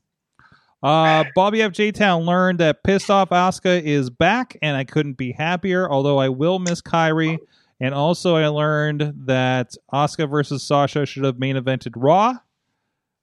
[0.86, 1.72] Uh, Bobby F.
[1.72, 1.92] J.
[1.92, 5.90] Town learned that pissed off Asuka is back, and I couldn't be happier.
[5.90, 7.38] Although I will miss Kairi,
[7.80, 12.36] and also I learned that Asuka versus Sasha should have main evented Raw.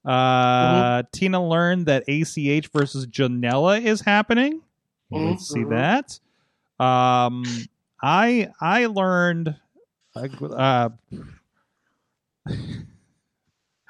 [0.05, 4.63] Uh, Tina learned that ACH versus Janela is happening.
[5.11, 5.41] We'll Mhm.
[5.41, 6.19] see that.
[6.83, 7.45] Um,
[8.03, 9.57] I I learned.
[10.15, 10.89] Uh,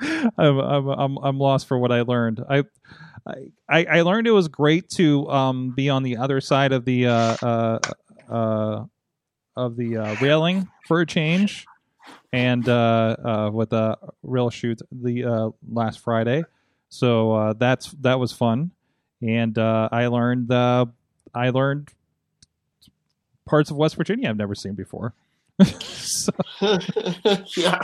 [0.01, 2.43] I'm, I'm I'm I'm lost for what I learned.
[2.49, 2.65] I
[3.69, 7.07] I I learned it was great to um be on the other side of the
[7.07, 7.79] uh uh
[8.29, 8.85] uh
[9.57, 11.67] of the uh, railing for a change,
[12.33, 16.45] and uh, uh, with a Real Shoot the uh, last Friday.
[16.89, 18.71] So uh, that's that was fun,
[19.23, 20.87] and uh, I learned uh,
[21.35, 21.91] I learned
[23.51, 25.13] parts of West Virginia I've never seen before.
[25.81, 26.33] so
[26.63, 27.83] yeah,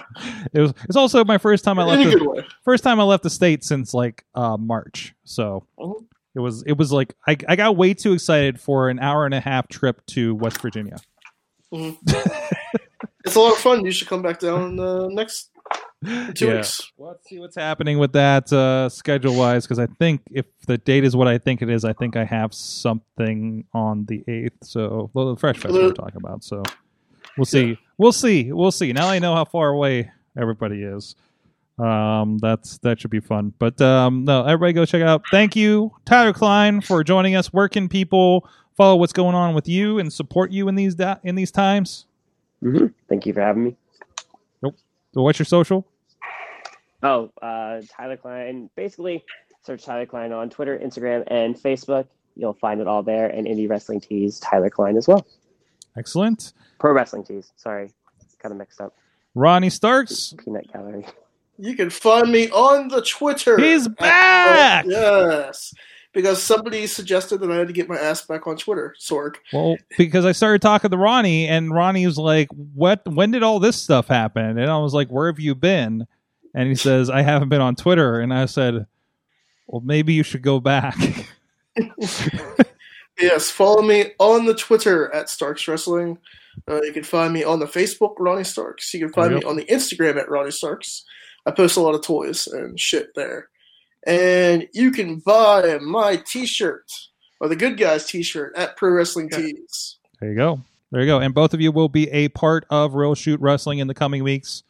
[0.54, 0.72] it was.
[0.84, 2.04] It's also my first time I left.
[2.10, 5.14] The, first time I left the state since like uh, March.
[5.24, 6.06] So Mhm.
[6.34, 9.34] it was it was like I I got way too excited for an hour and
[9.34, 10.96] a half trip to West Virginia.
[13.24, 13.84] It's a lot of fun.
[13.84, 15.50] You should come back down uh, next
[16.34, 16.56] two Yeah.
[16.56, 16.92] weeks.
[16.98, 21.04] Let's see what's happening with that uh, schedule wise because I think if the date
[21.04, 24.64] is what I think it is, I think I have something on the eighth.
[24.64, 26.44] So well, the Fresh Fest we we're talking about.
[26.44, 26.62] So
[27.36, 27.78] we'll see.
[27.98, 28.52] We'll see.
[28.52, 28.92] We'll see.
[28.92, 31.14] Now I know how far away everybody is.
[31.78, 33.52] Um, that's that should be fun.
[33.58, 35.22] But um, no, everybody go check it out.
[35.30, 37.52] Thank you, Tyler Klein, for joining us.
[37.52, 41.16] Where can people follow what's going on with you and support you in these da-
[41.22, 42.06] in these times?
[42.62, 43.76] hmm Thank you for having me.
[45.16, 45.86] So what's your social?
[47.02, 48.68] Oh, uh, Tyler Klein.
[48.76, 49.24] Basically,
[49.62, 52.06] search Tyler Klein on Twitter, Instagram, and Facebook.
[52.34, 53.26] You'll find it all there.
[53.26, 55.26] And Indie Wrestling Tees, Tyler Klein as well.
[55.96, 56.52] Excellent.
[56.78, 57.50] Pro Wrestling Tees.
[57.56, 57.88] Sorry,
[58.40, 58.94] kind of mixed up.
[59.34, 60.34] Ronnie Starks.
[60.44, 61.06] Peanut Gallery.
[61.56, 63.56] You can find me on the Twitter.
[63.58, 64.84] He's at- back!
[64.86, 65.72] yes,
[66.16, 68.94] because somebody suggested that I had to get my ass back on Twitter.
[68.98, 69.34] Sorg.
[69.52, 73.06] Well, because I started talking to Ronnie, and Ronnie was like, "What?
[73.06, 76.06] When did all this stuff happen?" And I was like, "Where have you been?"
[76.54, 78.86] And he says, "I haven't been on Twitter." And I said,
[79.66, 80.96] "Well, maybe you should go back."
[83.18, 86.18] Yes, follow me on the Twitter at Starks Wrestling.
[86.68, 88.92] Uh, you can find me on the Facebook, Ronnie Starks.
[88.92, 91.02] You can find There me on the Instagram at Ronnie Starks.
[91.46, 93.48] I post a lot of toys and shit there.
[94.06, 96.90] And you can buy my T-shirt
[97.40, 99.96] or the Good Guys T-shirt at Pro Wrestling Tees.
[100.20, 100.60] there you go.
[100.92, 101.18] There you go.
[101.18, 104.22] And both of you will be a part of Real Shoot Wrestling in the coming
[104.22, 104.62] weeks.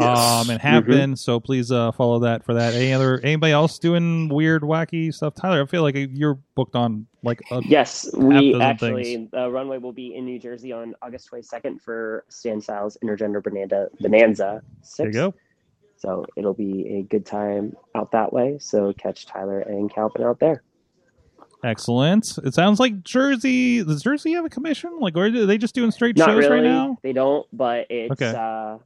[0.00, 0.18] Yes.
[0.18, 0.86] Um, and have Mhm.
[0.86, 1.40] been so.
[1.40, 2.72] Please uh, follow that for that.
[2.74, 5.34] Any other anybody else doing weird, wacky stuff?
[5.34, 9.30] Tyler, I feel like you're booked on like a, Yes, we dozen actually things.
[9.32, 13.88] the runway will be in New Jersey on August 22nd for Stan Styles Intergender Bonanza
[14.00, 14.96] Bonanza Six.
[14.98, 15.34] There you go.
[15.98, 18.58] So it'll be a good time out that way.
[18.60, 20.62] So catch Tyler and Calvin out there.
[21.64, 22.38] Excellent.
[22.44, 23.82] It sounds like Jersey.
[23.82, 24.98] Does Jersey have a commission?
[25.00, 26.48] Like, or are they just doing straight Not shows really.
[26.60, 26.98] right now?
[27.02, 28.32] They don't, but it's Okay.
[28.36, 28.78] uh,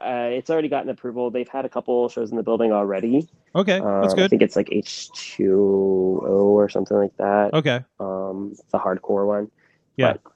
[0.00, 1.30] uh, it's already gotten approval.
[1.30, 3.28] They've had a couple shows in the building already.
[3.56, 4.24] Okay, Uh, that's good.
[4.24, 7.52] I think it's like H two O or something like that.
[7.54, 9.50] Okay, Um, the hardcore one.
[9.96, 10.32] yeah, But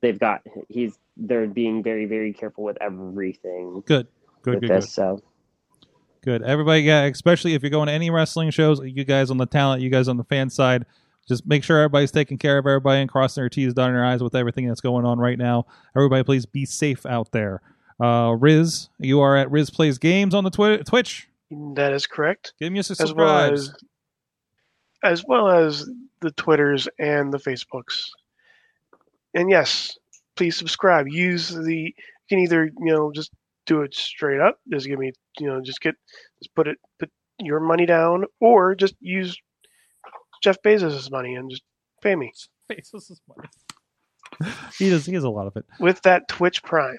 [0.00, 4.06] they've got he's they're being very very careful with everything good,
[4.42, 4.86] good, with good, this.
[4.86, 5.22] good, So
[6.22, 6.42] good.
[6.42, 9.82] Everybody, yeah, especially if you're going to any wrestling shows, you guys on the talent,
[9.82, 10.86] you guys on the fan side,
[11.26, 14.22] just make sure everybody's taking care of everybody and crossing their T's, dotting their I's
[14.22, 15.66] with everything that's going on right now.
[15.96, 17.60] Everybody, please be safe out there.
[18.00, 21.28] Uh, Riz, you are at Riz Plays Games on the Twi- Twitch.
[21.50, 22.52] That is correct.
[22.60, 23.74] Give me a As well as
[25.02, 25.88] as well as
[26.20, 28.08] the Twitters and the Facebooks.
[29.34, 29.96] And yes,
[30.36, 31.08] please subscribe.
[31.08, 31.94] Use the
[32.30, 33.30] you can either, you know, just
[33.68, 35.94] do it straight up, just give me you know, just get
[36.42, 39.36] just put it put your money down, or just use
[40.42, 41.62] Jeff Bezos' money and just
[42.02, 42.32] pay me
[42.72, 43.48] Bezos money.
[44.78, 45.06] he does.
[45.06, 45.64] He has a lot of it.
[45.78, 46.98] with that Twitch Prime.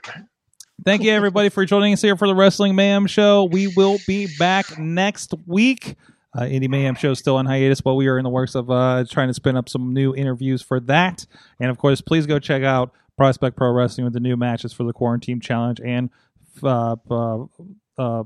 [0.85, 3.43] Thank you, everybody, for joining us here for the Wrestling Mayhem Show.
[3.43, 5.95] We will be back next week.
[6.33, 8.69] Uh, Indie Mayhem Show is still on hiatus, but we are in the works of
[8.71, 11.25] uh, trying to spin up some new interviews for that.
[11.59, 14.85] And of course, please go check out Prospect Pro Wrestling with the new matches for
[14.85, 16.09] the Quarantine Challenge and
[16.63, 17.45] uh, uh,
[17.97, 18.23] uh,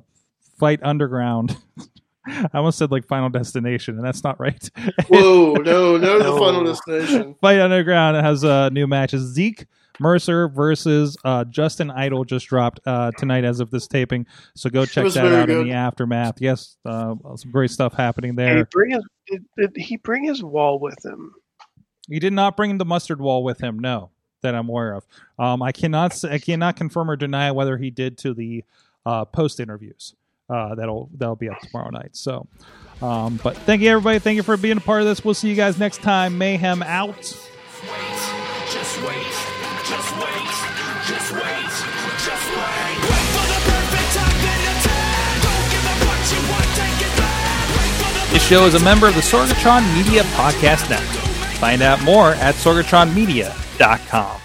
[0.60, 1.58] Fight Underground.
[2.28, 4.70] I almost said like Final Destination, and that's not right.
[5.08, 7.36] Whoa, no, no, to the final destination.
[7.42, 9.34] Fight Underground has uh, new matches.
[9.34, 9.66] Zeke
[10.00, 14.26] Mercer versus uh, Justin Idol just dropped uh, tonight as of this taping.
[14.56, 16.40] So go check that very out in the aftermath.
[16.40, 18.66] Yes, uh, some great stuff happening Did he there.
[18.72, 21.34] bring his did, did he bring his wall with him?
[22.10, 23.80] He did not bring the mustard wall with him.
[23.80, 24.12] No,
[24.44, 25.06] that I'm aware of.
[25.40, 28.64] Um, I cannot s- I cannot confirm or deny whether he did to the
[29.06, 30.14] uh, post interviews.
[30.50, 32.12] Uh, that'll that'll be up tomorrow night.
[32.16, 32.46] So,
[33.02, 34.20] um, but thank you everybody.
[34.20, 35.26] Thank you for being a part of this.
[35.26, 36.38] We'll see you guys next time.
[36.38, 37.18] Mayhem out.
[37.20, 37.42] Just
[37.88, 37.96] wait,
[38.74, 39.26] just wait,
[39.88, 40.34] just wait,
[41.08, 41.64] just wait.
[43.04, 45.42] Wait for the perfect time, then attack.
[45.44, 47.70] Don't give up what you want, take it back.
[47.70, 51.24] Wait for the This show is a member of the Sorgatron Media Podcast Network.
[51.60, 53.63] Find out more at sorgatronmedia.com.
[53.78, 54.43] Dot com.